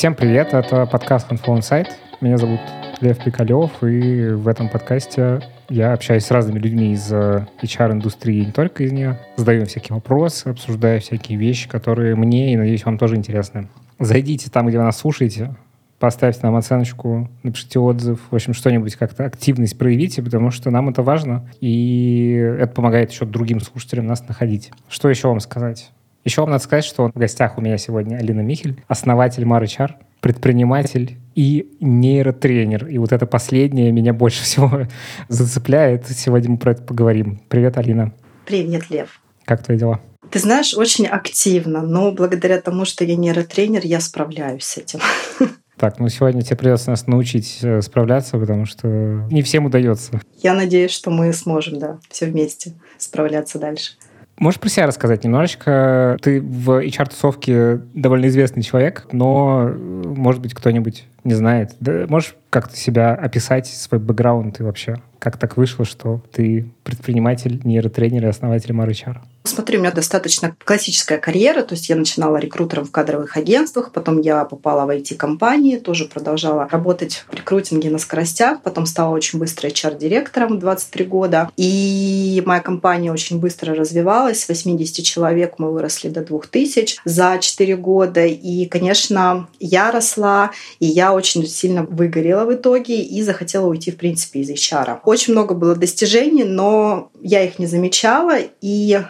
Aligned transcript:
Всем 0.00 0.14
привет, 0.14 0.54
это 0.54 0.86
подкаст 0.86 1.30
Confluent 1.30 1.60
Site. 1.60 1.90
Меня 2.22 2.38
зовут 2.38 2.60
Лев 3.02 3.22
Пикалев, 3.22 3.70
и 3.82 4.30
в 4.30 4.48
этом 4.48 4.70
подкасте 4.70 5.42
я 5.68 5.92
общаюсь 5.92 6.24
с 6.24 6.30
разными 6.30 6.58
людьми 6.58 6.94
из 6.94 7.12
э, 7.12 7.46
HR-индустрии, 7.60 8.46
не 8.46 8.50
только 8.50 8.84
из 8.84 8.92
нее. 8.92 9.18
Задаю 9.36 9.66
всякие 9.66 9.94
вопросы, 9.94 10.46
обсуждаю 10.48 11.02
всякие 11.02 11.36
вещи, 11.36 11.68
которые 11.68 12.14
мне 12.16 12.54
и, 12.54 12.56
надеюсь, 12.56 12.86
вам 12.86 12.96
тоже 12.96 13.16
интересны. 13.16 13.68
Зайдите 13.98 14.48
там, 14.48 14.68
где 14.68 14.78
вы 14.78 14.84
нас 14.84 14.96
слушаете, 14.96 15.54
поставьте 15.98 16.40
нам 16.44 16.56
оценочку, 16.56 17.28
напишите 17.42 17.78
отзыв, 17.78 18.20
в 18.30 18.34
общем, 18.34 18.54
что-нибудь 18.54 18.96
как-то 18.96 19.26
активность 19.26 19.76
проявите, 19.76 20.22
потому 20.22 20.50
что 20.50 20.70
нам 20.70 20.88
это 20.88 21.02
важно, 21.02 21.46
и 21.60 22.32
это 22.58 22.72
помогает 22.72 23.10
еще 23.10 23.26
другим 23.26 23.60
слушателям 23.60 24.06
нас 24.06 24.26
находить. 24.26 24.70
Что 24.88 25.10
еще 25.10 25.28
вам 25.28 25.40
сказать? 25.40 25.90
Еще 26.24 26.42
вам 26.42 26.50
надо 26.50 26.62
сказать, 26.62 26.84
что 26.84 27.08
в 27.08 27.18
гостях 27.18 27.56
у 27.56 27.62
меня 27.62 27.78
сегодня 27.78 28.16
Алина 28.16 28.42
Михель, 28.42 28.82
основатель 28.88 29.44
MarHR, 29.44 29.92
предприниматель 30.20 31.16
и 31.34 31.70
нейротренер. 31.80 32.88
И 32.88 32.98
вот 32.98 33.12
это 33.12 33.24
последнее 33.24 33.90
меня 33.90 34.12
больше 34.12 34.42
всего 34.44 34.82
зацепляет. 35.28 36.06
Сегодня 36.08 36.50
мы 36.50 36.58
про 36.58 36.72
это 36.72 36.82
поговорим. 36.82 37.40
Привет, 37.48 37.78
Алина. 37.78 38.12
Привет, 38.44 38.90
Лев. 38.90 39.20
Как 39.46 39.62
твои 39.62 39.78
дела? 39.78 40.00
Ты 40.30 40.38
знаешь, 40.38 40.74
очень 40.74 41.06
активно, 41.06 41.82
но 41.82 42.12
благодаря 42.12 42.60
тому, 42.60 42.84
что 42.84 43.04
я 43.04 43.16
нейротренер, 43.16 43.80
я 43.84 44.00
справляюсь 44.00 44.64
с 44.64 44.78
этим. 44.78 45.00
Так, 45.76 45.98
ну 45.98 46.10
сегодня 46.10 46.42
тебе 46.42 46.56
придется 46.56 46.90
нас 46.90 47.06
научить 47.06 47.60
э, 47.62 47.80
справляться, 47.80 48.36
потому 48.36 48.66
что 48.66 48.86
не 49.30 49.40
всем 49.40 49.64
удается. 49.64 50.20
Я 50.42 50.52
надеюсь, 50.52 50.90
что 50.90 51.10
мы 51.10 51.32
сможем, 51.32 51.78
да, 51.78 51.98
все 52.10 52.26
вместе 52.26 52.74
справляться 52.98 53.58
дальше. 53.58 53.92
Можешь 54.40 54.58
про 54.58 54.70
себя 54.70 54.86
рассказать 54.86 55.22
немножечко? 55.22 56.16
Ты 56.22 56.40
в 56.40 56.82
HR-тусовке 56.82 57.82
довольно 57.92 58.26
известный 58.28 58.62
человек, 58.62 59.06
но, 59.12 59.70
может 59.76 60.40
быть, 60.40 60.54
кто-нибудь 60.54 61.04
не 61.24 61.34
знает. 61.34 61.72
Да, 61.80 62.06
можешь 62.08 62.34
как-то 62.50 62.76
себя 62.76 63.14
описать, 63.14 63.66
свой 63.66 64.00
бэкграунд 64.00 64.60
и 64.60 64.62
вообще? 64.62 64.96
Как 65.18 65.36
так 65.36 65.56
вышло, 65.56 65.84
что 65.84 66.22
ты 66.32 66.72
предприниматель, 66.82 67.60
нейротренер 67.62 68.24
и 68.24 68.28
основатель 68.28 68.72
MarHR? 68.72 69.18
Смотри, 69.44 69.78
у 69.78 69.80
меня 69.80 69.90
достаточно 69.90 70.54
классическая 70.64 71.18
карьера, 71.18 71.62
то 71.62 71.74
есть 71.74 71.88
я 71.88 71.96
начинала 71.96 72.36
рекрутером 72.36 72.84
в 72.84 72.90
кадровых 72.90 73.36
агентствах, 73.36 73.90
потом 73.92 74.20
я 74.20 74.44
попала 74.44 74.84
в 74.84 74.90
IT-компании, 74.90 75.76
тоже 75.76 76.06
продолжала 76.06 76.68
работать 76.68 77.24
в 77.28 77.34
рекрутинге 77.34 77.90
на 77.90 77.98
скоростях, 77.98 78.62
потом 78.62 78.84
стала 78.84 79.14
очень 79.14 79.38
быстро 79.38 79.68
HR-директором 79.68 80.58
23 80.58 81.04
года, 81.06 81.50
и 81.56 82.42
моя 82.44 82.60
компания 82.60 83.12
очень 83.12 83.40
быстро 83.40 83.74
развивалась, 83.74 84.44
с 84.44 84.48
80 84.48 85.04
человек 85.04 85.54
мы 85.58 85.72
выросли 85.72 86.10
до 86.10 86.22
2000 86.22 87.00
за 87.04 87.38
4 87.40 87.76
года, 87.76 88.24
и, 88.26 88.66
конечно, 88.66 89.48
я 89.58 89.90
росла, 89.90 90.50
и 90.80 90.86
я 90.86 91.09
очень 91.12 91.46
сильно 91.46 91.82
выгорела 91.82 92.44
в 92.44 92.54
итоге 92.54 93.02
и 93.02 93.22
захотела 93.22 93.66
уйти, 93.66 93.90
в 93.90 93.96
принципе, 93.96 94.40
из 94.40 94.50
HR. 94.50 94.98
Очень 95.04 95.32
много 95.32 95.54
было 95.54 95.74
достижений, 95.74 96.44
но 96.44 97.10
я 97.20 97.44
их 97.44 97.58
не 97.58 97.66
замечала, 97.66 98.38
и 98.60 99.00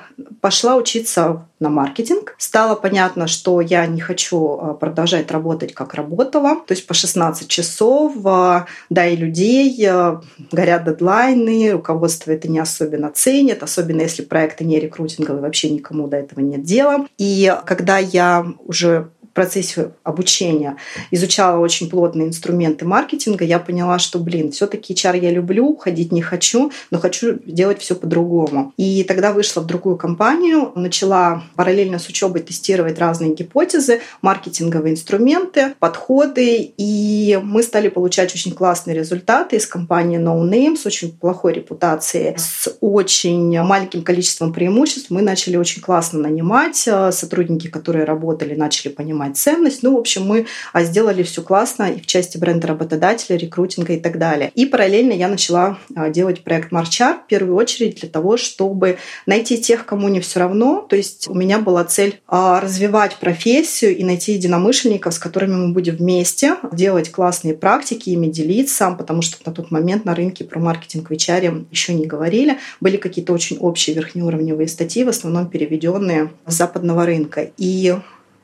пошла 0.40 0.76
учиться 0.76 1.46
на 1.58 1.68
маркетинг. 1.68 2.34
Стало 2.38 2.74
понятно, 2.74 3.26
что 3.26 3.60
я 3.60 3.86
не 3.86 4.00
хочу 4.00 4.58
а, 4.58 4.74
продолжать 4.74 5.30
работать, 5.30 5.74
как 5.74 5.94
работала. 5.94 6.56
То 6.66 6.72
есть 6.72 6.86
по 6.86 6.94
16 6.94 7.48
часов, 7.48 8.14
а, 8.24 8.66
да, 8.88 9.06
и 9.06 9.16
людей, 9.16 9.86
а, 9.86 10.22
горят 10.50 10.84
дедлайны, 10.84 11.72
руководство 11.72 12.32
это 12.32 12.48
не 12.48 12.58
особенно 12.58 13.10
ценит, 13.10 13.62
особенно 13.62 14.00
если 14.00 14.22
проекты 14.22 14.64
не 14.64 14.80
рекрутинговые, 14.80 15.42
вообще 15.42 15.70
никому 15.70 16.08
до 16.08 16.16
этого 16.16 16.40
нет 16.40 16.62
дела. 16.62 17.06
И 17.18 17.54
когда 17.66 17.98
я 17.98 18.46
уже 18.64 19.10
процессе 19.40 19.92
обучения 20.04 20.76
изучала 21.10 21.60
очень 21.60 21.88
плотные 21.88 22.28
инструменты 22.28 22.84
маркетинга, 22.84 23.42
я 23.42 23.58
поняла, 23.58 23.98
что, 23.98 24.18
блин, 24.18 24.52
все-таки 24.52 24.92
HR 24.92 25.18
я 25.18 25.30
люблю, 25.30 25.76
ходить 25.76 26.12
не 26.12 26.20
хочу, 26.20 26.72
но 26.90 26.98
хочу 26.98 27.38
делать 27.46 27.80
все 27.80 27.94
по-другому. 27.94 28.74
И 28.76 29.02
тогда 29.04 29.32
вышла 29.32 29.62
в 29.62 29.66
другую 29.66 29.96
компанию, 29.96 30.72
начала 30.74 31.42
параллельно 31.56 31.98
с 31.98 32.06
учебой 32.06 32.42
тестировать 32.42 32.98
разные 32.98 33.34
гипотезы, 33.34 34.02
маркетинговые 34.20 34.92
инструменты, 34.92 35.74
подходы, 35.78 36.74
и 36.76 37.40
мы 37.42 37.62
стали 37.62 37.88
получать 37.88 38.34
очень 38.34 38.52
классные 38.52 38.94
результаты 38.94 39.56
из 39.56 39.66
компании 39.66 40.18
No 40.18 40.38
Name 40.46 40.76
с 40.76 40.84
очень 40.84 41.12
плохой 41.12 41.54
репутацией, 41.54 42.34
с 42.36 42.76
очень 42.82 43.58
маленьким 43.62 44.02
количеством 44.02 44.52
преимуществ. 44.52 45.08
Мы 45.08 45.22
начали 45.22 45.56
очень 45.56 45.80
классно 45.80 46.18
нанимать, 46.18 46.86
э, 46.86 47.10
сотрудники, 47.10 47.68
которые 47.68 48.04
работали, 48.04 48.54
начали 48.54 48.92
понимать 48.92 49.29
понимать 49.30 49.36
ценность. 49.36 49.82
Ну, 49.82 49.94
в 49.94 49.98
общем, 49.98 50.26
мы 50.26 50.46
а, 50.72 50.82
сделали 50.84 51.22
все 51.22 51.42
классно 51.42 51.90
и 51.90 52.00
в 52.00 52.06
части 52.06 52.38
бренда 52.38 52.68
работодателя, 52.68 53.36
рекрутинга 53.36 53.94
и 53.94 54.00
так 54.00 54.18
далее. 54.18 54.50
И 54.54 54.66
параллельно 54.66 55.12
я 55.12 55.28
начала 55.28 55.78
а, 55.94 56.10
делать 56.10 56.42
проект 56.42 56.72
Марчар 56.72 57.16
в 57.24 57.26
первую 57.28 57.56
очередь 57.56 58.00
для 58.00 58.08
того, 58.08 58.36
чтобы 58.36 58.98
найти 59.26 59.58
тех, 59.58 59.86
кому 59.86 60.08
не 60.08 60.20
все 60.20 60.40
равно. 60.40 60.86
То 60.88 60.96
есть 60.96 61.28
у 61.28 61.34
меня 61.34 61.58
была 61.58 61.84
цель 61.84 62.20
а, 62.26 62.60
развивать 62.60 63.16
профессию 63.16 63.96
и 63.96 64.04
найти 64.04 64.32
единомышленников, 64.32 65.14
с 65.14 65.18
которыми 65.18 65.54
мы 65.54 65.72
будем 65.72 65.96
вместе 65.96 66.56
делать 66.72 67.10
классные 67.10 67.54
практики, 67.54 68.10
ими 68.10 68.26
делиться, 68.26 68.90
потому 68.90 69.22
что 69.22 69.36
на 69.46 69.52
тот 69.52 69.70
момент 69.70 70.04
на 70.04 70.14
рынке 70.14 70.44
про 70.44 70.60
маркетинг 70.60 71.10
в 71.10 71.12
HR 71.12 71.66
еще 71.70 71.94
не 71.94 72.06
говорили. 72.06 72.58
Были 72.80 72.96
какие-то 72.96 73.32
очень 73.32 73.58
общие 73.58 73.94
верхнеуровневые 73.96 74.68
статьи, 74.68 75.04
в 75.04 75.08
основном 75.08 75.48
переведенные 75.48 76.30
с 76.46 76.54
западного 76.54 77.06
рынка. 77.06 77.50
И 77.56 77.94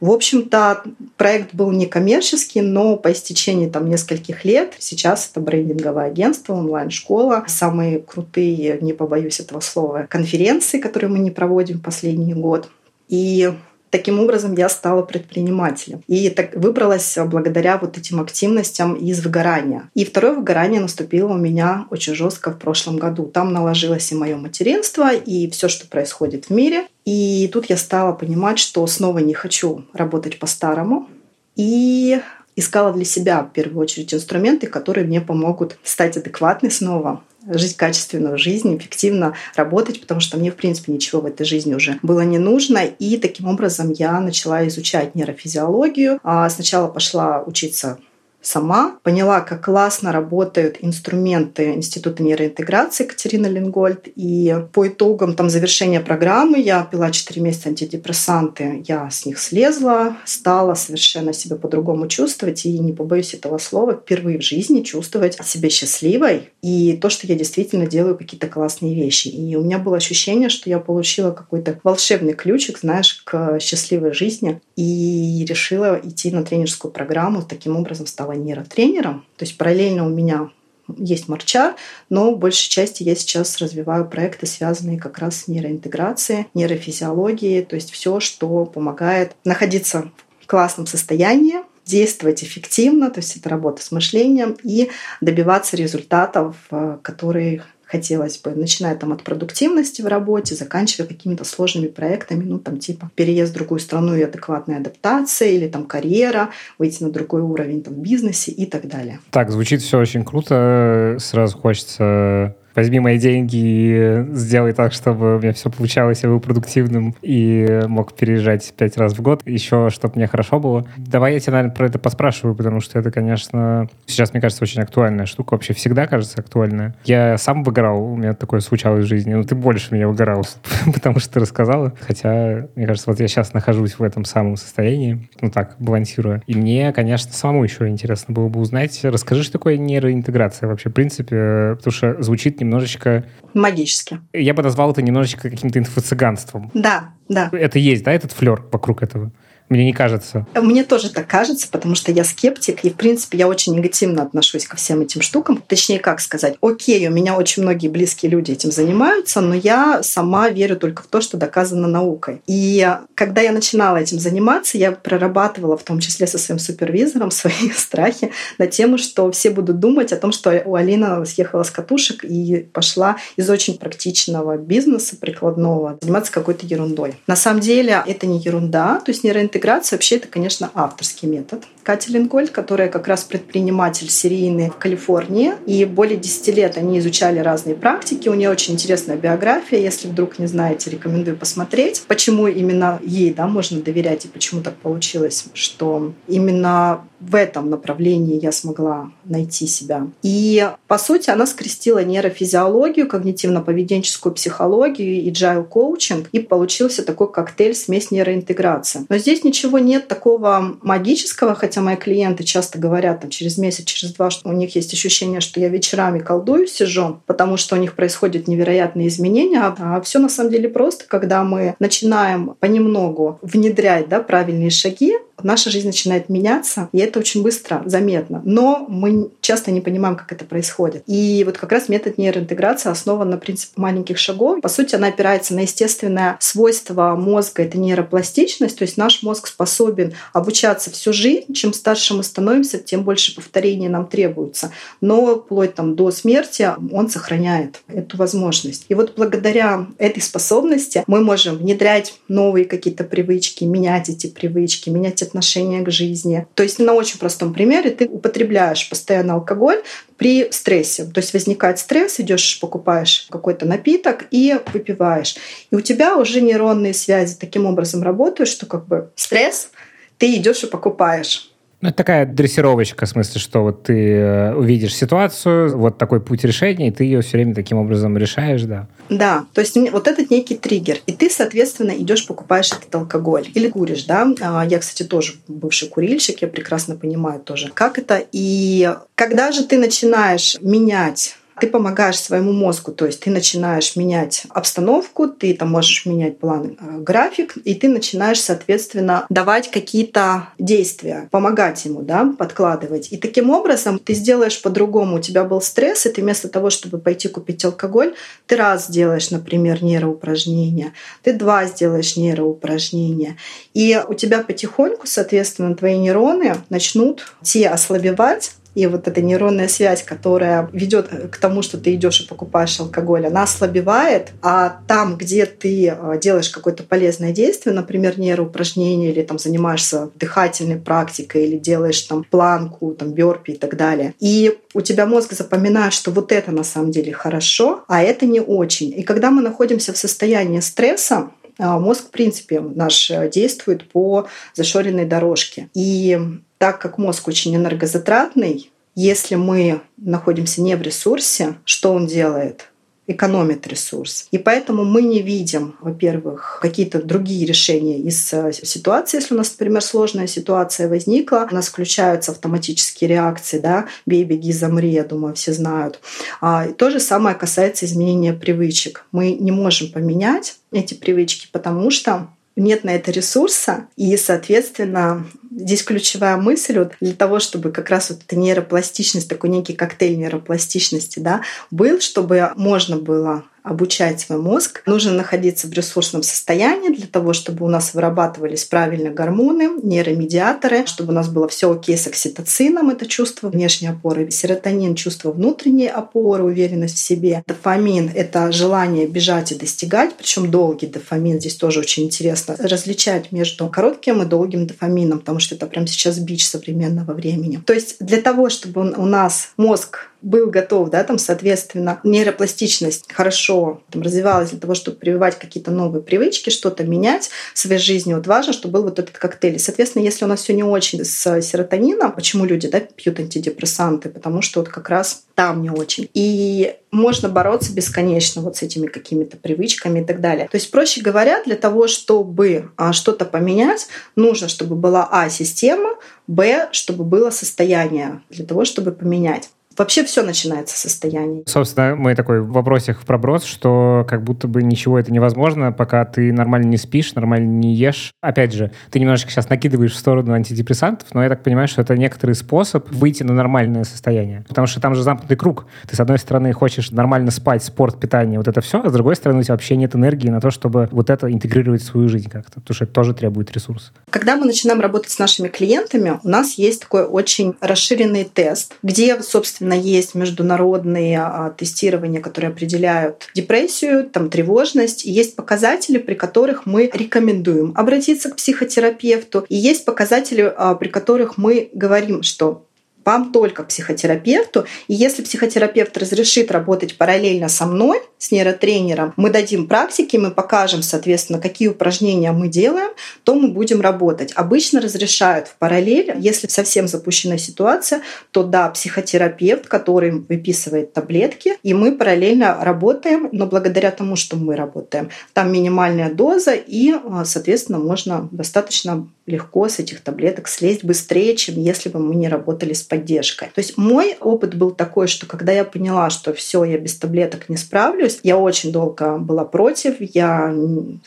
в 0.00 0.10
общем-то, 0.10 0.82
проект 1.16 1.54
был 1.54 1.70
не 1.70 1.86
коммерческий, 1.86 2.60
но 2.60 2.96
по 2.96 3.12
истечении 3.12 3.68
там 3.68 3.88
нескольких 3.88 4.44
лет 4.44 4.74
сейчас 4.78 5.30
это 5.30 5.40
брендинговое 5.40 6.06
агентство, 6.06 6.54
онлайн-школа, 6.54 7.44
самые 7.48 8.00
крутые, 8.00 8.78
не 8.80 8.92
побоюсь 8.92 9.40
этого 9.40 9.60
слова, 9.60 10.06
конференции, 10.08 10.80
которые 10.80 11.10
мы 11.10 11.18
не 11.18 11.30
проводим 11.30 11.80
последний 11.80 12.34
год. 12.34 12.68
И 13.08 13.52
Таким 13.96 14.20
образом, 14.20 14.54
я 14.54 14.68
стала 14.68 15.00
предпринимателем. 15.00 16.02
И 16.06 16.28
так 16.28 16.54
выбралась 16.54 17.16
благодаря 17.24 17.78
вот 17.78 17.96
этим 17.96 18.20
активностям 18.20 18.92
из 18.92 19.24
выгорания. 19.24 19.88
И 19.94 20.04
второе 20.04 20.34
выгорание 20.34 20.82
наступило 20.82 21.32
у 21.32 21.38
меня 21.38 21.86
очень 21.88 22.14
жестко 22.14 22.50
в 22.50 22.58
прошлом 22.58 22.98
году. 22.98 23.24
Там 23.24 23.54
наложилось 23.54 24.12
и 24.12 24.14
мое 24.14 24.36
материнство, 24.36 25.14
и 25.14 25.48
все, 25.50 25.68
что 25.68 25.88
происходит 25.88 26.44
в 26.44 26.50
мире. 26.50 26.88
И 27.06 27.48
тут 27.50 27.70
я 27.70 27.78
стала 27.78 28.12
понимать, 28.12 28.58
что 28.58 28.86
снова 28.86 29.20
не 29.20 29.32
хочу 29.32 29.86
работать 29.94 30.38
по-старому. 30.38 31.08
И 31.56 32.20
искала 32.54 32.92
для 32.92 33.06
себя 33.06 33.44
в 33.44 33.52
первую 33.54 33.80
очередь 33.80 34.12
инструменты, 34.12 34.66
которые 34.66 35.06
мне 35.06 35.22
помогут 35.22 35.78
стать 35.82 36.18
адекватной 36.18 36.70
снова, 36.70 37.22
жить 37.46 37.76
качественную 37.76 38.38
жизнь, 38.38 38.76
эффективно 38.76 39.34
работать, 39.54 40.00
потому 40.00 40.20
что 40.20 40.36
мне, 40.36 40.50
в 40.50 40.56
принципе, 40.56 40.92
ничего 40.92 41.20
в 41.20 41.26
этой 41.26 41.44
жизни 41.44 41.74
уже 41.74 41.98
было 42.02 42.20
не 42.22 42.38
нужно. 42.38 42.84
И 42.84 43.16
таким 43.18 43.48
образом 43.48 43.92
я 43.92 44.20
начала 44.20 44.66
изучать 44.68 45.14
нейрофизиологию. 45.14 46.20
А 46.22 46.48
сначала 46.48 46.88
пошла 46.88 47.42
учиться 47.44 47.98
сама, 48.46 48.98
поняла, 49.02 49.40
как 49.40 49.64
классно 49.64 50.12
работают 50.12 50.78
инструменты 50.80 51.74
Института 51.74 52.22
нейроинтеграции 52.22 53.04
Катерины 53.04 53.46
Лингольд. 53.46 54.08
И 54.14 54.54
по 54.72 54.86
итогам 54.86 55.34
там, 55.34 55.50
завершения 55.50 56.00
программы 56.00 56.60
я 56.60 56.82
пила 56.84 57.10
4 57.10 57.40
месяца 57.40 57.68
антидепрессанты, 57.68 58.84
я 58.86 59.10
с 59.10 59.26
них 59.26 59.38
слезла, 59.38 60.16
стала 60.24 60.74
совершенно 60.74 61.32
себя 61.32 61.56
по-другому 61.56 62.06
чувствовать 62.06 62.64
и, 62.64 62.78
не 62.78 62.92
побоюсь 62.92 63.34
этого 63.34 63.58
слова, 63.58 63.94
впервые 63.94 64.38
в 64.38 64.42
жизни 64.42 64.82
чувствовать 64.82 65.38
себя 65.44 65.68
счастливой 65.68 66.50
и 66.62 66.96
то, 67.00 67.10
что 67.10 67.26
я 67.26 67.34
действительно 67.34 67.86
делаю 67.86 68.16
какие-то 68.16 68.46
классные 68.46 68.94
вещи. 68.94 69.28
И 69.28 69.56
у 69.56 69.62
меня 69.62 69.78
было 69.78 69.96
ощущение, 69.96 70.48
что 70.48 70.70
я 70.70 70.78
получила 70.78 71.32
какой-то 71.32 71.80
волшебный 71.82 72.34
ключик, 72.34 72.78
знаешь, 72.78 73.22
к 73.24 73.58
счастливой 73.60 74.12
жизни 74.12 74.60
и 74.76 75.44
решила 75.49 76.00
идти 76.02 76.31
на 76.31 76.44
тренерскую 76.44 76.92
программу, 76.92 77.42
таким 77.42 77.76
образом 77.76 78.06
стала 78.06 78.36
нейротренером. 78.37 79.25
То 79.37 79.44
есть 79.44 79.59
параллельно 79.59 80.06
у 80.06 80.11
меня 80.11 80.50
есть 80.97 81.29
марчар, 81.29 81.75
но 82.09 82.33
в 82.33 82.38
большей 82.38 82.71
части 82.71 83.03
я 83.03 83.15
сейчас 83.17 83.59
развиваю 83.59 84.09
проекты, 84.09 84.47
связанные 84.47 84.99
как 84.99 85.19
раз 85.19 85.43
с 85.43 85.49
нейроинтеграцией, 85.49 86.47
нейрофизиологией, 86.55 87.65
то 87.65 87.75
есть 87.75 87.91
все, 87.91 88.21
что 88.21 88.67
помогает 88.67 89.35
находиться 89.44 90.11
в 90.41 90.47
классном 90.47 90.87
состоянии, 90.87 91.56
действовать 91.85 92.43
эффективно, 92.43 93.11
то 93.11 93.21
есть 93.21 93.37
это 93.37 93.49
работа 93.49 93.83
с 93.83 93.93
мышлением 93.93 94.56
и 94.62 94.91
добиваться 95.21 95.77
результатов, 95.77 96.56
э, 96.71 96.99
которые 97.03 97.62
хотелось 97.87 98.38
бы, 98.38 98.50
начиная 98.50 98.97
там 98.97 99.12
от 99.12 99.23
продуктивности 99.23 100.03
в 100.03 100.06
работе, 100.06 100.55
заканчивая 100.55 101.06
какими-то 101.06 101.44
сложными 101.44 101.87
проектами, 101.87 102.44
ну 102.44 102.59
там 102.59 102.79
типа 102.79 103.11
переезд 103.15 103.53
в 103.53 103.55
другую 103.55 103.79
страну 103.79 104.15
и 104.17 104.23
адекватная 104.23 104.79
адаптация, 104.79 105.49
или 105.49 105.69
там 105.69 105.87
карьера, 105.87 106.50
выйти 106.79 107.03
на 107.03 107.11
другой 107.11 107.43
уровень 107.43 107.83
там 107.83 107.94
в 107.94 107.99
бизнесе 107.99 108.50
и 108.50 108.67
так 108.67 108.88
далее. 108.88 109.21
Так, 109.31 109.50
звучит 109.50 109.83
все 109.83 109.99
очень 109.99 110.25
круто. 110.25 111.17
Сразу 111.21 111.59
хочется 111.59 112.56
возьми 112.76 113.00
мои 113.00 113.19
деньги 113.19 113.56
и 113.56 114.25
сделай 114.32 114.73
так, 114.73 114.93
чтобы 114.93 115.37
у 115.37 115.40
меня 115.40 115.52
все 115.52 115.70
получалось, 115.70 116.20
я 116.23 116.28
был 116.28 116.40
продуктивным 116.40 117.14
и 117.23 117.82
мог 117.88 118.12
переезжать 118.12 118.73
пять 118.76 118.96
раз 118.96 119.14
в 119.14 119.23
год, 119.23 119.43
еще 119.46 119.88
чтобы 119.90 120.14
мне 120.17 120.26
хорошо 120.26 120.61
было. 120.61 120.87
Давай 120.96 121.34
я 121.34 121.40
тебя, 121.40 121.55
наверное, 121.55 121.75
про 121.75 121.87
это 121.87 121.99
поспрашиваю, 121.99 122.55
потому 122.55 122.81
что 122.81 122.99
это, 122.99 123.11
конечно, 123.11 123.88
сейчас, 124.06 124.32
мне 124.32 124.40
кажется, 124.40 124.62
очень 124.62 124.82
актуальная 124.82 125.26
штука, 125.26 125.55
вообще 125.55 125.73
всегда 125.73 126.06
кажется 126.06 126.40
актуальная. 126.40 126.94
Я 127.05 127.38
сам 127.38 127.62
выгорал, 127.62 128.02
у 128.05 128.17
меня 128.17 128.34
такое 128.34 128.61
случалось 128.61 129.05
в 129.05 129.08
жизни, 129.08 129.32
но 129.32 129.43
ты 129.43 129.55
больше 129.55 129.94
меня 129.94 130.08
выгорал, 130.08 130.44
потому 130.94 131.19
что 131.19 131.34
ты 131.34 131.40
рассказала, 131.40 131.94
хотя, 132.00 132.67
мне 132.76 132.87
кажется, 132.87 133.11
вот 133.11 133.20
я 133.20 133.28
сейчас 133.28 133.55
нахожусь 133.55 133.99
в 133.99 134.02
этом 134.02 134.25
самом 134.25 134.56
состоянии, 134.56 135.28
ну 135.40 135.50
так, 135.50 135.76
балансируя. 135.78 136.43
И 136.46 136.55
мне, 136.55 136.93
конечно, 136.93 137.32
самому 137.32 137.64
еще 137.64 137.88
интересно 137.88 138.34
было 138.34 138.49
бы 138.49 138.61
узнать, 138.61 139.00
расскажи, 139.02 139.43
что 139.43 139.52
такое 139.52 139.78
нейроинтеграция 139.78 140.69
вообще, 140.69 140.90
в 140.90 140.93
принципе, 140.93 141.76
потому 141.76 141.93
что 141.93 142.23
звучит 142.23 142.61
немножечко... 142.66 143.24
Магически. 143.54 144.20
Я 144.32 144.52
бы 144.52 144.62
назвал 144.62 144.92
это 144.92 145.00
немножечко 145.00 145.48
каким-то 145.48 145.78
инфо-цыганством. 145.78 146.70
Да, 146.74 147.14
да. 147.28 147.48
Это 147.52 147.78
есть, 147.78 148.04
да, 148.04 148.12
этот 148.12 148.32
флер 148.32 148.62
вокруг 148.70 149.02
этого? 149.02 149.32
Мне 149.68 149.84
не 149.84 149.92
кажется. 149.92 150.46
Мне 150.54 150.84
тоже 150.84 151.10
так 151.10 151.26
кажется, 151.26 151.68
потому 151.70 151.96
что 151.96 152.12
я 152.12 152.24
скептик, 152.24 152.84
и, 152.84 152.90
в 152.90 152.94
принципе, 152.94 153.38
я 153.38 153.48
очень 153.48 153.74
негативно 153.74 154.22
отношусь 154.22 154.66
ко 154.66 154.76
всем 154.76 155.00
этим 155.00 155.22
штукам. 155.22 155.62
Точнее, 155.66 155.98
как 155.98 156.20
сказать, 156.20 156.56
окей, 156.60 157.06
у 157.08 157.10
меня 157.10 157.36
очень 157.36 157.62
многие 157.62 157.88
близкие 157.88 158.30
люди 158.30 158.52
этим 158.52 158.70
занимаются, 158.70 159.40
но 159.40 159.54
я 159.54 160.02
сама 160.02 160.50
верю 160.50 160.76
только 160.76 161.02
в 161.02 161.06
то, 161.08 161.20
что 161.20 161.36
доказано 161.36 161.88
наукой. 161.88 162.42
И 162.46 162.88
когда 163.14 163.40
я 163.40 163.50
начинала 163.50 163.96
этим 163.96 164.20
заниматься, 164.20 164.78
я 164.78 164.92
прорабатывала 164.92 165.76
в 165.76 165.82
том 165.82 165.98
числе 165.98 166.28
со 166.28 166.38
своим 166.38 166.60
супервизором 166.60 167.30
свои 167.32 167.70
страхи 167.74 168.30
на 168.58 168.68
тему, 168.68 168.98
что 168.98 169.30
все 169.32 169.50
будут 169.50 169.80
думать 169.80 170.12
о 170.12 170.16
том, 170.16 170.30
что 170.30 170.62
у 170.64 170.76
Алина 170.76 171.24
съехала 171.24 171.64
с 171.64 171.70
катушек 171.70 172.24
и 172.24 172.68
пошла 172.72 173.16
из 173.34 173.50
очень 173.50 173.78
практичного 173.78 174.56
бизнеса 174.56 175.16
прикладного 175.16 175.98
заниматься 176.00 176.30
какой-то 176.30 176.66
ерундой. 176.66 177.14
На 177.26 177.34
самом 177.34 177.60
деле 177.60 178.02
это 178.06 178.26
не 178.26 178.38
ерунда, 178.38 179.00
то 179.04 179.10
есть 179.10 179.24
нейроинтеграция 179.24 179.56
интеграция 179.56 179.97
вообще 179.97 180.17
это, 180.17 180.29
конечно, 180.29 180.70
авторский 180.75 181.26
метод. 181.29 181.64
Катя 181.87 182.11
Лингольд, 182.11 182.50
которая 182.50 182.88
как 182.88 183.06
раз 183.06 183.23
предприниматель 183.23 184.11
серийный 184.11 184.71
в 184.71 184.77
Калифорнии, 184.77 185.53
и 185.67 185.85
более 185.85 186.17
10 186.17 186.49
лет 186.56 186.77
они 186.77 186.99
изучали 186.99 187.38
разные 187.38 187.77
практики. 187.77 188.29
У 188.29 188.35
нее 188.35 188.50
очень 188.50 188.75
интересная 188.75 189.17
биография. 189.17 189.79
Если 189.79 190.09
вдруг 190.09 190.41
не 190.41 190.49
знаете, 190.49 190.91
рекомендую 190.91 191.37
посмотреть, 191.37 192.03
почему 192.09 192.49
именно 192.49 192.99
ей 193.05 193.33
да, 193.33 193.47
можно 193.47 193.81
доверять 193.81 194.25
и 194.25 194.29
почему 194.29 194.62
так 194.62 194.75
получилось, 194.75 195.44
что 195.55 196.12
именно 196.27 197.05
в 197.21 197.35
этом 197.35 197.71
направлении 197.71 198.38
я 198.43 198.53
смогла 198.53 199.11
найти 199.25 199.67
себя. 199.67 200.06
И, 200.23 200.69
по 200.87 200.99
сути, 200.99 201.31
она 201.31 201.47
скрестила 201.47 202.05
нейрофизиологию, 202.05 203.06
когнитивно-поведенческую 203.06 204.33
психологию 204.33 205.23
и 205.23 205.31
agile 205.31 205.65
коучинг, 205.65 206.29
и 206.33 206.41
получился 206.41 207.03
такой 207.03 207.31
коктейль 207.33 207.75
смесь 207.75 208.11
нейроинтеграции. 208.11 209.06
Но 209.09 209.19
здесь 209.19 209.44
ничего 209.44 209.79
нет 209.79 210.09
такого 210.09 210.77
магического, 210.83 211.55
хотя 211.55 211.75
мои 211.81 211.96
клиенты 211.96 212.44
часто 212.44 212.78
говорят 212.78 213.20
там, 213.20 213.31
через 213.31 213.58
месяц, 213.58 213.84
через 213.84 214.12
два, 214.14 214.31
что 214.31 214.49
у 214.49 214.52
них 214.52 214.76
есть 214.76 214.93
ощущение, 214.93 215.40
что 215.40 215.61
я 215.61 215.69
вечерами 215.69 216.19
колдую, 216.19 216.67
сижу, 216.67 217.20
потому 217.26 217.56
что 217.56 217.76
у 217.76 217.78
них 217.78 217.94
происходят 217.94 218.49
невероятные 218.49 219.08
изменения. 219.08 219.61
А 219.78 220.00
все 220.00 220.19
на 220.19 220.28
самом 220.28 220.50
деле 220.50 220.69
просто, 220.69 221.05
когда 221.06 221.43
мы 221.44 221.75
начинаем 221.78 222.55
понемногу 222.61 223.38
внедрять 223.43 224.08
да, 224.08 224.20
правильные 224.20 224.70
шаги, 224.70 225.14
наша 225.43 225.70
жизнь 225.70 225.87
начинает 225.87 226.28
меняться, 226.28 226.88
и 226.93 226.99
это 226.99 227.19
очень 227.19 227.43
быстро 227.43 227.82
заметно. 227.84 228.43
Но 228.44 228.87
мы 228.88 229.31
часто 229.40 229.70
не 229.70 229.81
понимаем, 229.81 230.17
как 230.17 230.32
это 230.32 230.44
происходит. 230.44 231.02
И 231.06 231.43
вот 231.44 231.58
как 231.58 231.73
раз 231.73 231.88
метод 231.88 232.19
нейроинтеграции 232.19 232.90
основан 232.90 233.31
на 233.31 233.37
принципе 233.37 233.73
маленьких 233.76 234.19
шагов. 234.19 234.61
По 234.61 234.69
сути, 234.69 234.94
она 234.94 235.08
опирается 235.08 235.55
на 235.55 235.61
естественное 235.61 236.37
свойство 236.40 237.14
мозга, 237.17 237.62
это 237.62 237.78
нейропластичность, 237.78 238.78
то 238.78 238.82
есть 238.82 238.96
наш 238.96 239.23
мозг 239.23 239.46
способен 239.46 240.14
обучаться 240.32 240.90
всю 240.90 241.12
жизнь. 241.12 241.55
Чем 241.66 241.72
старше 241.72 242.14
мы 242.14 242.22
становимся, 242.22 242.78
тем 242.78 243.02
больше 243.02 243.34
повторений 243.34 243.88
нам 243.88 244.06
требуется. 244.06 244.70
Но 245.00 245.34
вплоть 245.34 245.74
там, 245.74 245.96
до 245.96 246.12
смерти 246.12 246.70
он 246.92 247.10
сохраняет 247.10 247.82
эту 247.88 248.16
возможность. 248.18 248.86
И 248.88 248.94
вот 248.94 249.14
благодаря 249.16 249.88
этой 249.98 250.22
способности 250.22 251.02
мы 251.08 251.24
можем 251.24 251.56
внедрять 251.56 252.14
новые 252.28 252.66
какие-то 252.66 253.02
привычки, 253.02 253.64
менять 253.64 254.08
эти 254.08 254.28
привычки, 254.28 254.90
менять 254.90 255.22
отношение 255.22 255.82
к 255.82 255.90
жизни. 255.90 256.46
То 256.54 256.62
есть 256.62 256.78
на 256.78 256.92
очень 256.92 257.18
простом 257.18 257.52
примере 257.52 257.90
ты 257.90 258.06
употребляешь 258.06 258.88
постоянно 258.88 259.34
алкоголь 259.34 259.82
при 260.16 260.52
стрессе. 260.52 261.06
То 261.06 261.18
есть 261.18 261.32
возникает 261.32 261.80
стресс, 261.80 262.20
идешь, 262.20 262.60
покупаешь 262.60 263.26
какой-то 263.28 263.66
напиток 263.66 264.28
и 264.30 264.54
выпиваешь. 264.72 265.34
И 265.72 265.74
у 265.74 265.80
тебя 265.80 266.16
уже 266.16 266.40
нейронные 266.42 266.94
связи 266.94 267.34
таким 267.34 267.66
образом 267.66 268.04
работают, 268.04 268.48
что 268.48 268.66
как 268.66 268.86
бы 268.86 269.10
стресс, 269.16 269.70
ты 270.18 270.34
идешь 270.36 270.62
и 270.64 270.66
покупаешь. 270.66 271.45
Ну, 271.82 271.88
это 271.88 271.99
такая 271.99 272.25
дрессировочка, 272.25 273.05
в 273.05 273.08
смысле, 273.08 273.40
что 273.40 273.62
вот 273.62 273.82
ты 273.84 274.12
э, 274.12 274.55
увидишь 274.55 274.94
ситуацию, 274.94 275.76
вот 275.76 275.99
такой 275.99 276.20
путь 276.20 276.43
решения, 276.43 276.88
и 276.88 276.90
ты 276.90 277.05
ее 277.05 277.20
все 277.20 277.37
время 277.37 277.55
таким 277.55 277.76
образом 277.76 278.17
решаешь, 278.17 278.62
да. 278.62 278.88
Да, 279.11 279.44
то 279.52 279.61
есть 279.61 279.76
вот 279.93 280.08
этот 280.08 280.31
некий 280.31 280.56
триггер. 280.56 280.99
И 281.06 281.12
ты, 281.12 281.28
соответственно, 281.28 281.90
идешь 281.90 282.26
покупаешь 282.26 282.73
этот 282.73 282.94
алкоголь. 282.94 283.49
Или 283.55 283.69
куришь, 283.69 284.05
да. 284.05 284.26
А, 284.40 284.64
я, 284.64 284.78
кстати, 284.78 285.06
тоже 285.06 285.34
бывший 285.49 285.88
курильщик, 285.88 286.40
я 286.40 286.49
прекрасно 286.49 286.96
понимаю 286.96 287.40
тоже, 287.40 287.70
как 287.73 287.99
это. 287.99 288.25
И 288.32 288.94
когда 289.14 289.52
же 289.52 289.64
ты 289.64 289.78
начинаешь 289.78 290.56
менять 290.61 291.37
ты 291.61 291.69
помогаешь 291.69 292.19
своему 292.19 292.53
мозгу, 292.53 292.93
то 292.93 293.06
есть 293.06 293.20
ты 293.20 293.31
начинаешь 293.31 293.97
менять 293.97 294.44
обстановку, 294.50 295.29
ты 295.29 295.55
там 295.55 295.70
можешь 295.70 296.05
менять 296.06 296.38
план, 296.38 296.76
э, 296.79 296.99
график, 296.99 297.56
и 297.64 297.75
ты 297.75 297.88
начинаешь, 297.88 298.41
соответственно, 298.41 299.26
давать 299.31 299.70
какие-то 299.70 300.49
действия, 300.58 301.29
помогать 301.31 301.85
ему, 301.85 302.03
да, 302.03 302.32
подкладывать. 302.38 303.12
И 303.12 303.17
таким 303.17 303.50
образом 303.50 303.99
ты 303.99 304.14
сделаешь 304.14 304.61
по-другому. 304.61 305.17
У 305.17 305.20
тебя 305.20 305.44
был 305.44 305.61
стресс, 305.61 306.06
и 306.06 306.11
ты 306.11 306.23
вместо 306.23 306.49
того, 306.49 306.70
чтобы 306.70 306.99
пойти 306.99 307.29
купить 307.29 307.64
алкоголь, 307.64 308.14
ты 308.47 308.56
раз 308.56 308.87
сделаешь, 308.87 309.31
например, 309.31 309.82
нейроупражнения, 309.82 310.93
ты 311.23 311.32
два 311.32 311.67
сделаешь 311.67 312.17
нейроупражнения. 312.17 313.37
И 313.73 314.00
у 314.06 314.14
тебя 314.14 314.43
потихоньку, 314.43 315.06
соответственно, 315.06 315.75
твои 315.75 315.97
нейроны 315.97 316.56
начнут 316.69 317.32
те 317.43 317.69
ослабевать, 317.69 318.52
и 318.76 318.87
вот 318.87 319.08
эта 319.08 319.23
нейронная 319.23 319.69
связь, 319.69 320.02
которая 320.02 320.69
ведет 320.73 321.08
к 321.32 321.38
тому, 321.38 321.62
что 321.62 321.78
ты 321.78 321.94
идешь 321.94 322.20
и 322.20 322.26
покупаешь 322.26 322.78
алкоголь, 322.78 323.26
она 323.26 323.44
ослабевает, 323.44 324.32
а 324.43 324.81
там, 324.87 325.17
где 325.17 325.46
ты 325.46 325.88
э, 325.88 326.19
делаешь 326.20 326.50
какое-то 326.50 326.82
полезное 326.82 327.32
действие, 327.32 327.75
например, 327.75 328.19
нейроупражнение 328.19 329.12
или 329.12 329.23
там 329.23 329.38
занимаешься 329.38 330.11
дыхательной 330.14 330.76
практикой 330.76 331.47
или 331.47 331.56
делаешь 331.56 332.02
там 332.02 332.23
планку, 332.23 332.92
там 332.92 333.12
бёрпи 333.12 333.52
и 333.52 333.56
так 333.56 333.76
далее, 333.76 334.14
и 334.21 334.59
у 334.75 334.83
тебя 334.83 335.06
мозг 335.06 335.33
запоминает, 335.33 335.95
что 335.95 336.11
вот 336.11 336.30
это 336.30 336.52
на 336.52 336.62
самом 336.62 336.90
деле 336.90 337.14
хорошо, 337.14 337.85
а 337.88 338.02
это 338.02 338.26
не 338.26 338.40
очень. 338.40 338.90
И 338.90 339.02
когда 339.02 339.30
мы 339.30 339.40
находимся 339.40 339.95
в 339.95 339.97
состоянии 339.97 340.61
стресса, 340.61 341.30
э, 341.30 341.36
мозг, 341.58 342.06
в 342.06 342.10
принципе, 342.10 342.60
наш 342.60 343.10
э, 343.10 343.30
действует 343.30 343.88
по 343.88 344.26
зашоренной 344.54 345.06
дорожке. 345.06 345.68
И 345.75 346.18
так 346.58 346.80
как 346.80 346.98
мозг 346.98 347.28
очень 347.28 347.54
энергозатратный, 347.56 348.70
если 348.94 349.34
мы 349.34 349.80
находимся 349.96 350.62
не 350.62 350.76
в 350.76 350.82
ресурсе, 350.82 351.56
что 351.64 351.92
он 351.92 352.06
делает? 352.06 352.70
Экономит 353.06 353.66
ресурс. 353.66 354.26
И 354.30 354.38
поэтому 354.38 354.84
мы 354.84 355.02
не 355.02 355.22
видим, 355.22 355.76
во-первых, 355.80 356.58
какие-то 356.60 357.02
другие 357.02 357.46
решения 357.46 357.98
из 357.98 358.32
э, 358.32 358.52
ситуации. 358.52 359.18
Если 359.18 359.34
у 359.34 359.36
нас, 359.36 359.50
например, 359.52 359.82
сложная 359.82 360.26
ситуация 360.26 360.88
возникла, 360.88 361.46
у 361.50 361.54
нас 361.54 361.68
включаются 361.68 362.32
автоматические 362.32 363.08
реакции, 363.08 363.58
да, 363.58 363.86
бей, 364.06 364.25
беги, 364.25 364.52
замри, 364.52 364.90
я 364.90 365.04
думаю, 365.04 365.34
все 365.34 365.52
знают. 365.52 366.00
А, 366.40 366.66
и 366.66 366.72
то 366.72 366.90
же 366.90 367.00
самое 367.00 367.36
касается 367.36 367.86
изменения 367.86 368.32
привычек. 368.32 369.06
Мы 369.12 369.32
не 369.32 369.52
можем 369.52 369.92
поменять 369.92 370.56
эти 370.72 370.94
привычки, 370.94 371.48
потому 371.52 371.90
что 371.90 372.28
нет 372.56 372.84
на 372.84 372.90
это 372.90 373.10
ресурса, 373.10 373.86
и, 373.96 374.16
соответственно, 374.16 375.26
здесь 375.50 375.84
ключевая 375.84 376.36
мысль 376.38 376.78
вот 376.78 376.94
для 377.00 377.12
того, 377.12 377.38
чтобы 377.38 377.70
как 377.70 377.90
раз 377.90 378.10
вот 378.10 378.20
эта 378.26 378.36
нейропластичность, 378.36 379.28
такой 379.28 379.50
некий 379.50 379.75
коктейль 379.75 380.18
нейропластичности, 380.18 381.18
да, 381.18 381.42
был, 381.70 382.00
чтобы 382.00 382.52
можно 382.56 382.96
было 382.96 383.44
обучать 383.66 384.20
свой 384.20 384.38
мозг, 384.38 384.82
нужно 384.87 385.12
находиться 385.12 385.66
в 385.66 385.73
ресурсном 385.73 386.23
состоянии 386.23 386.94
для 386.94 387.06
того, 387.06 387.32
чтобы 387.32 387.64
у 387.64 387.68
нас 387.68 387.94
вырабатывались 387.94 388.64
правильно 388.64 389.11
гормоны, 389.11 389.70
нейромедиаторы, 389.82 390.87
чтобы 390.87 391.11
у 391.11 391.14
нас 391.14 391.28
было 391.28 391.49
все 391.49 391.73
окей 391.73 391.99
с 391.99 392.06
окситоцином, 392.06 392.90
это 392.90 393.06
чувство 393.06 393.49
внешней 393.49 393.88
опоры, 393.88 394.30
серотонин, 394.30 394.94
чувство 394.94 395.32
внутренней 395.32 395.88
опоры, 395.88 396.44
уверенность 396.44 396.96
в 396.96 397.00
себе, 397.00 397.42
дофамин— 397.46 398.11
это 398.14 398.52
желание 398.52 399.08
бежать 399.08 399.50
и 399.50 399.56
достигать, 399.56 400.14
причем 400.16 400.50
долгий 400.50 400.87
дофамин, 400.87 401.40
здесь 401.40 401.56
тоже 401.56 401.80
очень 401.80 402.04
интересно 402.04 402.54
различать 402.58 403.32
между 403.32 403.68
коротким 403.68 404.23
и 404.23 404.26
долгим 404.26 404.68
дофамином, 404.68 405.18
потому 405.18 405.40
что 405.40 405.56
это 405.56 405.66
прямо 405.66 405.88
сейчас 405.88 406.18
бич 406.18 406.46
современного 406.46 407.12
времени. 407.12 407.61
То 407.66 407.73
есть 407.73 407.96
для 407.99 408.20
того, 408.23 408.49
чтобы 408.49 408.92
у 408.92 409.06
нас 409.06 409.50
мозг 409.56 410.11
был 410.23 410.50
готов, 410.50 410.90
да, 410.90 411.04
там, 411.04 411.18
соответственно, 411.18 412.00
нейропластичность 412.02 413.12
хорошо 413.12 413.55
там, 413.90 414.02
развивалась 414.02 414.50
для 414.50 414.58
того, 414.58 414.75
чтобы 414.75 414.96
прививать 414.98 415.38
какие-то 415.38 415.70
новые 415.70 416.02
привычки, 416.02 416.50
что-то 416.50 416.84
менять 416.84 417.30
в 417.54 417.58
своей 417.58 417.80
жизни. 417.80 418.14
Вот 418.14 418.26
важно, 418.26 418.52
чтобы 418.52 418.75
был 418.75 418.84
вот 418.84 418.98
этот 418.98 419.16
коктейль. 419.18 419.56
И, 419.56 419.58
соответственно, 419.58 420.02
если 420.02 420.25
у 420.25 420.28
нас 420.28 420.42
все 420.42 420.54
не 420.54 420.62
очень 420.62 421.04
с 421.04 421.40
серотонином, 421.42 422.12
почему 422.12 422.44
люди 422.44 422.68
да, 422.68 422.80
пьют 422.80 423.18
антидепрессанты? 423.20 424.08
Потому 424.08 424.42
что 424.42 424.60
вот 424.60 424.68
как 424.68 424.88
раз 424.88 425.25
там 425.34 425.62
не 425.62 425.70
очень. 425.70 426.08
И 426.14 426.76
можно 426.90 427.28
бороться 427.28 427.72
бесконечно 427.72 428.42
вот 428.42 428.56
с 428.56 428.62
этими 428.62 428.86
какими-то 428.86 429.36
привычками 429.36 430.00
и 430.00 430.04
так 430.04 430.20
далее. 430.20 430.48
То 430.50 430.56
есть, 430.56 430.70
проще 430.70 431.02
говоря, 431.02 431.42
для 431.44 431.56
того, 431.56 431.88
чтобы 431.88 432.70
а, 432.76 432.92
что-то 432.92 433.25
поменять, 433.25 433.88
нужно, 434.16 434.48
чтобы 434.48 434.76
была 434.76 435.08
А 435.10 435.28
система, 435.28 435.96
Б, 436.26 436.68
чтобы 436.72 437.04
было 437.04 437.30
состояние 437.30 438.22
для 438.30 438.44
того, 438.44 438.64
чтобы 438.64 438.92
поменять. 438.92 439.50
Вообще 439.76 440.04
все 440.04 440.23
начинается 440.23 440.76
с 440.76 440.80
состояния. 440.80 441.42
Собственно, 441.47 441.97
мы 441.97 442.14
такой 442.14 442.40
в 442.40 442.50
вопросах 442.52 443.00
проброс, 443.04 443.45
что 443.45 444.06
как 444.09 444.23
будто 444.23 444.49
бы 444.49 444.62
ничего 444.62 444.99
это 444.99 445.12
невозможно, 445.12 445.73
пока 445.73 446.04
ты 446.04 446.33
нормально 446.33 446.66
не 446.66 446.76
спишь, 446.76 447.14
нормально 447.14 447.49
не 447.49 447.75
ешь. 447.75 448.12
Опять 448.21 448.52
же, 448.52 448.73
ты 448.90 449.00
немножечко 449.00 449.30
сейчас 449.30 449.49
накидываешь 449.49 449.92
в 449.92 449.97
сторону 449.97 450.33
антидепрессантов, 450.33 451.09
но 451.12 451.23
я 451.23 451.28
так 451.28 451.42
понимаю, 451.42 451.68
что 451.68 451.83
это 451.83 451.97
некоторый 451.97 452.35
способ 452.35 452.90
выйти 452.90 453.23
на 453.23 453.35
нормальное 453.35 453.85
состояние. 453.85 454.45
Потому 454.49 454.66
что 454.66 454.80
там 454.80 454.95
же 454.95 455.02
замкнутый 455.02 455.37
круг. 455.37 455.66
Ты, 455.88 455.97
с 455.97 456.00
одной 456.00 456.18
стороны, 456.18 456.52
хочешь 456.52 456.90
нормально 456.90 457.30
спать, 457.30 457.62
спорт, 457.62 458.00
питание, 458.00 458.38
вот 458.38 458.49
это 458.49 458.61
все, 458.61 458.80
а 458.83 458.88
с 458.88 458.92
другой 458.92 459.16
стороны, 459.16 459.40
у 459.40 459.42
тебя 459.42 459.54
вообще 459.54 459.76
нет 459.76 459.95
энергии 459.95 460.28
на 460.28 460.40
то, 460.40 460.50
чтобы 460.50 460.88
вот 460.90 461.11
это 461.11 461.30
интегрировать 461.30 461.83
в 461.83 461.87
свою 461.87 462.09
жизнь 462.09 462.30
как-то, 462.30 462.61
потому 462.61 462.75
что 462.75 462.85
это 462.85 462.92
тоже 462.92 463.14
требует 463.14 463.50
ресурсов. 463.52 463.92
Когда 464.11 464.37
мы 464.37 464.47
начинаем 464.47 464.80
работать 464.80 465.11
с 465.11 465.18
нашими 465.18 465.49
клиентами, 465.49 466.18
у 466.23 466.28
нас 466.28 466.54
есть 466.54 466.83
такой 466.83 467.04
очень 467.04 467.54
расширенный 467.61 468.25
тест, 468.25 468.75
где, 468.83 469.21
собственно, 469.21 469.65
Естественно, 469.66 469.75
есть 469.75 470.14
международные 470.14 471.20
а, 471.20 471.50
тестирования, 471.50 472.20
которые 472.20 472.50
определяют 472.50 473.28
депрессию, 473.35 474.08
там, 474.08 474.30
тревожность. 474.30 475.04
И 475.04 475.11
есть 475.11 475.35
показатели, 475.35 475.99
при 475.99 476.14
которых 476.14 476.66
мы 476.66 476.90
рекомендуем 476.92 477.73
обратиться 477.75 478.30
к 478.30 478.37
психотерапевту. 478.37 479.44
И 479.49 479.56
есть 479.56 479.85
показатели, 479.85 480.52
а, 480.56 480.75
при 480.76 480.88
которых 480.88 481.37
мы 481.37 481.68
говорим, 481.73 482.23
что 482.23 482.65
вам 483.06 483.32
только 483.32 483.62
психотерапевту. 483.62 484.66
И 484.88 484.94
если 484.94 485.22
психотерапевт 485.22 485.96
разрешит 485.96 486.50
работать 486.50 486.98
параллельно 486.98 487.48
со 487.48 487.64
мной, 487.64 488.02
с 488.18 488.32
нейротренером, 488.32 489.14
мы 489.16 489.30
дадим 489.30 489.68
практики, 489.68 490.16
мы 490.16 490.30
покажем, 490.32 490.82
соответственно, 490.82 491.40
какие 491.40 491.68
упражнения 491.68 492.32
мы 492.32 492.48
делаем, 492.48 492.90
то 493.25 493.34
мы 493.34 493.48
будем 493.48 493.80
работать. 493.80 494.32
Обычно 494.34 494.80
разрешают 494.80 495.48
в 495.48 495.56
параллель, 495.56 496.14
если 496.18 496.48
совсем 496.48 496.88
запущена 496.88 497.38
ситуация, 497.38 498.02
то 498.32 498.42
да, 498.42 498.68
психотерапевт, 498.70 499.66
который 499.68 500.10
выписывает 500.10 500.92
таблетки, 500.92 501.56
и 501.62 501.75
мы 501.75 501.92
параллельно 501.92 502.58
работаем, 502.60 503.28
но 503.32 503.46
благодаря 503.46 503.92
тому, 503.92 504.16
что 504.16 504.36
мы 504.36 504.56
работаем, 504.56 505.10
там 505.32 505.52
минимальная 505.52 506.12
доза, 506.12 506.54
и, 506.54 506.94
соответственно, 507.25 507.78
можно 507.78 508.28
достаточно 508.32 509.06
легко 509.26 509.68
с 509.68 509.78
этих 509.78 510.00
таблеток 510.00 510.49
слезть 510.49 510.85
быстрее, 510.85 511.35
чем 511.37 511.56
если 511.56 511.88
бы 511.88 511.99
мы 511.99 512.14
не 512.14 512.28
работали 512.28 512.73
с 512.73 512.83
поддержкой. 512.83 513.49
То 513.54 513.61
есть 513.61 513.76
мой 513.76 514.16
опыт 514.21 514.54
был 514.54 514.71
такой, 514.71 515.09
что 515.09 515.26
когда 515.26 515.52
я 515.52 515.64
поняла, 515.64 516.11
что 516.11 516.33
все, 516.33 516.64
я 516.64 516.78
без 516.78 516.97
таблеток 516.97 517.49
не 517.49 517.56
справлюсь, 517.56 518.21
я 518.23 518.38
очень 518.38 518.73
долго 518.73 519.18
была 519.18 519.45
против. 519.45 519.97
Я 519.99 520.54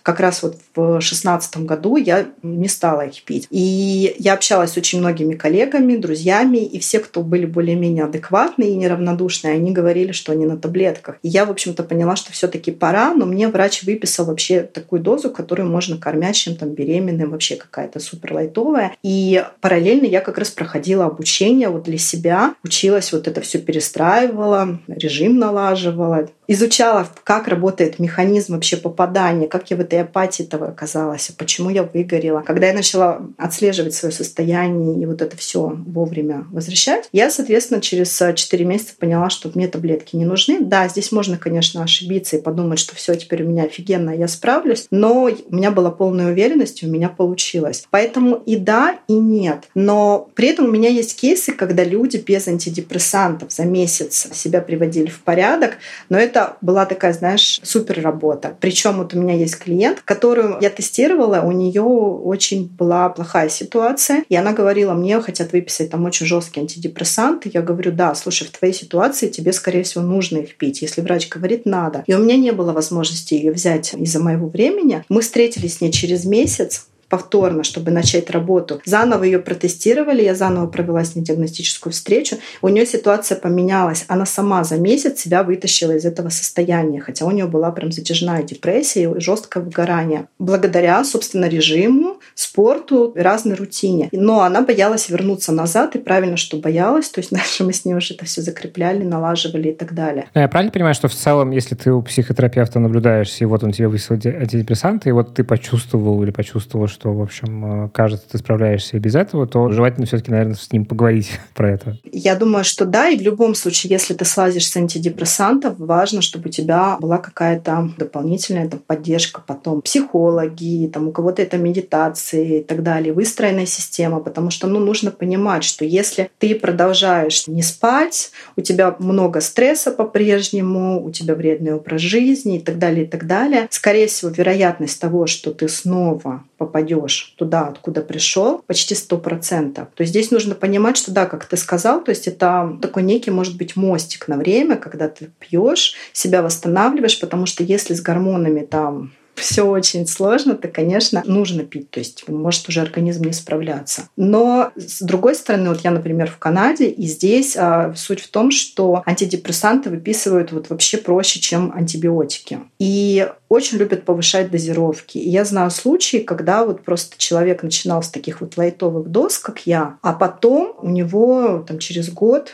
как 0.04 0.20
раз 0.20 0.44
вот 0.44 0.58
в 0.76 1.00
шестнадцатом 1.02 1.66
году 1.66 1.96
я 1.96 2.28
не 2.44 2.68
стала 2.68 3.06
их 3.06 3.24
пить. 3.24 3.48
И 3.50 4.16
я 4.20 4.34
общалась 4.34 4.74
с 4.74 4.78
очень 4.78 5.00
многими 5.00 5.36
коллегами, 5.36 5.96
друзьями, 5.96 6.58
и 6.58 6.80
все, 6.80 7.00
кто 7.00 7.22
были 7.22 7.46
более-менее 7.46 8.04
адекватные 8.04 8.72
и 8.72 8.76
неравнодушные, 8.76 9.54
они 9.54 9.72
говорили, 9.72 10.12
что 10.12 10.32
они 10.34 10.46
на 10.46 10.58
таблетках. 10.58 11.18
И 11.24 11.30
я, 11.30 11.46
в 11.46 11.52
общем-то, 11.52 11.84
поняла, 11.84 12.16
что 12.16 12.34
все-таки 12.34 12.72
пора, 12.72 13.14
но 13.14 13.26
мне 13.26 13.48
врач 13.48 13.84
выписал 13.84 14.26
вообще 14.26 14.62
такую 14.62 15.02
дозу, 15.02 15.30
которую 15.30 15.70
можно 15.70 15.98
кормящим, 15.98 16.56
там, 16.56 16.70
беременным, 16.70 17.32
вообще 17.32 17.56
какая-то 17.56 18.00
супер 18.10 18.34
лайтовая. 18.34 18.96
И 19.04 19.44
параллельно 19.62 20.06
я 20.06 20.22
как 20.22 20.38
раз 20.38 20.50
проходила 20.50 21.06
обучение 21.06 21.70
вот 21.70 21.84
для 21.84 21.98
себя, 21.98 22.56
училась 22.64 23.12
вот 23.12 23.28
это 23.28 23.42
все 23.42 23.60
перестраивала, 23.60 24.80
режим 24.88 25.38
налаживала, 25.38 26.30
изучала, 26.50 27.08
как 27.24 27.48
работает 27.48 28.00
механизм 28.00 28.54
вообще 28.54 28.76
попадания, 28.76 29.48
как 29.48 29.70
я 29.70 29.78
в 29.78 29.82
этой 29.82 30.02
апатии 30.02 30.42
того 30.42 30.66
оказалась, 30.66 31.32
почему 31.38 31.70
я 31.70 31.84
выгорела. 31.84 32.42
Когда 32.42 32.68
я 32.68 32.74
начала 32.74 33.22
отслеживать 33.38 33.94
свое 33.94 34.12
состояние 34.12 35.00
и 35.00 35.06
вот 35.06 35.22
это 35.22 35.38
все 35.38 35.72
вовремя 35.86 36.48
возвращать, 36.52 37.08
я, 37.12 37.30
соответственно, 37.30 37.82
через 37.82 38.20
4 38.36 38.66
месяца 38.66 38.94
поняла, 38.98 39.30
что 39.30 39.52
мне 39.54 39.68
таблетки 39.68 40.16
не 40.16 40.26
нужны. 40.26 40.60
Да, 40.60 40.88
здесь 40.88 41.12
можно, 41.12 41.38
конечно, 41.38 41.84
ошибиться 41.84 42.38
и 42.38 42.42
подумать, 42.42 42.80
что 42.80 42.96
все 42.96 43.16
теперь 43.16 43.44
у 43.44 43.48
меня 43.48 43.66
офигенно, 43.66 44.10
я 44.10 44.28
справлюсь, 44.28 44.88
но 44.90 45.26
у 45.26 45.56
меня 45.56 45.70
была 45.70 45.92
полная 45.92 46.32
уверенность, 46.32 46.82
у 46.84 46.88
меня 46.88 47.10
получилось. 47.10 47.86
Поэтому 47.92 48.36
и 48.36 48.56
да, 48.56 48.98
и 49.08 49.14
нет. 49.14 49.66
Но 49.76 50.30
при 50.34 50.48
этом 50.48 50.66
у 50.66 50.72
меня 50.72 50.90
есть 50.90 51.16
кейсы, 51.16 51.52
когда 51.54 51.84
люди 51.84 52.18
без 52.18 52.48
антидепрессантов 52.48 53.52
за 53.52 53.66
месяц 53.66 54.30
себя 54.34 54.62
приводили 54.62 55.10
в 55.10 55.20
порядок, 55.20 55.74
но 56.10 56.18
это 56.18 56.39
была 56.62 56.86
такая, 56.86 57.14
знаешь, 57.14 57.60
супер 57.64 58.02
работа. 58.02 58.56
Причем 58.60 58.98
вот 58.98 59.14
у 59.14 59.20
меня 59.20 59.36
есть 59.36 59.58
клиент, 59.58 60.02
которую 60.02 60.58
я 60.62 60.70
тестировала, 60.70 61.42
у 61.42 61.52
нее 61.52 61.82
очень 61.82 62.68
была 62.68 63.10
плохая 63.10 63.50
ситуация, 63.50 64.24
и 64.30 64.36
она 64.36 64.54
говорила, 64.54 64.94
мне 64.94 65.20
хотят 65.22 65.52
выписать 65.52 65.90
там 65.92 66.06
очень 66.06 66.26
жесткие 66.26 66.64
антидепрессанты. 66.64 67.50
Я 67.54 67.62
говорю, 67.62 67.92
да, 67.92 68.16
слушай, 68.16 68.48
в 68.48 68.52
твоей 68.52 68.74
ситуации 68.74 69.30
тебе, 69.30 69.54
скорее 69.54 69.84
всего, 69.84 70.04
нужно 70.04 70.38
их 70.40 70.56
пить. 70.56 70.82
Если 70.82 71.02
врач 71.02 71.30
говорит, 71.30 71.66
надо. 71.66 72.04
И 72.08 72.14
у 72.14 72.20
меня 72.20 72.38
не 72.38 72.52
было 72.52 72.74
возможности 72.74 73.34
ее 73.34 73.52
взять 73.52 73.94
из-за 73.94 74.20
моего 74.20 74.48
времени. 74.48 75.04
Мы 75.10 75.22
встретились 75.22 75.78
с 75.78 75.82
ней 75.82 75.92
через 75.92 76.26
месяц, 76.26 76.89
повторно, 77.10 77.64
чтобы 77.64 77.92
начать 77.92 78.30
работу. 78.30 78.82
Заново 78.86 79.24
ее 79.24 79.40
протестировали, 79.40 80.24
я 80.24 80.36
заново 80.36 80.68
провела 80.68 81.04
с 81.04 81.16
ней 81.16 81.24
диагностическую 81.24 81.92
встречу. 81.92 82.38
У 82.62 82.70
нее 82.70 82.86
ситуация 82.86 83.38
поменялась. 83.38 84.06
Она 84.08 84.26
сама 84.26 84.64
за 84.64 84.78
месяц 84.78 85.20
себя 85.20 85.44
вытащила 85.44 85.94
из 85.94 86.06
этого 86.06 86.30
состояния, 86.30 87.02
хотя 87.02 87.26
у 87.26 87.32
нее 87.32 87.48
была 87.48 87.72
прям 87.72 87.92
затяжная 87.92 88.44
депрессия 88.44 89.04
и 89.04 89.20
жесткое 89.20 89.64
выгорание. 89.64 90.28
Благодаря, 90.38 91.04
собственно, 91.04 91.46
режиму, 91.46 92.18
спорту, 92.36 93.14
разной 93.16 93.56
рутине. 93.56 94.10
Но 94.12 94.42
она 94.42 94.62
боялась 94.62 95.10
вернуться 95.10 95.52
назад, 95.52 95.96
и 95.96 96.00
правильно, 96.00 96.38
что 96.38 96.58
боялась. 96.58 97.10
То 97.10 97.20
есть 97.20 97.32
дальше 97.32 97.64
мы 97.64 97.74
с 97.74 97.86
ней 97.86 97.96
уже 97.96 98.14
это 98.14 98.26
все 98.26 98.42
закрепляли, 98.42 99.04
налаживали 99.04 99.70
и 99.70 99.74
так 99.74 99.94
далее. 99.94 100.28
Но 100.36 100.42
я 100.42 100.48
правильно 100.48 100.72
понимаю, 100.72 100.94
что 100.94 101.08
в 101.08 101.16
целом, 101.16 101.52
если 101.52 101.76
ты 101.76 101.92
у 101.92 102.02
психотерапевта 102.02 102.80
наблюдаешься, 102.80 103.44
и 103.44 103.48
вот 103.48 103.64
он 103.64 103.72
тебе 103.72 103.88
выписал 103.88 104.16
антидепрессанты, 104.16 105.10
и 105.10 105.12
вот 105.12 105.34
ты 105.34 105.44
почувствовал 105.44 106.22
или 106.24 106.32
почувствовал, 106.32 106.88
что, 106.88 106.99
в 107.06 107.22
общем, 107.22 107.86
э, 107.86 107.90
кажется, 107.90 108.28
ты 108.30 108.38
справляешься 108.38 108.98
и 108.98 109.00
без 109.00 109.16
этого, 109.16 109.48
то 109.48 109.72
желательно 109.72 110.06
все-таки, 110.06 110.32
наверное, 110.32 110.56
с 110.56 110.72
ним 110.72 110.86
поговорить 110.86 111.32
про 111.56 111.72
это. 111.72 111.98
Я 112.12 112.36
думаю, 112.36 112.64
что 112.64 112.86
да, 112.86 113.10
и 113.10 113.18
в 113.18 113.22
любом 113.22 113.56
случае, 113.56 113.92
если 113.92 114.14
ты 114.14 114.26
слазишь 114.26 114.68
с 114.68 114.76
антидепрессантов, 114.76 115.78
важно, 115.78 116.22
чтобы 116.22 116.50
у 116.50 116.52
тебя 116.52 116.98
была 117.00 117.18
какая-то 117.18 117.92
дополнительная 117.98 118.68
там, 118.68 118.80
поддержка 118.86 119.42
потом. 119.46 119.82
Психологи, 119.82 120.90
там, 120.94 121.08
у 121.08 121.12
кого-то 121.12 121.42
это 121.42 121.58
медитации 121.58 122.60
и 122.60 122.64
так 122.64 122.84
далее, 122.84 123.14
выстроенная 123.14 123.66
система, 123.66 124.20
потому 124.20 124.50
что 124.50 124.68
ну, 124.68 124.80
нужно 124.80 125.12
понимать, 125.12 125.64
что 125.64 125.86
если 125.86 126.30
ты 126.38 126.56
продолжаешь 126.56 127.48
не 127.48 127.62
спать, 127.62 128.32
у 128.56 128.62
тебя 128.62 128.96
много 129.00 129.42
стресса 129.42 129.92
по-прежнему, 129.92 131.04
у 131.04 131.12
тебя 131.12 131.36
вредный 131.36 131.74
образ 131.74 132.02
жизни 132.02 132.58
и 132.58 132.60
так 132.60 132.78
далее, 132.78 133.06
и 133.06 133.08
так 133.08 133.26
далее, 133.26 133.68
скорее 133.72 134.08
всего, 134.08 134.32
вероятность 134.32 135.00
того, 135.00 135.28
что 135.28 135.52
ты 135.52 135.70
снова 135.70 136.44
попадешь 136.58 136.89
туда, 137.38 137.68
откуда 137.68 138.02
пришел, 138.02 138.64
почти 138.68 138.96
сто 138.96 139.18
процентов. 139.18 139.88
То 139.96 140.02
есть 140.02 140.12
здесь 140.12 140.32
нужно 140.32 140.56
понимать, 140.56 140.98
что 140.98 141.12
да, 141.12 141.26
как 141.26 141.46
ты 141.46 141.58
сказал, 141.58 142.04
то 142.04 142.10
есть 142.10 142.28
это 142.28 142.78
такой 142.82 143.04
некий, 143.04 143.32
может 143.32 143.58
быть, 143.58 143.76
мостик 143.76 144.28
на 144.28 144.38
время, 144.38 144.78
когда 144.78 145.10
ты 145.10 145.30
пьешь, 145.40 145.96
себя 146.14 146.42
восстанавливаешь, 146.42 147.20
потому 147.20 147.46
что 147.46 147.64
если 147.64 147.94
с 147.94 148.02
гормонами 148.02 148.62
там 148.62 149.12
все 149.40 149.64
очень 149.64 150.08
сложно, 150.08 150.56
то, 150.56 150.68
конечно, 150.68 151.24
нужно 151.26 151.64
пить. 151.64 151.90
То 151.90 152.00
есть 152.00 152.28
может 152.28 152.68
уже 152.70 152.82
организм 152.82 153.26
не 153.26 153.34
справляться. 153.34 154.10
Но 154.16 154.72
с 154.76 155.02
другой 155.02 155.36
стороны, 155.36 155.70
вот 155.70 155.82
я, 155.82 155.92
например, 155.92 156.30
в 156.30 156.38
Канаде, 156.38 156.90
и 156.90 157.08
здесь 157.08 157.56
а, 157.58 157.94
суть 157.96 158.22
в 158.22 158.30
том, 158.30 158.52
что 158.52 159.04
антидепрессанты 159.06 159.90
выписывают 159.90 160.52
вот 160.52 160.70
вообще 160.70 160.98
проще, 160.98 161.40
чем 161.40 161.72
антибиотики. 161.74 162.60
И 162.80 163.28
очень 163.50 163.78
любят 163.78 164.06
повышать 164.06 164.52
дозировки. 164.52 165.18
И 165.18 165.30
я 165.30 165.44
знаю 165.46 165.72
случаи, 165.72 166.18
когда 166.18 166.66
вот 166.66 166.84
просто 166.84 167.18
человек 167.18 167.64
начинал 167.64 168.04
с 168.04 168.10
таких 168.10 168.42
вот 168.42 168.58
лайтовых 168.58 169.08
доз, 169.08 169.40
как 169.40 169.66
я, 169.66 169.98
а 170.02 170.14
потом 170.14 170.76
у 170.82 170.90
него 170.90 171.66
там 171.68 171.80
через 171.80 172.10
год 172.10 172.54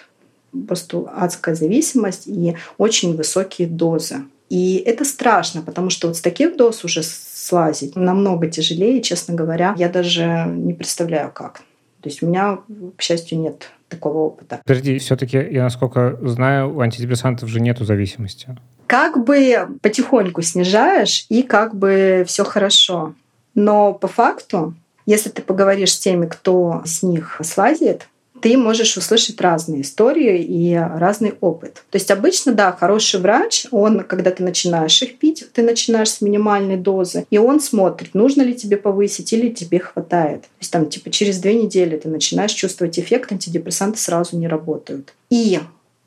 просто 0.68 1.06
адская 1.16 1.56
зависимость 1.56 2.28
и 2.28 2.56
очень 2.78 3.16
высокие 3.16 3.68
дозы. 3.68 4.22
И 4.50 4.78
это 4.78 5.06
страшно, 5.06 5.62
потому 5.62 5.90
что 5.90 6.08
вот 6.08 6.18
с 6.18 6.22
таких 6.22 6.56
доз 6.56 6.84
уже 6.84 7.02
слазить 7.04 7.96
намного 7.96 8.48
тяжелее, 8.48 9.02
честно 9.02 9.34
говоря. 9.34 9.74
Я 9.78 9.90
даже 9.90 10.46
не 10.48 10.74
представляю, 10.74 11.32
как. 11.32 11.62
То 12.02 12.10
есть 12.10 12.22
у 12.22 12.28
меня, 12.28 12.60
к 12.98 13.02
счастью, 13.02 13.40
нет 13.40 13.72
такого 13.90 14.20
опыта. 14.20 14.62
Подожди, 14.64 14.98
все-таки, 15.00 15.38
я 15.38 15.64
насколько 15.64 16.20
знаю, 16.22 16.76
у 16.76 16.82
антидепрессантов 16.82 17.50
же 17.50 17.60
нету 17.60 17.86
зависимости. 17.86 18.56
Как 18.88 19.24
бы 19.24 19.68
потихоньку 19.82 20.42
снижаешь, 20.44 21.26
и 21.30 21.42
как 21.42 21.76
бы 21.76 22.24
все 22.28 22.44
хорошо. 22.44 23.16
Но 23.56 23.94
по 23.94 24.08
факту, 24.08 24.76
если 25.08 25.30
ты 25.30 25.42
поговоришь 25.42 25.94
с 25.94 26.00
теми, 26.00 26.28
кто 26.28 26.84
с 26.86 27.02
них 27.02 27.42
слазит, 27.44 28.08
ты 28.42 28.58
можешь 28.58 28.98
услышать 28.98 29.40
разные 29.42 29.82
истории 29.82 30.44
и 30.44 30.76
разный 30.76 31.34
опыт. 31.42 31.84
То 31.90 31.98
есть 31.98 32.12
обычно, 32.12 32.54
да, 32.54 32.72
хороший 32.72 33.20
врач, 33.20 33.66
он, 33.72 34.02
когда 34.02 34.32
ты 34.32 34.44
начинаешь 34.44 35.02
их 35.02 35.18
пить, 35.18 35.46
ты 35.54 35.62
начинаешь 35.62 36.10
с 36.10 36.22
минимальной 36.22 36.78
дозы, 36.78 37.26
и 37.30 37.38
он 37.38 37.60
смотрит, 37.60 38.14
нужно 38.14 38.42
ли 38.42 38.54
тебе 38.54 38.78
повысить 38.78 39.32
или 39.34 39.50
тебе 39.50 39.80
хватает. 39.80 40.42
То 40.42 40.48
есть 40.60 40.72
там 40.72 40.90
типа 40.90 41.10
через 41.10 41.40
две 41.40 41.56
недели 41.56 41.98
ты 41.98 42.10
начинаешь 42.10 42.52
чувствовать 42.52 43.00
эффект, 43.00 43.32
антидепрессанты 43.32 44.00
сразу 44.00 44.38
не 44.38 44.48
работают. 44.48 45.14
И 45.30 45.60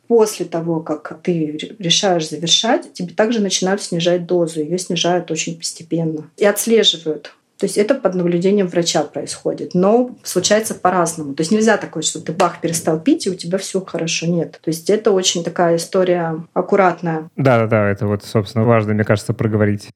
после 0.08 0.46
того, 0.46 0.80
как 0.80 1.20
ты 1.22 1.58
решаешь 1.78 2.28
завершать, 2.28 2.92
тебе 2.94 3.14
также 3.14 3.40
начинают 3.40 3.82
снижать 3.82 4.26
дозу. 4.26 4.60
Ее 4.60 4.78
снижают 4.78 5.30
очень 5.30 5.56
постепенно. 5.56 6.30
И 6.36 6.44
отслеживают 6.44 7.34
то 7.58 7.66
есть 7.66 7.76
это 7.76 7.96
под 7.96 8.14
наблюдением 8.14 8.68
врача 8.68 9.02
происходит. 9.02 9.74
Но 9.74 10.16
случается 10.22 10.76
по-разному. 10.76 11.34
То 11.34 11.40
есть 11.40 11.50
нельзя 11.50 11.76
такое, 11.76 12.04
что 12.04 12.20
ты 12.20 12.32
бах 12.32 12.60
перестал 12.60 13.00
пить, 13.00 13.26
и 13.26 13.30
у 13.30 13.34
тебя 13.34 13.58
все 13.58 13.80
хорошо. 13.84 14.26
Нет. 14.26 14.60
То 14.62 14.68
есть 14.68 14.88
это 14.90 15.10
очень 15.10 15.42
такая 15.42 15.76
история 15.76 16.36
аккуратная. 16.54 17.28
Да-да-да, 17.36 17.88
это 17.90 18.06
вот, 18.06 18.22
собственно, 18.24 18.64
важно, 18.64 18.94
мне 18.94 19.04
кажется, 19.04 19.34
проговорить. 19.34 19.88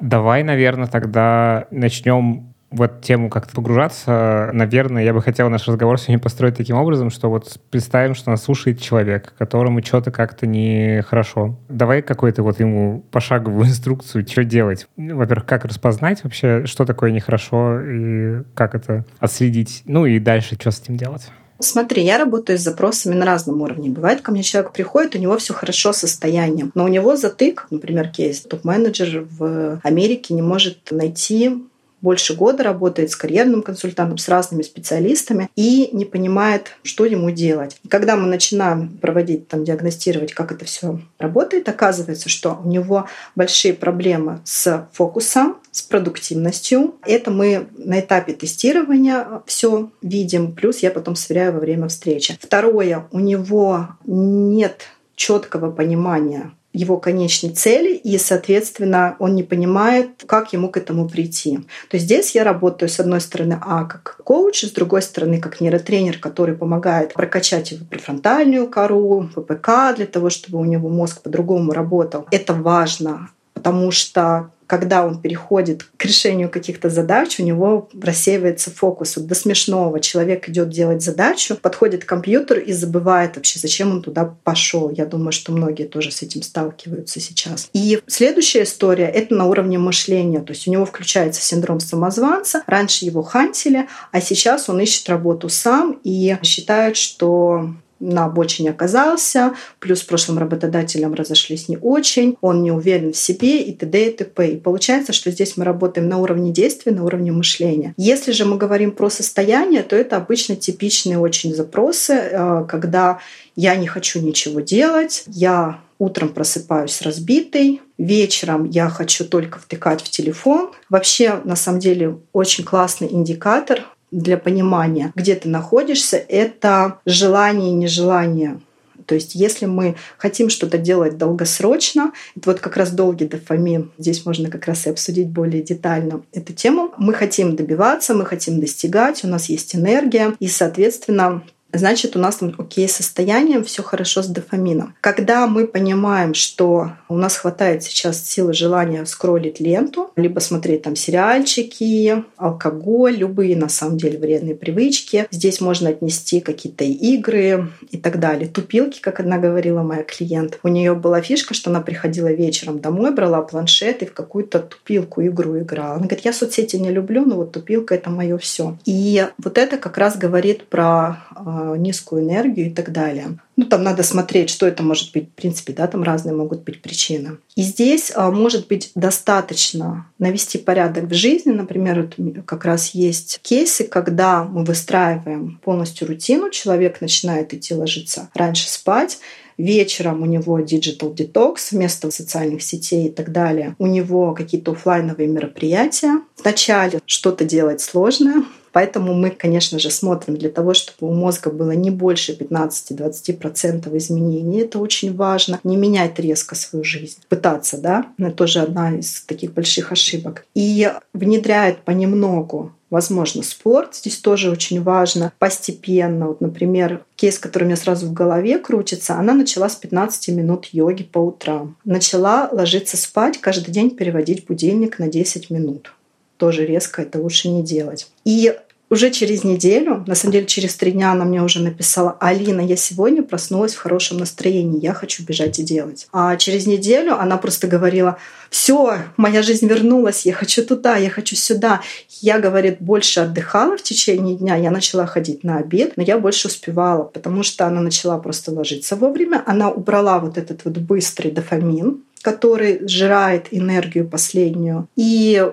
Давай, 0.00 0.42
наверное, 0.42 0.88
тогда 0.88 1.66
начнем 1.70 2.49
в 2.70 2.82
эту 2.82 3.00
тему 3.02 3.30
как-то 3.30 3.52
погружаться, 3.54 4.50
наверное, 4.52 5.04
я 5.04 5.12
бы 5.12 5.20
хотел 5.22 5.50
наш 5.50 5.66
разговор 5.66 5.98
сегодня 5.98 6.20
построить 6.20 6.56
таким 6.56 6.76
образом, 6.76 7.10
что 7.10 7.28
вот 7.28 7.58
представим, 7.70 8.14
что 8.14 8.30
нас 8.30 8.44
слушает 8.44 8.80
человек, 8.80 9.34
которому 9.36 9.82
что-то 9.82 10.10
как-то 10.10 10.46
нехорошо. 10.46 11.58
Давай 11.68 12.02
какую-то 12.02 12.42
вот 12.42 12.60
ему 12.60 13.04
пошаговую 13.10 13.66
инструкцию, 13.66 14.26
что 14.26 14.44
делать. 14.44 14.86
Во-первых, 14.96 15.46
как 15.46 15.64
распознать 15.64 16.22
вообще, 16.22 16.64
что 16.66 16.84
такое 16.84 17.10
нехорошо 17.10 17.80
и 17.80 18.42
как 18.54 18.74
это 18.74 19.04
отследить. 19.18 19.82
Ну 19.86 20.06
и 20.06 20.18
дальше, 20.18 20.54
что 20.54 20.70
с 20.70 20.80
этим 20.80 20.96
делать. 20.96 21.28
Смотри, 21.62 22.02
я 22.02 22.16
работаю 22.16 22.58
с 22.58 22.62
запросами 22.62 23.14
на 23.14 23.26
разном 23.26 23.60
уровне. 23.60 23.90
Бывает, 23.90 24.22
ко 24.22 24.32
мне 24.32 24.42
человек 24.42 24.72
приходит, 24.72 25.14
у 25.14 25.18
него 25.18 25.36
все 25.36 25.52
хорошо 25.52 25.92
с 25.92 25.98
состоянием, 25.98 26.72
но 26.74 26.84
у 26.84 26.88
него 26.88 27.16
затык, 27.16 27.66
например, 27.70 28.08
кейс, 28.08 28.40
топ-менеджер 28.40 29.26
в 29.30 29.78
Америке 29.82 30.32
не 30.32 30.40
может 30.40 30.90
найти 30.90 31.62
больше 32.00 32.34
года 32.34 32.62
работает 32.62 33.10
с 33.10 33.16
карьерным 33.16 33.62
консультантом, 33.62 34.18
с 34.18 34.28
разными 34.28 34.62
специалистами 34.62 35.48
и 35.56 35.90
не 35.92 36.04
понимает, 36.04 36.76
что 36.82 37.04
ему 37.04 37.30
делать. 37.30 37.76
Когда 37.88 38.16
мы 38.16 38.26
начинаем 38.26 38.98
проводить, 38.98 39.48
там, 39.48 39.64
диагностировать, 39.64 40.32
как 40.32 40.52
это 40.52 40.64
все 40.64 41.00
работает, 41.18 41.68
оказывается, 41.68 42.28
что 42.28 42.60
у 42.64 42.68
него 42.68 43.06
большие 43.34 43.74
проблемы 43.74 44.40
с 44.44 44.88
фокусом, 44.92 45.58
с 45.70 45.82
продуктивностью. 45.82 46.96
Это 47.06 47.30
мы 47.30 47.68
на 47.76 48.00
этапе 48.00 48.32
тестирования 48.32 49.42
все 49.46 49.90
видим, 50.02 50.52
плюс 50.52 50.78
я 50.78 50.90
потом 50.90 51.16
сверяю 51.16 51.52
во 51.52 51.60
время 51.60 51.88
встречи. 51.88 52.36
Второе, 52.40 53.06
у 53.12 53.20
него 53.20 53.88
нет 54.04 54.82
четкого 55.14 55.70
понимания 55.70 56.52
его 56.72 56.98
конечной 56.98 57.50
цели, 57.50 57.94
и, 57.94 58.16
соответственно, 58.18 59.16
он 59.18 59.34
не 59.34 59.42
понимает, 59.42 60.22
как 60.26 60.52
ему 60.52 60.68
к 60.68 60.76
этому 60.76 61.08
прийти. 61.08 61.58
То 61.88 61.96
есть 61.96 62.04
здесь 62.04 62.34
я 62.34 62.44
работаю, 62.44 62.88
с 62.88 63.00
одной 63.00 63.20
стороны, 63.20 63.58
а 63.60 63.84
как 63.84 64.20
коуч, 64.24 64.62
с 64.64 64.70
другой 64.70 65.02
стороны, 65.02 65.40
как 65.40 65.60
нейротренер, 65.60 66.18
который 66.18 66.56
помогает 66.56 67.14
прокачать 67.14 67.72
его 67.72 67.84
префронтальную 67.84 68.68
кору, 68.68 69.28
ППК, 69.34 69.96
для 69.96 70.06
того, 70.06 70.30
чтобы 70.30 70.58
у 70.58 70.64
него 70.64 70.88
мозг 70.88 71.22
по-другому 71.22 71.72
работал. 71.72 72.26
Это 72.30 72.54
важно, 72.54 73.30
потому 73.54 73.90
что 73.90 74.50
когда 74.70 75.04
он 75.04 75.20
переходит 75.20 75.84
к 75.96 76.04
решению 76.04 76.48
каких-то 76.48 76.90
задач, 76.90 77.40
у 77.40 77.42
него 77.42 77.88
рассеивается 78.00 78.70
фокус. 78.70 79.16
Вот 79.16 79.26
до 79.26 79.34
смешного. 79.34 79.98
Человек 79.98 80.48
идет 80.48 80.68
делать 80.68 81.02
задачу, 81.02 81.56
подходит 81.60 82.04
к 82.04 82.08
компьютеру 82.08 82.60
и 82.60 82.72
забывает 82.72 83.34
вообще, 83.34 83.58
зачем 83.58 83.90
он 83.90 84.00
туда 84.00 84.32
пошел. 84.44 84.88
Я 84.88 85.06
думаю, 85.06 85.32
что 85.32 85.50
многие 85.50 85.88
тоже 85.88 86.12
с 86.12 86.22
этим 86.22 86.42
сталкиваются 86.42 87.18
сейчас. 87.18 87.68
И 87.72 87.98
следующая 88.06 88.62
история— 88.62 89.06
это 89.14 89.34
на 89.34 89.46
уровне 89.46 89.76
мышления. 89.76 90.38
То 90.38 90.52
есть 90.52 90.68
у 90.68 90.70
него 90.70 90.86
включается 90.86 91.42
синдром 91.42 91.80
самозванца. 91.80 92.62
Раньше 92.68 93.04
его 93.04 93.22
хантили, 93.22 93.88
а 94.12 94.20
сейчас 94.20 94.68
он 94.68 94.78
ищет 94.78 95.08
работу 95.08 95.48
сам 95.48 95.98
и 96.04 96.36
считает, 96.44 96.96
что 96.96 97.74
на 98.00 98.24
обочине 98.24 98.70
оказался, 98.70 99.54
плюс 99.78 100.00
с 100.00 100.02
прошлым 100.02 100.38
работодателем 100.38 101.14
разошлись 101.14 101.68
не 101.68 101.76
очень, 101.76 102.36
он 102.40 102.62
не 102.62 102.72
уверен 102.72 103.12
в 103.12 103.16
себе 103.16 103.62
и 103.62 103.72
т.д. 103.72 104.08
и 104.08 104.10
т.п. 104.10 104.48
И 104.48 104.56
получается, 104.56 105.12
что 105.12 105.30
здесь 105.30 105.56
мы 105.56 105.64
работаем 105.64 106.08
на 106.08 106.18
уровне 106.18 106.50
действия, 106.50 106.92
на 106.92 107.04
уровне 107.04 107.30
мышления. 107.30 107.94
Если 107.96 108.32
же 108.32 108.44
мы 108.44 108.56
говорим 108.56 108.92
про 108.92 109.10
состояние, 109.10 109.82
то 109.82 109.94
это 109.94 110.16
обычно 110.16 110.56
типичные 110.56 111.18
очень 111.18 111.54
запросы, 111.54 112.14
э, 112.14 112.64
когда 112.68 113.18
я 113.56 113.76
не 113.76 113.86
хочу 113.86 114.20
ничего 114.20 114.60
делать, 114.60 115.24
я 115.26 115.80
утром 115.98 116.30
просыпаюсь 116.30 117.02
разбитой, 117.02 117.82
вечером 117.98 118.64
я 118.64 118.88
хочу 118.88 119.24
только 119.24 119.58
втыкать 119.58 120.00
в 120.00 120.08
телефон. 120.08 120.70
Вообще, 120.88 121.40
на 121.44 121.56
самом 121.56 121.78
деле, 121.78 122.18
очень 122.32 122.64
классный 122.64 123.12
индикатор 123.12 123.84
для 124.10 124.36
понимания, 124.36 125.12
где 125.14 125.34
ты 125.34 125.48
находишься, 125.48 126.16
это 126.16 126.98
желание 127.06 127.70
и 127.70 127.74
нежелание. 127.74 128.60
То 129.06 129.16
есть 129.16 129.34
если 129.34 129.66
мы 129.66 129.96
хотим 130.18 130.48
что-то 130.48 130.78
делать 130.78 131.18
долгосрочно, 131.18 132.12
это 132.36 132.50
вот 132.50 132.60
как 132.60 132.76
раз 132.76 132.92
долгий 132.92 133.24
дофамин, 133.24 133.90
здесь 133.98 134.24
можно 134.24 134.48
как 134.48 134.66
раз 134.66 134.86
и 134.86 134.90
обсудить 134.90 135.28
более 135.28 135.62
детально 135.62 136.22
эту 136.32 136.52
тему. 136.52 136.92
Мы 136.96 137.12
хотим 137.12 137.56
добиваться, 137.56 138.14
мы 138.14 138.24
хотим 138.24 138.60
достигать, 138.60 139.24
у 139.24 139.26
нас 139.26 139.48
есть 139.48 139.74
энергия, 139.74 140.36
и, 140.38 140.46
соответственно, 140.46 141.42
значит, 141.72 142.16
у 142.16 142.18
нас 142.18 142.36
там 142.36 142.54
окей 142.58 142.88
состояние, 142.88 143.62
все 143.62 143.82
хорошо 143.82 144.22
с 144.22 144.26
дофамином. 144.26 144.94
Когда 145.00 145.46
мы 145.46 145.66
понимаем, 145.66 146.34
что 146.34 146.92
у 147.08 147.16
нас 147.16 147.36
хватает 147.36 147.82
сейчас 147.82 148.22
силы 148.22 148.52
желания 148.52 149.04
скроллить 149.06 149.60
ленту, 149.60 150.10
либо 150.16 150.40
смотреть 150.40 150.82
там 150.82 150.96
сериальчики, 150.96 152.24
алкоголь, 152.36 153.16
любые 153.16 153.56
на 153.56 153.68
самом 153.68 153.98
деле 153.98 154.18
вредные 154.18 154.54
привычки, 154.54 155.26
здесь 155.30 155.60
можно 155.60 155.90
отнести 155.90 156.40
какие-то 156.40 156.84
игры 156.84 157.70
и 157.90 157.96
так 157.96 158.20
далее. 158.20 158.48
Тупилки, 158.48 159.00
как 159.00 159.20
одна 159.20 159.38
говорила 159.38 159.82
моя 159.82 160.02
клиент. 160.02 160.58
У 160.62 160.68
нее 160.68 160.94
была 160.94 161.20
фишка, 161.20 161.54
что 161.54 161.70
она 161.70 161.80
приходила 161.80 162.32
вечером 162.32 162.80
домой, 162.80 163.12
брала 163.14 163.42
планшет 163.42 164.02
и 164.02 164.06
в 164.06 164.12
какую-то 164.12 164.60
тупилку 164.60 165.22
игру 165.22 165.58
играла. 165.58 165.94
Она 165.94 166.06
говорит, 166.06 166.24
я 166.24 166.32
соцсети 166.32 166.76
не 166.76 166.90
люблю, 166.90 167.24
но 167.24 167.36
вот 167.36 167.52
тупилка 167.52 167.94
это 167.94 168.10
мое 168.10 168.38
все. 168.38 168.78
И 168.84 169.26
вот 169.38 169.58
это 169.58 169.76
как 169.76 169.98
раз 169.98 170.16
говорит 170.16 170.64
про 170.66 171.24
а, 171.34 171.59
низкую 171.76 172.22
энергию 172.22 172.68
и 172.68 172.70
так 172.70 172.92
далее. 172.92 173.38
Ну, 173.56 173.66
там 173.66 173.82
надо 173.82 174.02
смотреть, 174.02 174.48
что 174.48 174.66
это 174.66 174.82
может 174.82 175.12
быть. 175.12 175.28
В 175.28 175.32
принципе, 175.32 175.72
да, 175.72 175.86
там 175.86 176.02
разные 176.02 176.34
могут 176.34 176.62
быть 176.62 176.80
причины. 176.80 177.38
И 177.56 177.62
здесь 177.62 178.10
а, 178.14 178.30
может 178.30 178.68
быть 178.68 178.90
достаточно 178.94 180.06
навести 180.18 180.56
порядок 180.58 181.04
в 181.04 181.14
жизни. 181.14 181.50
Например, 181.50 182.10
вот 182.16 182.44
как 182.46 182.64
раз 182.64 182.94
есть 182.94 183.40
кейсы, 183.42 183.84
когда 183.84 184.44
мы 184.44 184.64
выстраиваем 184.64 185.60
полностью 185.62 186.08
рутину, 186.08 186.50
человек 186.50 187.00
начинает 187.00 187.52
идти 187.52 187.74
ложиться 187.74 188.30
раньше 188.34 188.68
спать, 188.68 189.18
вечером 189.60 190.22
у 190.22 190.26
него 190.26 190.58
digital 190.60 191.14
detox 191.14 191.56
вместо 191.72 192.10
социальных 192.10 192.62
сетей 192.62 193.08
и 193.08 193.10
так 193.10 193.30
далее. 193.32 193.74
У 193.78 193.86
него 193.86 194.34
какие-то 194.34 194.72
офлайновые 194.72 195.28
мероприятия. 195.28 196.22
Вначале 196.38 197.00
что-то 197.06 197.44
делать 197.44 197.80
сложное, 197.80 198.44
Поэтому 198.72 199.14
мы, 199.14 199.30
конечно 199.30 199.78
же, 199.78 199.90
смотрим 199.90 200.36
для 200.36 200.50
того, 200.50 200.74
чтобы 200.74 201.12
у 201.12 201.14
мозга 201.14 201.50
было 201.50 201.72
не 201.72 201.90
больше 201.90 202.32
15-20% 202.32 203.96
изменений. 203.96 204.60
Это 204.60 204.78
очень 204.78 205.14
важно. 205.14 205.60
Не 205.64 205.76
менять 205.76 206.18
резко 206.18 206.54
свою 206.54 206.84
жизнь. 206.84 207.18
Пытаться, 207.28 207.78
да? 207.78 208.06
Это 208.18 208.32
тоже 208.32 208.60
одна 208.60 208.96
из 208.96 209.22
таких 209.22 209.52
больших 209.52 209.92
ошибок. 209.92 210.44
И 210.54 210.90
внедряет 211.12 211.82
понемногу 211.82 212.72
Возможно, 212.90 213.44
спорт 213.44 213.94
здесь 213.94 214.18
тоже 214.18 214.50
очень 214.50 214.82
важно. 214.82 215.32
Постепенно, 215.38 216.26
вот, 216.26 216.40
например, 216.40 217.04
кейс, 217.14 217.38
который 217.38 217.64
у 217.64 217.66
меня 217.66 217.76
сразу 217.76 218.06
в 218.06 218.12
голове 218.12 218.58
крутится, 218.58 219.14
она 219.14 219.32
начала 219.32 219.68
с 219.68 219.76
15 219.76 220.28
минут 220.34 220.66
йоги 220.72 221.04
по 221.04 221.20
утрам. 221.20 221.76
Начала 221.84 222.48
ложиться 222.50 222.96
спать, 222.96 223.40
каждый 223.40 223.70
день 223.70 223.90
переводить 223.90 224.44
будильник 224.44 224.98
на 224.98 225.06
10 225.06 225.50
минут. 225.50 225.92
Тоже 226.40 226.64
резко 226.64 227.02
это 227.02 227.20
лучше 227.20 227.48
не 227.48 227.62
делать. 227.62 228.08
И 228.24 228.56
уже 228.88 229.10
через 229.10 229.44
неделю, 229.44 230.02
на 230.08 230.16
самом 230.16 230.32
деле 230.32 230.46
через 230.46 230.74
три 230.74 230.90
дня 230.90 231.12
она 231.12 231.24
мне 231.24 231.42
уже 231.42 231.62
написала, 231.62 232.16
Алина, 232.18 232.60
я 232.60 232.76
сегодня 232.76 233.22
проснулась 233.22 233.74
в 233.74 233.78
хорошем 233.78 234.16
настроении, 234.16 234.82
я 234.82 234.94
хочу 234.94 235.22
бежать 235.22 235.60
и 235.60 235.62
делать. 235.62 236.08
А 236.12 236.36
через 236.36 236.66
неделю 236.66 237.14
она 237.14 237.36
просто 237.36 237.68
говорила, 237.68 238.16
все, 238.48 238.96
моя 239.18 239.42
жизнь 239.42 239.68
вернулась, 239.68 240.26
я 240.26 240.32
хочу 240.32 240.64
туда, 240.64 240.96
я 240.96 241.10
хочу 241.10 241.36
сюда. 241.36 241.82
Я, 242.20 242.40
говорит, 242.40 242.78
больше 242.80 243.20
отдыхала 243.20 243.76
в 243.76 243.82
течение 243.82 244.34
дня, 244.34 244.56
я 244.56 244.70
начала 244.70 245.06
ходить 245.06 245.44
на 245.44 245.58
обед, 245.58 245.92
но 245.96 246.02
я 246.02 246.18
больше 246.18 246.48
успевала, 246.48 247.04
потому 247.04 247.42
что 247.42 247.66
она 247.66 247.82
начала 247.82 248.18
просто 248.18 248.50
ложиться 248.50 248.96
вовремя, 248.96 249.42
она 249.46 249.70
убрала 249.70 250.18
вот 250.18 250.36
этот 250.36 250.64
вот 250.64 250.78
быстрый 250.78 251.30
дофамин, 251.30 252.02
который 252.22 252.86
сжирает 252.88 253.46
энергию 253.50 254.08
последнюю. 254.08 254.88
И 254.96 255.48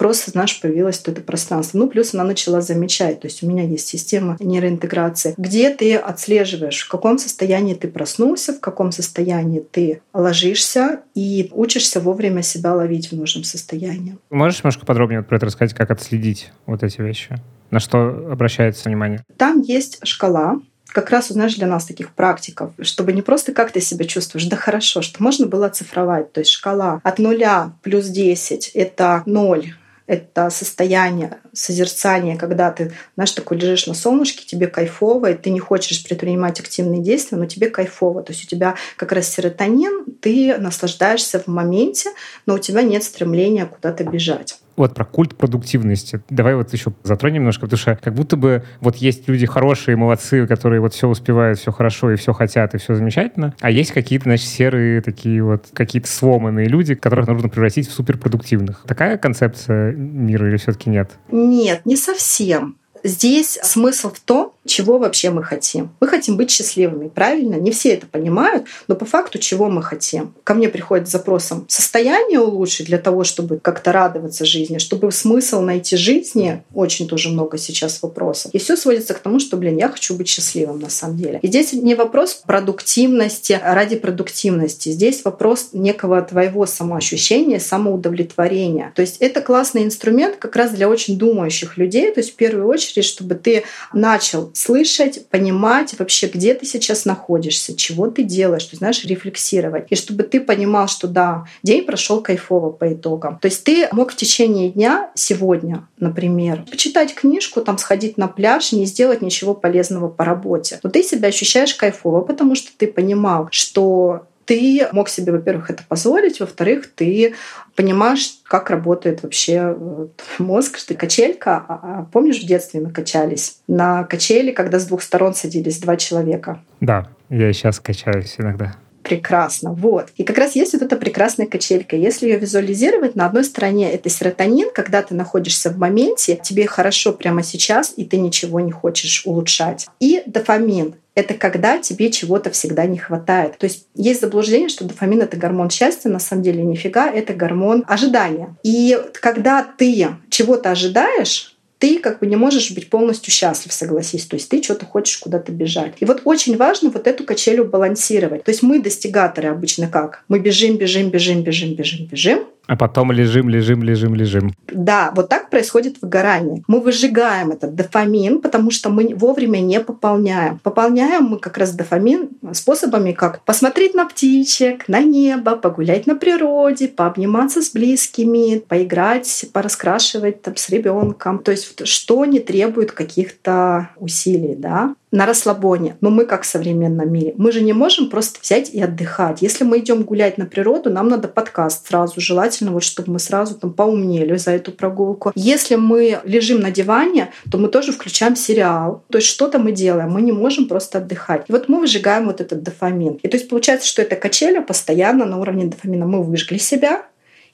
просто, 0.00 0.30
знаешь, 0.30 0.58
появилось 0.58 1.02
вот 1.04 1.14
это 1.14 1.20
пространство. 1.20 1.76
Ну, 1.76 1.86
плюс 1.86 2.14
она 2.14 2.24
начала 2.24 2.62
замечать. 2.62 3.20
То 3.20 3.26
есть 3.26 3.42
у 3.42 3.46
меня 3.46 3.64
есть 3.64 3.86
система 3.86 4.38
нейроинтеграции, 4.40 5.34
где 5.36 5.68
ты 5.68 5.94
отслеживаешь, 5.94 6.80
в 6.80 6.88
каком 6.88 7.18
состоянии 7.18 7.74
ты 7.74 7.86
проснулся, 7.86 8.54
в 8.54 8.60
каком 8.60 8.92
состоянии 8.92 9.60
ты 9.60 10.00
ложишься 10.14 11.00
и 11.14 11.50
учишься 11.52 12.00
вовремя 12.00 12.40
себя 12.40 12.74
ловить 12.74 13.10
в 13.10 13.14
нужном 13.14 13.44
состоянии. 13.44 14.16
Можешь 14.30 14.60
немножко 14.60 14.86
подробнее 14.86 15.22
про 15.22 15.36
это 15.36 15.44
рассказать, 15.44 15.76
как 15.76 15.90
отследить 15.90 16.50
вот 16.64 16.82
эти 16.82 17.02
вещи? 17.02 17.36
На 17.70 17.78
что 17.78 18.26
обращается 18.32 18.88
внимание? 18.88 19.22
Там 19.36 19.60
есть 19.60 19.98
шкала, 20.04 20.60
как 20.86 21.10
раз, 21.10 21.28
знаешь, 21.28 21.56
для 21.56 21.66
нас 21.66 21.84
таких 21.84 22.12
практиков, 22.14 22.72
чтобы 22.80 23.12
не 23.12 23.20
просто 23.20 23.52
как 23.52 23.70
ты 23.70 23.82
себя 23.82 24.06
чувствуешь, 24.06 24.46
да 24.46 24.56
хорошо, 24.56 25.02
что 25.02 25.22
можно 25.22 25.46
было 25.46 25.66
оцифровать. 25.66 26.32
То 26.32 26.40
есть 26.40 26.50
шкала 26.50 27.02
от 27.04 27.18
нуля 27.18 27.72
плюс 27.82 28.06
10— 28.06 28.70
это 28.74 29.22
0, 29.26 29.74
это 30.10 30.50
состояние 30.50 31.38
созерцания, 31.52 32.36
когда 32.36 32.72
ты, 32.72 32.92
знаешь, 33.14 33.30
такой 33.30 33.58
лежишь 33.58 33.86
на 33.86 33.94
солнышке, 33.94 34.44
тебе 34.44 34.66
кайфово, 34.66 35.30
и 35.30 35.34
ты 35.34 35.50
не 35.50 35.60
хочешь 35.60 36.02
предпринимать 36.02 36.58
активные 36.58 37.00
действия, 37.00 37.38
но 37.38 37.46
тебе 37.46 37.70
кайфово. 37.70 38.24
То 38.24 38.32
есть 38.32 38.44
у 38.44 38.48
тебя 38.48 38.74
как 38.96 39.12
раз 39.12 39.28
серотонин, 39.28 40.06
ты 40.20 40.58
наслаждаешься 40.58 41.38
в 41.38 41.46
моменте, 41.46 42.10
но 42.44 42.54
у 42.54 42.58
тебя 42.58 42.82
нет 42.82 43.04
стремления 43.04 43.66
куда-то 43.66 44.02
бежать 44.02 44.58
вот 44.80 44.94
про 44.94 45.04
культ 45.04 45.36
продуктивности. 45.36 46.22
Давай 46.30 46.54
вот 46.54 46.72
еще 46.72 46.92
затронем 47.02 47.36
немножко, 47.36 47.62
потому 47.62 47.78
что 47.78 47.98
как 48.02 48.14
будто 48.14 48.36
бы 48.36 48.64
вот 48.80 48.96
есть 48.96 49.28
люди 49.28 49.46
хорошие, 49.46 49.96
молодцы, 49.96 50.46
которые 50.46 50.80
вот 50.80 50.94
все 50.94 51.08
успевают, 51.08 51.58
все 51.58 51.72
хорошо 51.72 52.10
и 52.10 52.16
все 52.16 52.32
хотят, 52.32 52.74
и 52.74 52.78
все 52.78 52.94
замечательно, 52.94 53.54
а 53.60 53.70
есть 53.70 53.92
какие-то, 53.92 54.24
значит, 54.24 54.48
серые 54.48 55.00
такие 55.00 55.42
вот, 55.42 55.66
какие-то 55.72 56.08
сломанные 56.08 56.66
люди, 56.66 56.94
которых 56.94 57.28
нужно 57.28 57.48
превратить 57.48 57.88
в 57.88 57.92
суперпродуктивных. 57.92 58.84
Такая 58.86 59.18
концепция 59.18 59.92
мира 59.92 60.48
или 60.48 60.56
все-таки 60.56 60.90
нет? 60.90 61.12
Нет, 61.30 61.82
не 61.84 61.96
совсем. 61.96 62.79
Здесь 63.02 63.58
смысл 63.62 64.10
в 64.10 64.20
том, 64.20 64.52
чего 64.66 64.98
вообще 64.98 65.30
мы 65.30 65.42
хотим. 65.42 65.90
Мы 66.00 66.08
хотим 66.08 66.36
быть 66.36 66.50
счастливыми, 66.50 67.08
правильно? 67.08 67.56
Не 67.56 67.70
все 67.70 67.90
это 67.90 68.06
понимают, 68.06 68.66
но 68.88 68.94
по 68.94 69.04
факту 69.04 69.38
чего 69.38 69.68
мы 69.68 69.82
хотим. 69.82 70.34
Ко 70.44 70.54
мне 70.54 70.68
приходит 70.68 71.08
с 71.08 71.12
запросом 71.12 71.64
состояние 71.68 72.40
улучшить 72.40 72.86
для 72.86 72.98
того, 72.98 73.24
чтобы 73.24 73.58
как-то 73.58 73.92
радоваться 73.92 74.44
жизни, 74.44 74.78
чтобы 74.78 75.10
смысл 75.12 75.60
найти 75.60 75.96
жизни. 75.96 76.62
Очень 76.74 77.08
тоже 77.08 77.30
много 77.30 77.58
сейчас 77.58 78.02
вопросов. 78.02 78.52
И 78.54 78.58
все 78.58 78.76
сводится 78.76 79.14
к 79.14 79.18
тому, 79.18 79.40
что, 79.40 79.56
блин, 79.56 79.76
я 79.76 79.88
хочу 79.88 80.14
быть 80.14 80.28
счастливым 80.28 80.78
на 80.78 80.90
самом 80.90 81.16
деле. 81.16 81.40
И 81.42 81.46
здесь 81.46 81.72
не 81.72 81.94
вопрос 81.94 82.42
продуктивности 82.46 83.58
ради 83.62 83.96
продуктивности. 83.96 84.90
Здесь 84.90 85.24
вопрос 85.24 85.70
некого 85.72 86.20
твоего 86.22 86.66
самоощущения, 86.66 87.58
самоудовлетворения. 87.58 88.92
То 88.94 89.02
есть 89.02 89.16
это 89.20 89.40
классный 89.40 89.84
инструмент 89.84 90.36
как 90.36 90.56
раз 90.56 90.72
для 90.72 90.88
очень 90.88 91.18
думающих 91.18 91.76
людей. 91.76 92.12
То 92.12 92.20
есть 92.20 92.32
в 92.32 92.36
первую 92.36 92.66
очередь, 92.66 92.89
чтобы 92.98 93.34
ты 93.34 93.64
начал 93.92 94.50
слышать, 94.54 95.28
понимать 95.28 95.94
вообще, 95.98 96.28
где 96.28 96.54
ты 96.54 96.66
сейчас 96.66 97.04
находишься, 97.04 97.76
чего 97.76 98.08
ты 98.08 98.22
делаешь, 98.22 98.64
ты 98.64 98.76
знаешь, 98.76 99.04
рефлексировать. 99.04 99.86
И 99.90 99.96
чтобы 99.96 100.24
ты 100.24 100.40
понимал, 100.40 100.88
что 100.88 101.08
да, 101.08 101.44
день 101.62 101.84
прошел 101.84 102.20
кайфово 102.22 102.70
по 102.70 102.92
итогам. 102.92 103.38
То 103.38 103.46
есть 103.46 103.64
ты 103.64 103.88
мог 103.92 104.12
в 104.12 104.16
течение 104.16 104.70
дня 104.70 105.10
сегодня, 105.14 105.86
например, 105.98 106.64
почитать 106.70 107.14
книжку, 107.14 107.60
там 107.60 107.78
сходить 107.78 108.16
на 108.18 108.28
пляж, 108.28 108.72
не 108.72 108.86
сделать 108.86 109.22
ничего 109.22 109.54
полезного 109.54 110.08
по 110.08 110.24
работе. 110.24 110.80
Но 110.82 110.90
ты 110.90 111.02
себя 111.02 111.28
ощущаешь 111.28 111.74
кайфово, 111.74 112.20
потому 112.22 112.54
что 112.54 112.70
ты 112.76 112.86
понимал, 112.86 113.48
что 113.50 114.26
ты 114.50 114.88
мог 114.90 115.08
себе, 115.08 115.30
во-первых, 115.30 115.70
это 115.70 115.84
позволить, 115.86 116.40
во-вторых, 116.40 116.88
ты 116.92 117.34
понимаешь, 117.76 118.40
как 118.42 118.68
работает 118.68 119.22
вообще 119.22 119.76
э, 119.76 120.06
мозг, 120.40 120.76
что 120.76 120.94
качелька. 120.94 121.64
А, 121.68 121.80
а 121.82 122.06
помнишь, 122.12 122.42
в 122.42 122.46
детстве 122.46 122.80
мы 122.80 122.90
качались 122.90 123.60
на 123.68 124.02
качели, 124.02 124.50
когда 124.50 124.80
с 124.80 124.86
двух 124.86 125.02
сторон 125.02 125.34
садились 125.34 125.78
два 125.78 125.96
человека? 125.96 126.60
Да, 126.80 127.06
я 127.28 127.52
сейчас 127.52 127.78
качаюсь 127.78 128.34
иногда. 128.38 128.74
Прекрасно. 129.04 129.72
Вот. 129.72 130.08
И 130.16 130.24
как 130.24 130.36
раз 130.36 130.56
есть 130.56 130.72
вот 130.72 130.82
эта 130.82 130.96
прекрасная 130.96 131.46
качелька. 131.46 131.94
Если 131.94 132.26
ее 132.26 132.36
визуализировать, 132.36 133.14
на 133.14 133.26
одной 133.26 133.44
стороне 133.44 133.92
это 133.92 134.08
серотонин, 134.08 134.70
когда 134.74 135.00
ты 135.02 135.14
находишься 135.14 135.70
в 135.70 135.78
моменте, 135.78 136.40
тебе 136.42 136.66
хорошо 136.66 137.12
прямо 137.12 137.44
сейчас, 137.44 137.94
и 137.96 138.04
ты 138.04 138.18
ничего 138.18 138.58
не 138.58 138.72
хочешь 138.72 139.22
улучшать. 139.26 139.86
И 140.00 140.24
дофамин 140.26 140.96
это 141.14 141.34
когда 141.34 141.78
тебе 141.78 142.10
чего-то 142.10 142.50
всегда 142.50 142.86
не 142.86 142.98
хватает. 142.98 143.58
То 143.58 143.64
есть 143.64 143.86
есть 143.94 144.20
заблуждение, 144.20 144.68
что 144.68 144.84
дофамин— 144.84 145.22
это 145.22 145.36
гормон 145.36 145.70
счастья. 145.70 146.08
На 146.08 146.18
самом 146.18 146.42
деле 146.42 146.62
нифига, 146.62 147.10
это 147.10 147.34
гормон 147.34 147.84
ожидания. 147.86 148.56
И 148.62 148.98
когда 149.14 149.62
ты 149.62 150.08
чего-то 150.28 150.70
ожидаешь, 150.70 151.56
ты 151.80 151.98
как 151.98 152.20
бы 152.20 152.26
не 152.26 152.36
можешь 152.36 152.70
быть 152.72 152.90
полностью 152.90 153.32
счастлив, 153.32 153.72
согласись. 153.72 154.26
То 154.26 154.36
есть 154.36 154.50
ты 154.50 154.62
что-то 154.62 154.84
хочешь 154.84 155.16
куда-то 155.16 155.50
бежать. 155.50 155.94
И 156.00 156.04
вот 156.04 156.20
очень 156.24 156.58
важно 156.58 156.90
вот 156.90 157.06
эту 157.06 157.24
качелю 157.24 157.64
балансировать. 157.64 158.44
То 158.44 158.50
есть 158.50 158.62
мы 158.62 158.80
достигаторы 158.80 159.48
обычно 159.48 159.88
как? 159.88 160.22
Мы 160.28 160.40
бежим, 160.40 160.76
бежим, 160.76 161.08
бежим, 161.08 161.42
бежим, 161.42 161.74
бежим, 161.74 162.04
бежим. 162.04 162.44
А 162.70 162.76
потом 162.76 163.10
лежим, 163.10 163.48
лежим, 163.48 163.82
лежим, 163.82 164.14
лежим. 164.14 164.54
Да, 164.68 165.10
вот 165.16 165.28
так 165.28 165.50
происходит 165.50 165.96
выгорание. 166.00 166.62
Мы 166.68 166.78
выжигаем 166.80 167.50
этот 167.50 167.74
дофамин, 167.74 168.40
потому 168.40 168.70
что 168.70 168.90
мы 168.90 169.12
вовремя 169.12 169.58
не 169.58 169.80
пополняем. 169.80 170.60
Пополняем 170.60 171.24
мы 171.24 171.40
как 171.40 171.58
раз 171.58 171.72
дофамин 171.72 172.28
способами, 172.52 173.10
как 173.10 173.44
посмотреть 173.44 173.94
на 173.94 174.06
птичек, 174.06 174.86
на 174.86 175.00
небо, 175.00 175.56
погулять 175.56 176.06
на 176.06 176.14
природе, 176.14 176.86
пообниматься 176.86 177.60
с 177.60 177.72
близкими, 177.72 178.60
поиграть, 178.60 179.46
пораскрашивать 179.52 180.42
там, 180.42 180.54
с 180.54 180.70
ребенком. 180.70 181.40
То 181.40 181.50
есть 181.50 181.84
что 181.88 182.24
не 182.24 182.38
требует 182.38 182.92
каких-то 182.92 183.90
усилий, 183.96 184.54
да 184.54 184.94
на 185.12 185.26
расслабоне. 185.26 185.96
Но 186.00 186.10
мы 186.10 186.24
как 186.24 186.42
в 186.42 186.46
современном 186.46 187.12
мире. 187.12 187.34
Мы 187.36 187.52
же 187.52 187.60
не 187.62 187.72
можем 187.72 188.10
просто 188.10 188.40
взять 188.40 188.70
и 188.70 188.80
отдыхать. 188.80 189.42
Если 189.42 189.64
мы 189.64 189.78
идем 189.78 190.02
гулять 190.02 190.38
на 190.38 190.46
природу, 190.46 190.90
нам 190.90 191.08
надо 191.08 191.28
подкаст 191.28 191.88
сразу. 191.88 192.20
Желательно, 192.20 192.70
вот, 192.70 192.84
чтобы 192.84 193.12
мы 193.12 193.18
сразу 193.18 193.54
там 193.54 193.72
поумнели 193.72 194.36
за 194.36 194.52
эту 194.52 194.72
прогулку. 194.72 195.32
Если 195.34 195.74
мы 195.74 196.20
лежим 196.24 196.60
на 196.60 196.70
диване, 196.70 197.32
то 197.50 197.58
мы 197.58 197.68
тоже 197.68 197.92
включаем 197.92 198.36
сериал. 198.36 199.02
То 199.10 199.18
есть 199.18 199.28
что-то 199.28 199.58
мы 199.58 199.72
делаем. 199.72 200.10
Мы 200.10 200.22
не 200.22 200.32
можем 200.32 200.68
просто 200.68 200.98
отдыхать. 200.98 201.44
И 201.48 201.52
вот 201.52 201.68
мы 201.68 201.80
выжигаем 201.80 202.26
вот 202.26 202.40
этот 202.40 202.62
дофамин. 202.62 203.14
И 203.22 203.28
то 203.28 203.36
есть 203.36 203.48
получается, 203.48 203.88
что 203.88 204.02
это 204.02 204.16
качеля 204.16 204.62
постоянно 204.62 205.24
на 205.24 205.40
уровне 205.40 205.66
дофамина. 205.66 206.06
Мы 206.06 206.22
выжгли 206.22 206.58
себя, 206.58 207.02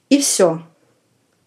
и 0.09 0.19
все 0.19 0.61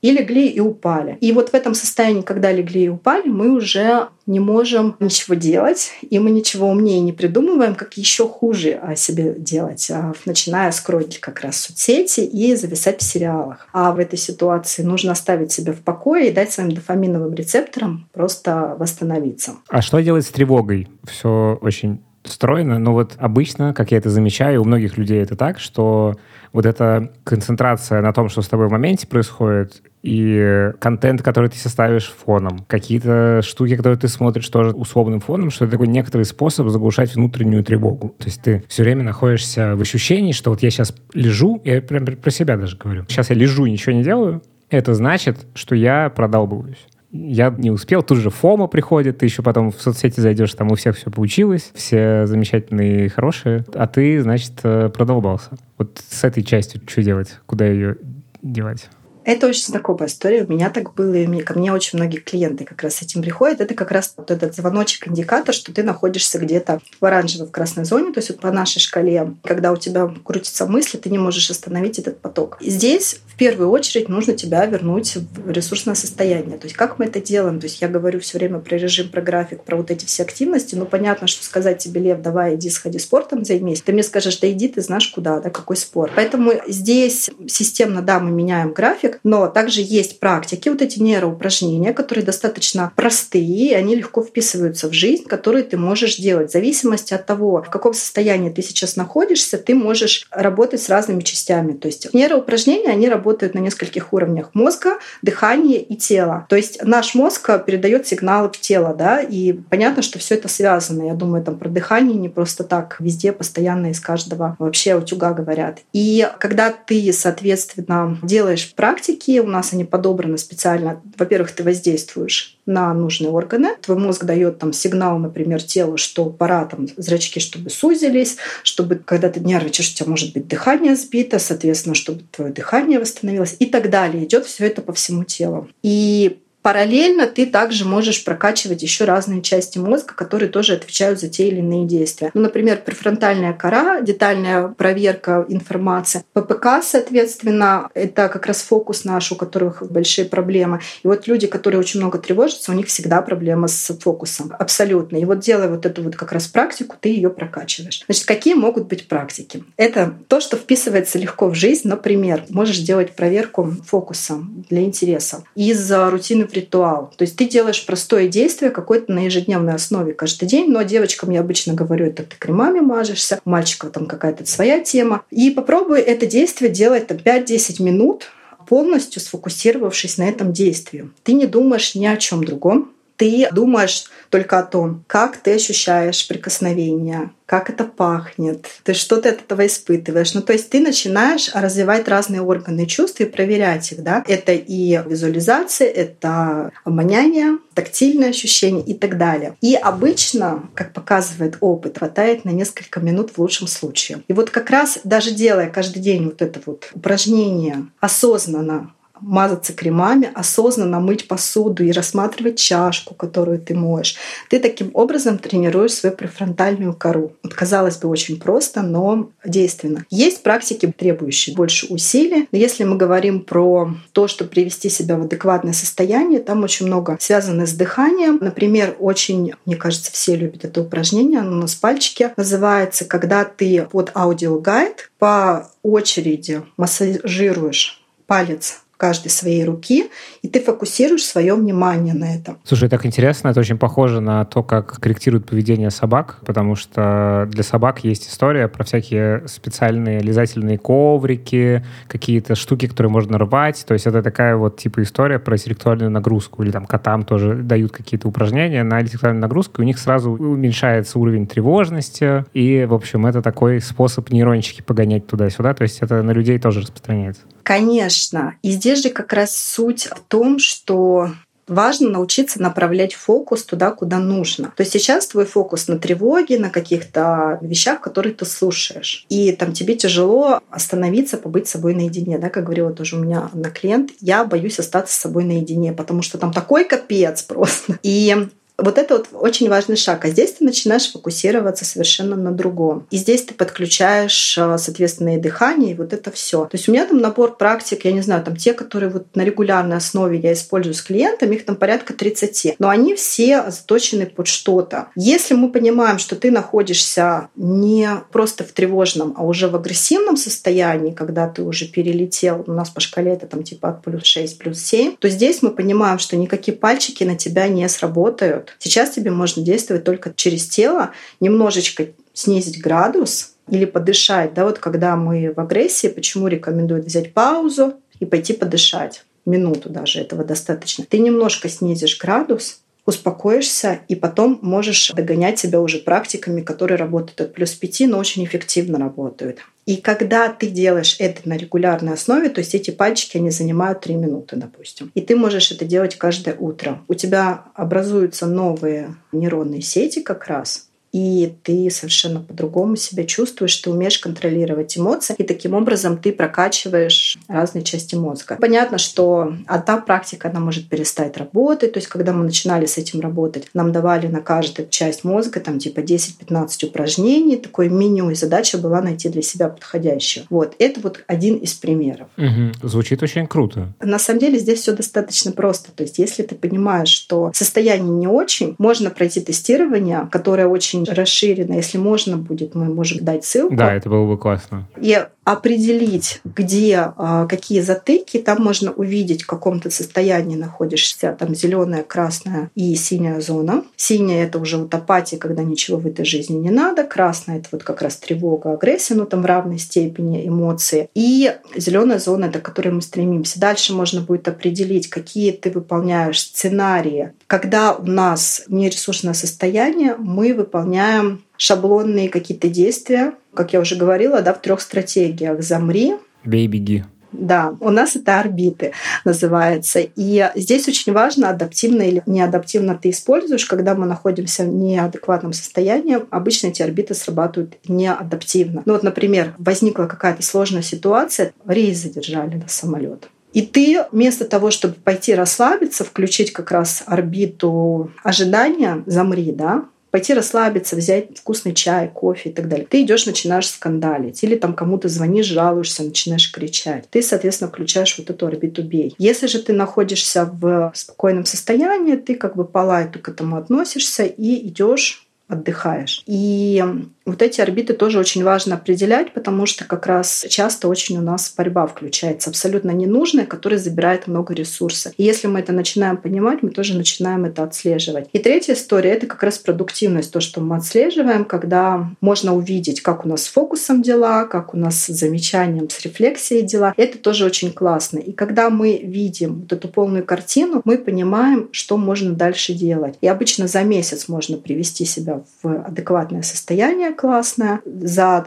и 0.02 0.10
легли 0.12 0.48
и 0.48 0.60
упали. 0.60 1.18
И 1.20 1.32
вот 1.32 1.50
в 1.50 1.54
этом 1.54 1.74
состоянии, 1.74 2.22
когда 2.22 2.52
легли 2.52 2.84
и 2.84 2.88
упали, 2.88 3.28
мы 3.28 3.50
уже 3.50 4.08
не 4.26 4.40
можем 4.40 4.96
ничего 5.00 5.34
делать, 5.34 5.92
и 6.08 6.18
мы 6.18 6.30
ничего 6.30 6.68
умнее 6.68 7.00
не 7.00 7.12
придумываем, 7.12 7.74
как 7.74 7.94
еще 7.94 8.28
хуже 8.28 8.72
о 8.72 8.94
себе 8.94 9.34
делать, 9.36 9.90
а, 9.90 10.12
начиная 10.24 10.70
скроллить 10.70 11.18
как 11.18 11.40
раз 11.40 11.56
соцсети 11.56 12.20
и 12.20 12.54
зависать 12.54 13.00
в 13.00 13.04
сериалах. 13.04 13.66
А 13.72 13.92
в 13.92 13.98
этой 13.98 14.18
ситуации 14.18 14.82
нужно 14.82 15.12
оставить 15.12 15.52
себя 15.52 15.72
в 15.72 15.80
покое 15.80 16.28
и 16.28 16.32
дать 16.32 16.52
своим 16.52 16.72
дофаминовым 16.72 17.34
рецепторам 17.34 18.08
просто 18.12 18.76
восстановиться. 18.78 19.56
А 19.68 19.82
что 19.82 20.00
делать 20.00 20.24
с 20.24 20.30
тревогой? 20.30 20.88
Все 21.04 21.58
очень 21.60 22.00
встроено, 22.22 22.78
но 22.78 22.92
вот 22.92 23.14
обычно, 23.18 23.72
как 23.72 23.92
я 23.92 23.98
это 23.98 24.10
замечаю, 24.10 24.62
у 24.62 24.64
многих 24.64 24.98
людей 24.98 25.22
это 25.22 25.36
так, 25.36 25.58
что 25.58 26.16
вот 26.52 26.66
эта 26.66 27.12
концентрация 27.24 28.02
на 28.02 28.12
том, 28.12 28.28
что 28.28 28.42
с 28.42 28.48
тобой 28.48 28.68
в 28.68 28.72
моменте 28.72 29.06
происходит, 29.06 29.82
и 30.02 30.72
контент, 30.78 31.22
который 31.22 31.50
ты 31.50 31.58
составишь 31.58 32.10
фоном, 32.10 32.64
какие-то 32.66 33.42
штуки, 33.42 33.76
которые 33.76 33.98
ты 33.98 34.08
смотришь 34.08 34.48
тоже 34.48 34.70
условным 34.70 35.20
фоном, 35.20 35.50
что 35.50 35.66
это 35.66 35.72
такой 35.72 35.88
некоторый 35.88 36.22
способ 36.22 36.68
заглушать 36.68 37.14
внутреннюю 37.14 37.62
тревогу. 37.62 38.14
То 38.18 38.24
есть 38.24 38.42
ты 38.42 38.64
все 38.68 38.82
время 38.82 39.02
находишься 39.02 39.76
в 39.76 39.80
ощущении, 39.80 40.32
что 40.32 40.50
вот 40.50 40.62
я 40.62 40.70
сейчас 40.70 40.94
лежу, 41.12 41.60
я 41.64 41.82
прям 41.82 42.06
про 42.06 42.30
себя 42.30 42.56
даже 42.56 42.76
говорю, 42.76 43.04
сейчас 43.08 43.30
я 43.30 43.36
лежу, 43.36 43.66
ничего 43.66 43.92
не 43.92 44.02
делаю, 44.02 44.42
это 44.70 44.94
значит, 44.94 45.46
что 45.54 45.74
я 45.74 46.08
продалбываюсь 46.10 46.86
я 47.12 47.50
не 47.50 47.70
успел, 47.70 48.02
тут 48.02 48.18
же 48.18 48.30
Фома 48.30 48.66
приходит, 48.66 49.18
ты 49.18 49.26
еще 49.26 49.42
потом 49.42 49.72
в 49.72 49.80
соцсети 49.80 50.20
зайдешь, 50.20 50.54
там 50.54 50.70
у 50.70 50.74
всех 50.74 50.96
все 50.96 51.10
получилось, 51.10 51.72
все 51.74 52.26
замечательные 52.26 53.06
и 53.06 53.08
хорошие, 53.08 53.64
а 53.74 53.86
ты, 53.86 54.20
значит, 54.22 54.52
э, 54.62 54.90
продолбался. 54.90 55.50
Вот 55.76 56.00
с 56.08 56.24
этой 56.24 56.42
частью 56.42 56.80
что 56.86 57.02
делать? 57.02 57.38
Куда 57.46 57.66
ее 57.66 57.96
девать? 58.42 58.88
Это 59.24 59.46
очень 59.46 59.64
знакомая 59.64 60.08
история. 60.08 60.44
У 60.44 60.50
меня 60.50 60.70
так 60.70 60.94
было, 60.94 61.14
и 61.14 61.40
ко 61.40 61.58
мне 61.58 61.72
очень 61.72 61.98
многие 61.98 62.18
клиенты 62.18 62.64
как 62.64 62.82
раз 62.82 62.96
с 62.96 63.02
этим 63.02 63.22
приходят. 63.22 63.60
Это 63.60 63.74
как 63.74 63.90
раз 63.90 64.14
вот 64.16 64.30
этот 64.30 64.54
звоночек, 64.54 65.08
индикатор, 65.08 65.54
что 65.54 65.72
ты 65.72 65.82
находишься 65.82 66.38
где-то 66.38 66.80
в 67.00 67.04
оранжевой, 67.04 67.48
в 67.48 67.50
красной 67.50 67.84
зоне. 67.84 68.12
То 68.12 68.18
есть 68.18 68.30
вот 68.30 68.40
по 68.40 68.50
нашей 68.50 68.80
шкале, 68.80 69.34
когда 69.44 69.72
у 69.72 69.76
тебя 69.76 70.12
крутятся 70.24 70.66
мысли, 70.66 70.96
ты 70.98 71.10
не 71.10 71.18
можешь 71.18 71.50
остановить 71.50 71.98
этот 71.98 72.20
поток. 72.20 72.58
И 72.60 72.70
здесь 72.70 73.20
в 73.26 73.36
первую 73.36 73.70
очередь 73.70 74.08
нужно 74.08 74.34
тебя 74.34 74.64
вернуть 74.66 75.16
в 75.16 75.50
ресурсное 75.50 75.94
состояние. 75.94 76.58
То 76.58 76.66
есть 76.66 76.76
как 76.76 76.98
мы 76.98 77.06
это 77.06 77.20
делаем? 77.20 77.60
То 77.60 77.66
есть 77.66 77.80
я 77.80 77.88
говорю 77.88 78.20
все 78.20 78.38
время 78.38 78.58
про 78.58 78.76
режим, 78.76 79.08
про 79.08 79.22
график, 79.22 79.64
про 79.64 79.76
вот 79.76 79.90
эти 79.90 80.04
все 80.04 80.22
активности. 80.24 80.74
Ну, 80.74 80.86
понятно, 80.86 81.26
что 81.26 81.44
сказать 81.44 81.78
тебе, 81.78 82.00
Лев, 82.00 82.20
давай 82.20 82.56
иди 82.56 82.68
сходи 82.70 82.98
спортом 82.98 83.44
займись. 83.44 83.82
Ты 83.82 83.92
мне 83.92 84.02
скажешь, 84.02 84.38
да 84.38 84.50
иди, 84.50 84.68
ты 84.68 84.80
знаешь 84.80 85.08
куда, 85.08 85.40
да, 85.40 85.50
какой 85.50 85.76
спорт. 85.76 86.12
Поэтому 86.16 86.52
здесь 86.66 87.30
системно, 87.46 88.02
да, 88.02 88.20
мы 88.20 88.30
меняем 88.30 88.72
график, 88.72 89.19
но 89.24 89.48
также 89.48 89.80
есть 89.82 90.20
практики, 90.20 90.68
вот 90.68 90.82
эти 90.82 91.00
нейроупражнения, 91.00 91.92
которые 91.92 92.24
достаточно 92.24 92.92
простые, 92.96 93.70
и 93.70 93.74
они 93.74 93.96
легко 93.96 94.22
вписываются 94.22 94.88
в 94.88 94.92
жизнь, 94.92 95.24
которые 95.24 95.64
ты 95.64 95.76
можешь 95.76 96.16
делать. 96.16 96.50
В 96.50 96.52
зависимости 96.52 97.14
от 97.14 97.26
того, 97.26 97.62
в 97.62 97.70
каком 97.70 97.94
состоянии 97.94 98.50
ты 98.50 98.62
сейчас 98.62 98.96
находишься, 98.96 99.58
ты 99.58 99.74
можешь 99.74 100.26
работать 100.30 100.82
с 100.82 100.88
разными 100.88 101.22
частями. 101.22 101.72
То 101.72 101.86
есть 101.86 102.12
нейроупражнения, 102.14 102.90
они 102.90 103.08
работают 103.08 103.54
на 103.54 103.58
нескольких 103.58 104.12
уровнях 104.12 104.50
мозга, 104.54 104.98
дыхания 105.22 105.78
и 105.78 105.96
тела. 105.96 106.46
То 106.48 106.56
есть 106.56 106.82
наш 106.82 107.14
мозг 107.14 107.50
передает 107.66 108.06
сигналы 108.06 108.48
в 108.48 108.58
тело, 108.58 108.94
да, 108.94 109.20
и 109.20 109.52
понятно, 109.52 110.02
что 110.02 110.18
все 110.18 110.34
это 110.34 110.48
связано. 110.48 111.04
Я 111.04 111.14
думаю, 111.14 111.44
там 111.44 111.58
про 111.58 111.68
дыхание 111.68 112.16
не 112.16 112.28
просто 112.28 112.64
так 112.64 112.96
везде 113.00 113.32
постоянно 113.32 113.90
из 113.90 114.00
каждого 114.00 114.56
вообще 114.58 114.94
утюга 114.94 115.32
говорят. 115.32 115.80
И 115.92 116.28
когда 116.38 116.70
ты, 116.70 117.12
соответственно, 117.12 118.18
делаешь 118.22 118.72
практику, 118.74 118.99
практики, 119.00 119.38
у 119.38 119.46
нас 119.46 119.72
они 119.72 119.84
подобраны 119.84 120.36
специально. 120.36 121.00
Во-первых, 121.16 121.52
ты 121.52 121.62
воздействуешь 121.62 122.58
на 122.66 122.92
нужные 122.92 123.30
органы. 123.30 123.70
Твой 123.80 123.98
мозг 123.98 124.24
дает 124.24 124.58
там 124.58 124.72
сигнал, 124.72 125.18
например, 125.18 125.62
телу, 125.62 125.96
что 125.96 126.26
пора 126.26 126.66
там 126.66 126.86
зрачки, 126.96 127.40
чтобы 127.40 127.70
сузились, 127.70 128.36
чтобы, 128.62 128.96
когда 128.96 129.30
ты 129.30 129.40
нервничаешь, 129.40 129.90
у 129.90 129.94
тебя 129.94 130.10
может 130.10 130.34
быть 130.34 130.46
дыхание 130.48 130.94
сбито, 130.96 131.38
соответственно, 131.38 131.94
чтобы 131.94 132.22
твое 132.30 132.52
дыхание 132.52 133.00
восстановилось 133.00 133.56
и 133.58 133.66
так 133.66 133.88
далее. 133.88 134.24
Идет 134.24 134.44
все 134.44 134.66
это 134.66 134.82
по 134.82 134.92
всему 134.92 135.24
телу. 135.24 135.68
И 135.82 136.38
Параллельно 136.62 137.26
ты 137.26 137.46
также 137.46 137.84
можешь 137.84 138.24
прокачивать 138.24 138.82
еще 138.82 139.04
разные 139.04 139.40
части 139.40 139.78
мозга, 139.78 140.14
которые 140.14 140.50
тоже 140.50 140.74
отвечают 140.74 141.18
за 141.20 141.28
те 141.28 141.48
или 141.48 141.58
иные 141.58 141.86
действия. 141.86 142.30
Ну, 142.34 142.42
например, 142.42 142.82
префронтальная 142.84 143.52
кора, 143.54 144.00
детальная 144.02 144.68
проверка 144.68 145.46
информации. 145.48 146.22
ППК, 146.34 146.82
соответственно, 146.82 147.88
это 147.94 148.28
как 148.28 148.46
раз 148.46 148.62
фокус 148.62 149.04
наш, 149.04 149.32
у 149.32 149.36
которых 149.36 149.82
большие 149.90 150.26
проблемы. 150.26 150.80
И 151.02 151.08
вот 151.08 151.26
люди, 151.26 151.46
которые 151.46 151.80
очень 151.80 152.00
много 152.00 152.18
тревожатся, 152.18 152.72
у 152.72 152.74
них 152.74 152.88
всегда 152.88 153.22
проблема 153.22 153.66
с 153.68 153.96
фокусом. 153.98 154.52
Абсолютно. 154.58 155.16
И 155.16 155.24
вот 155.24 155.40
делая 155.40 155.68
вот 155.68 155.86
эту 155.86 156.02
вот 156.02 156.16
как 156.16 156.32
раз 156.32 156.46
практику, 156.46 156.96
ты 157.00 157.08
ее 157.08 157.30
прокачиваешь. 157.30 158.02
Значит, 158.06 158.26
какие 158.26 158.54
могут 158.54 158.86
быть 158.86 159.08
практики? 159.08 159.64
Это 159.76 160.14
то, 160.28 160.40
что 160.40 160.56
вписывается 160.56 161.18
легко 161.18 161.48
в 161.48 161.54
жизнь. 161.54 161.88
Например, 161.88 162.44
можешь 162.50 162.78
делать 162.78 163.16
проверку 163.16 163.74
фокуса 163.86 164.38
для 164.68 164.82
интереса 164.82 165.44
из 165.54 165.90
рутины 165.90 166.49
ритуал. 166.54 167.12
То 167.16 167.22
есть 167.22 167.36
ты 167.36 167.48
делаешь 167.48 167.84
простое 167.86 168.28
действие 168.28 168.70
какое-то 168.70 169.12
на 169.12 169.20
ежедневной 169.20 169.74
основе 169.74 170.12
каждый 170.12 170.46
день. 170.46 170.70
Но 170.70 170.82
девочкам 170.82 171.30
я 171.30 171.40
обычно 171.40 171.74
говорю, 171.74 172.06
это 172.06 172.22
ты 172.24 172.36
кремами 172.38 172.80
мажешься, 172.80 173.40
у 173.44 173.50
мальчиков 173.50 173.92
там 173.92 174.06
какая-то 174.06 174.46
своя 174.46 174.80
тема. 174.80 175.22
И 175.30 175.50
попробуй 175.50 176.00
это 176.00 176.26
действие 176.26 176.70
делать 176.70 177.06
там 177.06 177.18
5-10 177.18 177.82
минут, 177.82 178.30
полностью 178.68 179.20
сфокусировавшись 179.20 180.18
на 180.18 180.28
этом 180.28 180.52
действии. 180.52 181.10
Ты 181.24 181.32
не 181.32 181.46
думаешь 181.46 181.94
ни 181.94 182.06
о 182.06 182.16
чем 182.16 182.44
другом, 182.44 182.90
ты 183.20 183.50
думаешь 183.52 184.04
только 184.30 184.58
о 184.58 184.62
том, 184.62 185.04
как 185.06 185.36
ты 185.36 185.56
ощущаешь 185.56 186.26
прикосновение, 186.26 187.32
как 187.44 187.68
это 187.68 187.84
пахнет, 187.84 188.64
ты 188.82 188.94
что 188.94 189.20
ты 189.20 189.28
от 189.28 189.42
этого 189.42 189.66
испытываешь. 189.66 190.32
Ну, 190.32 190.40
то 190.40 190.54
есть 190.54 190.70
ты 190.70 190.80
начинаешь 190.80 191.50
развивать 191.52 192.08
разные 192.08 192.40
органы 192.40 192.86
чувств 192.86 193.20
и 193.20 193.26
проверять 193.26 193.92
их, 193.92 194.02
да. 194.02 194.24
Это 194.26 194.52
и 194.52 195.02
визуализация, 195.06 195.88
это 195.88 196.70
обоняние, 196.84 197.58
тактильное 197.74 198.30
ощущение 198.30 198.84
и 198.84 198.94
так 198.94 199.18
далее. 199.18 199.54
И 199.60 199.74
обычно, 199.74 200.70
как 200.74 200.94
показывает 200.94 201.58
опыт, 201.60 201.98
хватает 201.98 202.46
на 202.46 202.50
несколько 202.50 203.00
минут 203.00 203.32
в 203.32 203.38
лучшем 203.38 203.66
случае. 203.66 204.22
И 204.28 204.32
вот 204.32 204.48
как 204.48 204.70
раз 204.70 204.98
даже 205.04 205.32
делая 205.32 205.68
каждый 205.68 206.00
день 206.00 206.24
вот 206.24 206.40
это 206.40 206.58
вот 206.64 206.88
упражнение 206.94 207.86
осознанно 208.00 208.94
мазаться 209.20 209.72
кремами, 209.72 210.30
осознанно 210.34 211.00
мыть 211.00 211.28
посуду 211.28 211.84
и 211.84 211.92
рассматривать 211.92 212.58
чашку, 212.58 213.14
которую 213.14 213.60
ты 213.60 213.74
моешь. 213.74 214.16
Ты 214.48 214.58
таким 214.58 214.90
образом 214.94 215.38
тренируешь 215.38 215.92
свою 215.92 216.14
префронтальную 216.14 216.94
кору. 216.94 217.32
Вот, 217.42 217.54
казалось 217.54 217.96
бы, 217.96 218.08
очень 218.08 218.38
просто, 218.38 218.82
но 218.82 219.30
действенно. 219.44 220.04
Есть 220.10 220.42
практики, 220.42 220.92
требующие 220.96 221.54
больше 221.54 221.86
усилий, 221.86 222.48
но 222.52 222.58
если 222.58 222.84
мы 222.84 222.96
говорим 222.96 223.40
про 223.40 223.94
то, 224.12 224.28
чтобы 224.28 224.50
привести 224.50 224.88
себя 224.88 225.16
в 225.16 225.22
адекватное 225.22 225.72
состояние, 225.72 226.40
там 226.40 226.62
очень 226.62 226.86
много 226.86 227.16
связано 227.20 227.66
с 227.66 227.72
дыханием. 227.72 228.38
Например, 228.40 228.96
очень, 228.98 229.52
мне 229.66 229.76
кажется, 229.76 230.12
все 230.12 230.36
любят 230.36 230.64
это 230.64 230.80
упражнение, 230.80 231.40
оно 231.40 231.52
у 231.52 231.60
нас 231.60 231.74
пальчики 231.74 232.32
называется, 232.36 233.04
когда 233.04 233.44
ты 233.44 233.86
под 233.90 234.10
аудиогайд 234.14 235.10
по 235.18 235.70
очереди 235.82 236.62
массажируешь 236.76 238.02
палец 238.26 238.80
каждой 239.00 239.30
своей 239.30 239.64
руки, 239.64 240.10
и 240.42 240.48
ты 240.48 240.60
фокусируешь 240.60 241.24
свое 241.24 241.54
внимание 241.54 242.12
на 242.12 242.36
этом. 242.36 242.58
Слушай, 242.64 242.90
так 242.90 243.06
интересно, 243.06 243.48
это 243.48 243.60
очень 243.60 243.78
похоже 243.78 244.20
на 244.20 244.44
то, 244.44 244.62
как 244.62 245.00
корректируют 245.00 245.46
поведение 245.46 245.90
собак, 245.90 246.36
потому 246.44 246.76
что 246.76 247.48
для 247.50 247.62
собак 247.62 248.04
есть 248.04 248.28
история 248.28 248.68
про 248.68 248.84
всякие 248.84 249.48
специальные 249.48 250.20
лизательные 250.20 250.76
коврики, 250.76 251.82
какие-то 252.08 252.54
штуки, 252.54 252.86
которые 252.86 253.10
можно 253.10 253.38
рвать, 253.38 253.84
то 253.86 253.94
есть 253.94 254.06
это 254.06 254.22
такая 254.22 254.56
вот 254.56 254.76
типа 254.76 255.02
история 255.02 255.38
про 255.38 255.56
интеллектуальную 255.56 256.10
нагрузку, 256.10 256.62
или 256.62 256.70
там 256.70 256.84
котам 256.84 257.22
тоже 257.22 257.54
дают 257.54 257.92
какие-то 257.92 258.28
упражнения 258.28 258.82
на 258.82 259.00
интеллектуальную 259.00 259.40
нагрузку, 259.40 259.80
и 259.80 259.84
у 259.84 259.86
них 259.86 259.98
сразу 259.98 260.32
уменьшается 260.32 261.18
уровень 261.18 261.46
тревожности, 261.46 262.44
и, 262.52 262.84
в 262.84 262.92
общем, 262.92 263.24
это 263.24 263.40
такой 263.40 263.80
способ 263.80 264.30
нейрончики 264.30 264.82
погонять 264.82 265.26
туда-сюда, 265.26 265.72
то 265.72 265.84
есть 265.84 266.00
это 266.00 266.22
на 266.22 266.32
людей 266.32 266.58
тоже 266.58 266.80
распространяется. 266.80 267.42
Конечно. 267.62 268.54
И 268.62 268.70
здесь 268.70 268.89
же 268.94 269.10
как 269.10 269.32
раз 269.32 269.56
суть 269.56 270.06
в 270.06 270.20
том, 270.28 270.58
что 270.58 271.30
важно 271.70 272.10
научиться 272.10 272.60
направлять 272.60 273.14
фокус 273.14 273.62
туда, 273.62 273.92
куда 273.92 274.18
нужно. 274.18 274.72
То 274.76 274.82
есть 274.82 274.92
сейчас 274.92 275.28
твой 275.28 275.46
фокус 275.46 275.88
на 275.88 275.98
тревоге, 275.98 276.58
на 276.58 276.68
каких-то 276.68 277.58
вещах, 277.62 278.00
которые 278.00 278.34
ты 278.34 278.44
слушаешь. 278.44 279.24
И 279.28 279.52
там 279.52 279.72
тебе 279.72 279.94
тяжело 279.94 280.60
остановиться, 280.70 281.38
побыть 281.38 281.68
с 281.68 281.70
собой 281.70 281.94
наедине. 281.94 282.38
Да, 282.38 282.50
как 282.50 282.64
говорила 282.64 282.92
тоже 282.92 283.16
у 283.16 283.20
меня 283.20 283.48
одна 283.52 283.70
клиент, 283.70 284.10
я 284.20 284.44
боюсь 284.44 284.78
остаться 284.78 285.14
с 285.14 285.18
собой 285.18 285.44
наедине, 285.44 285.92
потому 285.92 286.22
что 286.22 286.38
там 286.38 286.52
такой 286.52 286.84
капец 286.84 287.42
просто. 287.42 287.98
И 288.02 288.48
вот 288.82 288.98
это 288.98 289.18
вот 289.18 289.28
очень 289.32 289.68
важный 289.68 289.96
шаг. 289.96 290.24
А 290.24 290.28
здесь 290.28 290.52
ты 290.52 290.64
начинаешь 290.64 291.10
фокусироваться 291.10 291.84
совершенно 291.84 292.36
на 292.36 292.52
другом. 292.52 293.06
И 293.10 293.16
здесь 293.16 293.42
ты 293.42 293.54
подключаешь, 293.54 294.56
а, 294.58 294.78
соответственно, 294.78 295.36
и 295.36 295.40
дыхание, 295.40 295.92
и 295.92 295.94
вот 295.94 296.12
это 296.12 296.30
все. 296.30 296.64
То 296.64 296.76
есть 296.76 296.88
у 296.88 296.92
меня 296.92 297.06
там 297.06 297.18
набор 297.18 297.56
практик, 297.56 298.04
я 298.04 298.12
не 298.12 298.20
знаю, 298.20 298.42
там 298.42 298.56
те, 298.56 298.72
которые 298.72 299.10
вот 299.10 299.26
на 299.34 299.42
регулярной 299.42 299.96
основе 299.96 300.38
я 300.38 300.52
использую 300.52 300.94
с 300.94 301.02
клиентами, 301.02 301.56
их 301.56 301.64
там 301.64 301.76
порядка 301.76 302.14
30. 302.14 302.76
Но 302.78 302.88
они 302.88 303.14
все 303.14 303.70
заточены 303.70 304.26
под 304.26 304.46
что-то. 304.46 305.08
Если 305.14 305.54
мы 305.54 305.70
понимаем, 305.70 306.18
что 306.18 306.36
ты 306.36 306.50
находишься 306.50 307.48
не 307.56 308.08
просто 308.32 308.64
в 308.64 308.72
тревожном, 308.72 309.34
а 309.36 309.44
уже 309.44 309.68
в 309.68 309.76
агрессивном 309.76 310.36
состоянии, 310.36 311.12
когда 311.12 311.48
ты 311.48 311.62
уже 311.62 311.86
перелетел, 311.86 312.64
у 312.66 312.72
нас 312.72 312.90
по 312.90 313.00
шкале 313.00 313.32
это 313.32 313.46
там 313.46 313.62
типа 313.62 313.90
от 313.90 314.02
плюс 314.02 314.24
6, 314.24 314.58
плюс 314.58 314.80
7, 314.80 315.16
то 315.18 315.28
здесь 315.28 315.62
мы 315.62 315.70
понимаем, 315.70 316.18
что 316.18 316.36
никакие 316.36 316.76
пальчики 316.76 317.24
на 317.24 317.36
тебя 317.36 317.68
не 317.68 317.88
сработают, 317.88 318.69
Сейчас 318.78 319.10
тебе 319.10 319.30
можно 319.30 319.62
действовать 319.62 320.04
только 320.04 320.32
через 320.34 320.68
тело, 320.68 321.10
немножечко 321.40 322.08
снизить 322.32 322.80
градус 322.80 323.54
или 323.68 323.84
подышать. 323.84 324.54
Да, 324.54 324.64
вот 324.64 324.78
когда 324.78 325.16
мы 325.16 325.52
в 325.54 325.60
агрессии, 325.60 326.08
почему 326.08 326.48
рекомендуют 326.48 327.06
взять 327.06 327.32
паузу 327.32 327.94
и 328.18 328.24
пойти 328.24 328.52
подышать? 328.52 329.24
Минуту 329.46 329.88
даже 329.88 330.20
этого 330.20 330.44
достаточно. 330.44 331.04
Ты 331.08 331.18
немножко 331.18 331.68
снизишь 331.68 332.18
градус, 332.18 332.80
успокоишься, 333.06 334.00
и 334.08 334.14
потом 334.14 334.58
можешь 334.62 335.10
догонять 335.10 335.58
себя 335.58 335.80
уже 335.80 335.98
практиками, 335.98 336.60
которые 336.60 336.98
работают 336.98 337.40
от 337.40 337.54
плюс 337.54 337.72
5, 337.72 338.00
но 338.08 338.18
очень 338.18 338.44
эффективно 338.44 338.98
работают. 338.98 339.60
И 339.90 339.96
когда 339.96 340.48
ты 340.50 340.68
делаешь 340.68 341.16
это 341.18 341.48
на 341.48 341.56
регулярной 341.56 342.12
основе, 342.12 342.48
то 342.48 342.60
есть 342.60 342.76
эти 342.76 342.92
пальчики, 342.92 343.38
они 343.38 343.50
занимают 343.50 344.00
3 344.02 344.14
минуты, 344.14 344.54
допустим, 344.54 345.10
и 345.16 345.20
ты 345.20 345.34
можешь 345.34 345.72
это 345.72 345.84
делать 345.84 346.14
каждое 346.14 346.54
утро, 346.54 347.02
у 347.08 347.14
тебя 347.14 347.64
образуются 347.74 348.46
новые 348.46 349.16
нейронные 349.32 349.82
сети 349.82 350.20
как 350.20 350.46
раз, 350.46 350.89
и 351.12 351.52
ты 351.62 351.90
совершенно 351.90 352.40
по-другому 352.40 352.96
себя 352.96 353.24
чувствуешь, 353.24 353.76
ты 353.76 353.90
умеешь 353.90 354.18
контролировать 354.18 354.96
эмоции, 354.96 355.34
и 355.38 355.42
таким 355.42 355.74
образом 355.74 356.18
ты 356.18 356.32
прокачиваешь 356.32 357.38
разные 357.48 357.82
части 357.82 358.14
мозга. 358.14 358.56
Понятно, 358.60 358.98
что 358.98 359.54
одна 359.66 359.98
практика, 359.98 360.48
она 360.48 360.60
может 360.60 360.88
перестать 360.88 361.36
работать, 361.36 361.92
то 361.92 361.98
есть 361.98 362.08
когда 362.08 362.32
мы 362.32 362.44
начинали 362.44 362.86
с 362.86 362.96
этим 362.98 363.20
работать, 363.20 363.66
нам 363.74 363.92
давали 363.92 364.28
на 364.28 364.40
каждую 364.40 364.88
часть 364.88 365.24
мозга 365.24 365.60
там 365.60 365.78
типа 365.78 366.00
10-15 366.00 366.86
упражнений, 366.86 367.56
такое 367.56 367.88
меню, 367.88 368.30
и 368.30 368.34
задача 368.34 368.78
была 368.78 369.02
найти 369.02 369.28
для 369.28 369.42
себя 369.42 369.68
подходящую. 369.68 370.46
Вот, 370.50 370.74
это 370.78 371.00
вот 371.00 371.24
один 371.26 371.56
из 371.56 371.74
примеров. 371.74 372.28
Угу. 372.36 372.88
Звучит 372.88 373.22
очень 373.22 373.46
круто. 373.46 373.92
На 374.00 374.18
самом 374.18 374.40
деле 374.40 374.58
здесь 374.58 374.80
все 374.80 374.92
достаточно 374.92 375.50
просто, 375.52 375.90
то 375.92 376.04
есть 376.04 376.18
если 376.18 376.42
ты 376.42 376.54
понимаешь, 376.54 377.08
что 377.08 377.50
состояние 377.54 378.10
не 378.10 378.26
очень, 378.26 378.76
можно 378.78 379.10
пройти 379.10 379.40
тестирование, 379.40 380.28
которое 380.30 380.66
очень 380.66 380.99
очень 381.02 381.14
расширено. 381.14 381.74
Если 381.74 381.98
можно 381.98 382.36
будет, 382.36 382.74
мы 382.74 382.86
можем 382.86 383.24
дать 383.24 383.44
ссылку. 383.44 383.74
Да, 383.74 383.94
это 383.94 384.08
было 384.08 384.26
бы 384.26 384.38
классно. 384.38 384.88
И 385.00 385.16
определить, 385.52 386.40
где 386.44 387.12
а, 387.16 387.46
какие 387.46 387.80
затыки, 387.80 388.38
там 388.38 388.62
можно 388.62 388.92
увидеть, 388.92 389.42
в 389.42 389.46
каком-то 389.46 389.90
состоянии 389.90 390.56
находишься. 390.56 391.36
Там 391.38 391.54
зеленая, 391.54 392.04
красная 392.04 392.70
и 392.74 392.94
синяя 392.94 393.40
зона. 393.40 393.84
Синяя 393.96 394.46
это 394.46 394.58
уже 394.58 394.76
вот 394.76 394.94
апатия, 394.94 395.38
когда 395.38 395.64
ничего 395.64 395.98
в 395.98 396.06
этой 396.06 396.24
жизни 396.24 396.56
не 396.56 396.70
надо. 396.70 397.04
Красная 397.04 397.58
это 397.58 397.68
вот 397.72 397.82
как 397.82 398.00
раз 398.00 398.16
тревога, 398.16 398.74
агрессия, 398.74 399.14
ну 399.14 399.26
там 399.26 399.42
в 399.42 399.46
равной 399.46 399.78
степени 399.78 400.46
эмоции. 400.46 401.08
И 401.14 401.52
зеленая 401.74 402.20
зона 402.20 402.44
это 402.44 402.60
к 402.60 402.64
которой 402.64 402.90
мы 402.90 403.02
стремимся. 403.02 403.58
Дальше 403.58 403.92
можно 403.92 404.20
будет 404.20 404.46
определить, 404.46 405.10
какие 405.10 405.50
ты 405.50 405.70
выполняешь 405.70 406.40
сценарии. 406.40 407.32
Когда 407.48 407.94
у 407.94 408.06
нас 408.06 408.62
нересурсное 408.68 409.34
состояние, 409.34 410.14
мы 410.16 410.54
выполняем 410.54 411.42
шаблонные 411.60 412.30
какие-то 412.30 412.68
действия, 412.68 413.34
как 413.54 413.74
я 413.74 413.80
уже 413.80 413.94
говорила, 413.94 414.40
да, 414.40 414.54
в 414.54 414.62
трех 414.62 414.80
стратегиях. 414.80 415.62
Замри. 415.62 416.14
Бей, 416.42 416.66
беги. 416.66 417.04
Да, 417.32 417.76
у 417.80 417.90
нас 417.90 418.16
это 418.16 418.40
орбиты 418.40 418.92
называется. 419.24 420.00
И 420.16 420.50
здесь 420.56 420.88
очень 420.88 421.12
важно, 421.12 421.50
адаптивно 421.50 422.02
или 422.02 422.22
неадаптивно 422.26 422.98
ты 423.00 423.10
используешь. 423.10 423.66
Когда 423.66 423.94
мы 423.94 424.06
находимся 424.06 424.64
в 424.64 424.68
неадекватном 424.68 425.52
состоянии, 425.52 426.18
обычно 426.30 426.68
эти 426.68 426.82
орбиты 426.82 427.14
срабатывают 427.14 427.76
неадаптивно. 427.86 428.82
Ну 428.86 428.94
вот, 428.94 429.02
например, 429.02 429.54
возникла 429.58 430.06
какая-то 430.06 430.42
сложная 430.42 430.82
ситуация, 430.82 431.52
рейс 431.66 431.98
задержали 431.98 432.56
на 432.56 432.68
самолет. 432.68 433.28
И 433.52 433.62
ты 433.62 434.04
вместо 434.12 434.44
того, 434.44 434.70
чтобы 434.70 434.94
пойти 434.94 435.34
расслабиться, 435.34 436.04
включить 436.04 436.52
как 436.52 436.70
раз 436.70 437.02
орбиту 437.06 438.10
ожидания, 438.24 439.02
замри, 439.06 439.52
да, 439.52 439.84
пойти 440.10 440.34
расслабиться, 440.34 440.96
взять 440.96 441.38
вкусный 441.38 441.74
чай, 441.74 442.10
кофе 442.12 442.50
и 442.50 442.52
так 442.52 442.68
далее. 442.68 442.86
Ты 442.88 443.02
идешь, 443.02 443.26
начинаешь 443.26 443.68
скандалить, 443.68 444.42
или 444.42 444.56
там 444.56 444.74
кому-то 444.74 445.08
звонишь, 445.08 445.46
жалуешься, 445.46 446.02
начинаешь 446.02 446.52
кричать. 446.52 447.04
Ты, 447.10 447.22
соответственно, 447.22 447.70
включаешь 447.70 448.16
вот 448.18 448.30
эту 448.30 448.46
орбиту 448.46 448.82
бей. 448.82 449.14
Если 449.18 449.46
же 449.46 449.62
ты 449.62 449.72
находишься 449.72 450.44
в 450.44 450.92
спокойном 450.94 451.44
состоянии, 451.44 452.16
ты 452.16 452.34
как 452.34 452.56
бы 452.56 452.64
по 452.64 452.78
лайту 452.78 453.18
к 453.18 453.28
этому 453.28 453.56
относишься 453.56 454.24
и 454.24 454.66
идешь 454.66 455.26
отдыхаешь. 455.50 456.22
И 456.26 456.82
вот 457.26 457.42
эти 457.42 457.60
орбиты 457.60 457.94
тоже 457.94 458.18
очень 458.18 458.42
важно 458.42 458.76
определять, 458.76 459.32
потому 459.32 459.66
что 459.66 459.84
как 459.84 460.06
раз 460.06 460.46
часто 460.48 460.88
очень 460.88 461.18
у 461.18 461.20
нас 461.20 461.52
борьба 461.56 461.86
включается, 461.86 462.50
абсолютно 462.50 462.90
ненужная, 462.90 463.46
которая 463.46 463.78
забирает 463.78 464.26
много 464.26 464.54
ресурса. 464.54 465.12
И 465.16 465.22
если 465.22 465.46
мы 465.46 465.60
это 465.60 465.72
начинаем 465.72 466.16
понимать, 466.16 466.62
мы 466.62 466.70
тоже 466.70 466.96
начинаем 466.96 467.44
это 467.44 467.62
отслеживать. 467.62 468.28
И 468.32 468.38
третья 468.38 468.74
история— 468.74 469.10
это 469.12 469.26
как 469.26 469.42
раз 469.42 469.58
продуктивность, 469.58 470.32
то, 470.32 470.40
что 470.40 470.60
мы 470.60 470.76
отслеживаем, 470.76 471.44
когда 471.44 472.10
можно 472.20 472.54
увидеть, 472.54 473.00
как 473.00 473.24
у 473.24 473.28
нас 473.28 473.44
с 473.44 473.48
фокусом 473.48 474.02
дела, 474.02 474.44
как 474.44 474.74
у 474.74 474.76
нас 474.76 475.04
с 475.04 475.08
замечанием, 475.08 475.90
с 475.90 476.00
рефлексией 476.00 476.62
дела. 476.62 476.94
Это 476.96 477.18
тоже 477.18 477.44
очень 477.44 477.72
классно. 477.72 478.18
И 478.18 478.32
когда 478.32 478.70
мы 478.70 478.98
видим 478.98 479.60
вот 479.60 479.72
эту 479.72 479.88
полную 479.88 480.24
картину, 480.24 480.82
мы 480.84 480.98
понимаем, 480.98 481.68
что 481.72 481.96
можно 481.96 482.32
дальше 482.32 482.72
делать. 482.72 483.16
И 483.20 483.28
обычно 483.28 483.68
за 483.68 483.82
месяц 483.82 484.28
можно 484.28 484.56
привести 484.56 485.04
себя 485.04 485.39
в 485.62 485.82
адекватное 485.82 486.42
состояние, 486.42 487.12
классная. 487.12 487.80
За 487.84 488.46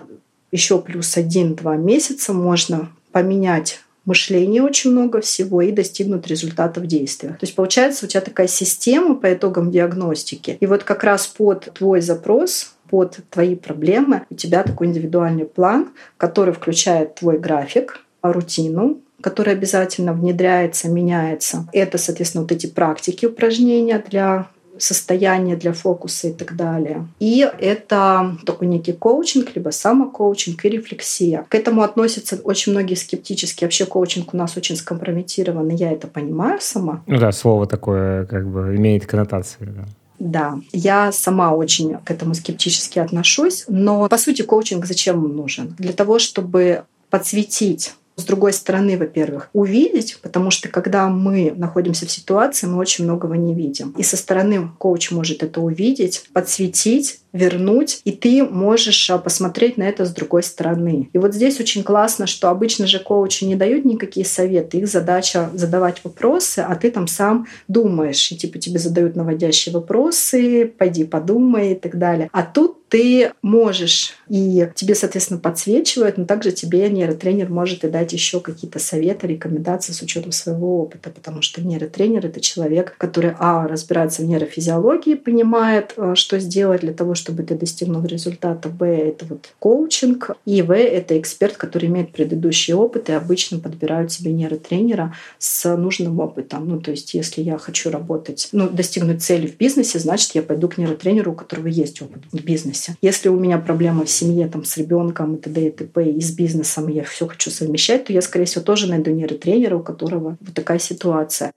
еще 0.51 0.79
плюс 0.79 1.17
один-два 1.17 1.75
месяца 1.75 2.33
можно 2.33 2.89
поменять 3.11 3.79
мышление 4.05 4.61
очень 4.61 4.91
много 4.91 5.21
всего 5.21 5.61
и 5.61 5.71
достигнуть 5.71 6.27
результатов 6.27 6.85
действия. 6.87 7.29
То 7.29 7.39
есть 7.41 7.55
получается 7.55 8.05
у 8.05 8.09
тебя 8.09 8.21
такая 8.21 8.47
система 8.47 9.15
по 9.15 9.33
итогам 9.33 9.71
диагностики. 9.71 10.57
И 10.59 10.65
вот 10.65 10.83
как 10.83 11.03
раз 11.03 11.27
под 11.27 11.73
твой 11.73 12.01
запрос 12.01 12.73
под 12.89 13.17
твои 13.31 13.55
проблемы 13.55 14.21
у 14.29 14.35
тебя 14.35 14.61
такой 14.61 14.85
индивидуальный 14.85 15.45
план, 15.45 15.89
который 16.17 16.53
включает 16.53 17.15
твой 17.15 17.39
график, 17.39 18.01
рутину, 18.21 19.01
который 19.19 19.53
обязательно 19.53 20.13
внедряется, 20.13 20.89
меняется. 20.89 21.67
Это, 21.73 21.97
соответственно, 21.97 22.43
вот 22.43 22.51
эти 22.51 22.67
практики, 22.67 23.25
упражнения 23.25 24.03
для 24.07 24.47
состояние 24.77 25.55
для 25.55 25.73
фокуса 25.73 26.29
и 26.29 26.33
так 26.33 26.55
далее. 26.55 27.07
И 27.19 27.47
это 27.59 28.37
такой 28.45 28.67
некий 28.67 28.93
коучинг, 28.93 29.55
либо 29.55 29.69
самокоучинг 29.69 30.65
и 30.65 30.69
рефлексия. 30.69 31.45
К 31.49 31.55
этому 31.55 31.81
относятся 31.83 32.37
очень 32.43 32.71
многие 32.71 32.95
скептически. 32.95 33.63
Вообще 33.63 33.85
коучинг 33.85 34.33
у 34.33 34.37
нас 34.37 34.57
очень 34.57 34.75
скомпрометирован, 34.75 35.69
и 35.69 35.75
я 35.75 35.91
это 35.91 36.07
понимаю 36.07 36.59
сама. 36.61 37.03
Ну 37.07 37.17
да, 37.17 37.31
слово 37.31 37.67
такое 37.67 38.25
как 38.25 38.47
бы 38.47 38.75
имеет 38.75 39.05
коннотации. 39.05 39.57
Да. 39.61 39.85
Да, 40.19 40.59
я 40.71 41.11
сама 41.11 41.51
очень 41.51 41.97
к 41.97 42.09
этому 42.09 42.33
скептически 42.33 42.99
отношусь, 42.99 43.65
но 43.67 44.07
по 44.07 44.17
сути 44.17 44.41
коучинг 44.41 44.85
зачем 44.85 45.25
он 45.25 45.35
нужен? 45.35 45.75
Для 45.77 45.91
того, 45.91 46.17
чтобы 46.17 46.83
подсветить 47.09 47.93
с 48.15 48.23
другой 48.25 48.53
стороны, 48.53 48.97
во-первых, 48.97 49.49
увидеть, 49.53 50.19
потому 50.21 50.51
что 50.51 50.69
когда 50.69 51.07
мы 51.07 51.53
находимся 51.55 52.05
в 52.05 52.11
ситуации, 52.11 52.67
мы 52.67 52.77
очень 52.77 53.05
многого 53.05 53.35
не 53.35 53.53
видим. 53.53 53.93
И 53.97 54.03
со 54.03 54.17
стороны 54.17 54.69
коуч 54.77 55.11
может 55.11 55.43
это 55.43 55.61
увидеть, 55.61 56.25
подсветить, 56.33 57.19
вернуть, 57.33 58.01
и 58.05 58.11
ты 58.11 58.43
можешь 58.43 59.09
а, 59.09 59.17
посмотреть 59.17 59.75
на 59.77 59.83
это 59.83 60.05
с 60.05 60.11
другой 60.11 60.43
стороны. 60.43 61.09
И 61.13 61.17
вот 61.17 61.33
здесь 61.33 61.59
очень 61.59 61.83
классно, 61.83 62.27
что 62.27 62.49
обычно 62.49 62.85
же 62.85 62.99
коучи 62.99 63.43
не 63.43 63.55
дают 63.55 63.85
никакие 63.85 64.25
советы, 64.25 64.77
их 64.77 64.87
задача 64.87 65.49
задавать 65.53 66.01
вопросы, 66.03 66.59
а 66.59 66.75
ты 66.75 66.91
там 66.91 67.07
сам 67.07 67.47
думаешь, 67.67 68.31
и 68.31 68.37
типа 68.37 68.59
тебе 68.59 68.77
задают 68.77 69.15
наводящие 69.15 69.73
вопросы, 69.73 70.71
пойди 70.77 71.03
подумай 71.05 71.71
и 71.71 71.75
так 71.75 71.97
далее. 71.97 72.29
А 72.31 72.43
тут 72.43 72.87
ты 72.93 73.31
можешь, 73.41 74.13
и 74.29 74.69
тебе, 74.75 74.93
соответственно, 74.93 75.39
подсвечивают, 75.39 76.19
но 76.19 76.25
также 76.25 76.51
тебе 76.51 76.87
нейротренер 76.91 77.49
может 77.49 77.83
и 77.83 77.89
дать 77.89 78.02
еще 78.11 78.39
какие-то 78.39 78.79
советы, 78.79 79.27
рекомендации 79.27 79.93
с 79.93 80.01
учетом 80.01 80.31
своего 80.31 80.81
опыта, 80.81 81.09
потому 81.09 81.41
что 81.41 81.61
нейротренер— 81.61 82.25
это 82.27 82.41
человек, 82.41 82.95
который, 82.97 83.33
а, 83.39 83.67
разбирается 83.67 84.23
в 84.23 84.25
нейрофизиологии, 84.25 85.15
понимает, 85.15 85.93
э, 85.95 86.15
что 86.15 86.39
сделать 86.39 86.81
для 86.81 86.93
того, 86.93 87.15
чтобы 87.15 87.43
ты 87.43 87.55
достигнул 87.55 88.03
результата, 88.03 88.67
б, 88.69 88.85
это 88.85 89.25
вот 89.25 89.53
коучинг, 89.59 90.31
и 90.45 90.61
в, 90.61 90.75
это 90.75 91.19
эксперт, 91.19 91.55
который 91.57 91.87
имеет 91.87 92.11
предыдущий 92.11 92.73
опыт, 92.73 93.09
и 93.09 93.13
обычно 93.13 93.59
подбирают 93.59 94.11
себе 94.11 94.33
нейротренера 94.33 95.15
с 95.37 95.75
нужным 95.75 96.19
опытом. 96.19 96.67
Ну, 96.67 96.81
то 96.81 96.91
есть, 96.91 97.13
если 97.13 97.41
я 97.41 97.57
хочу 97.57 97.89
работать, 97.89 98.49
ну, 98.51 98.69
достигнуть 98.69 99.23
цели 99.23 99.47
в 99.47 99.57
бизнесе, 99.57 99.99
значит, 99.99 100.35
я 100.35 100.41
пойду 100.41 100.67
к 100.67 100.77
нейротренеру, 100.77 101.31
у 101.31 101.35
которого 101.35 101.67
есть 101.67 102.01
опыт 102.01 102.23
в 102.31 102.43
бизнесе. 102.43 102.95
Если 103.01 103.29
у 103.29 103.39
меня 103.39 103.57
проблема 103.57 104.05
в 104.05 104.09
семье 104.09 104.47
там, 104.47 104.65
с 104.65 104.77
ребенком 104.77 105.35
и 105.35 105.37
т.д. 105.39 105.67
и 105.67 105.71
т.п. 105.71 106.11
и 106.11 106.21
с 106.21 106.31
бизнесом, 106.31 106.87
я 106.87 107.03
все 107.03 107.27
хочу 107.27 107.51
совмещать, 107.51 107.92
то 107.97 108.13
я, 108.13 108.21
скорее 108.21 108.45
всего, 108.45 108.63
тоже 108.63 108.89
найду 108.89 109.11
нейротренера, 109.11 109.75
у 109.77 109.83
которого 109.83 110.37
вот 110.39 110.53
такая 110.53 110.79
ситуация. 110.79 111.51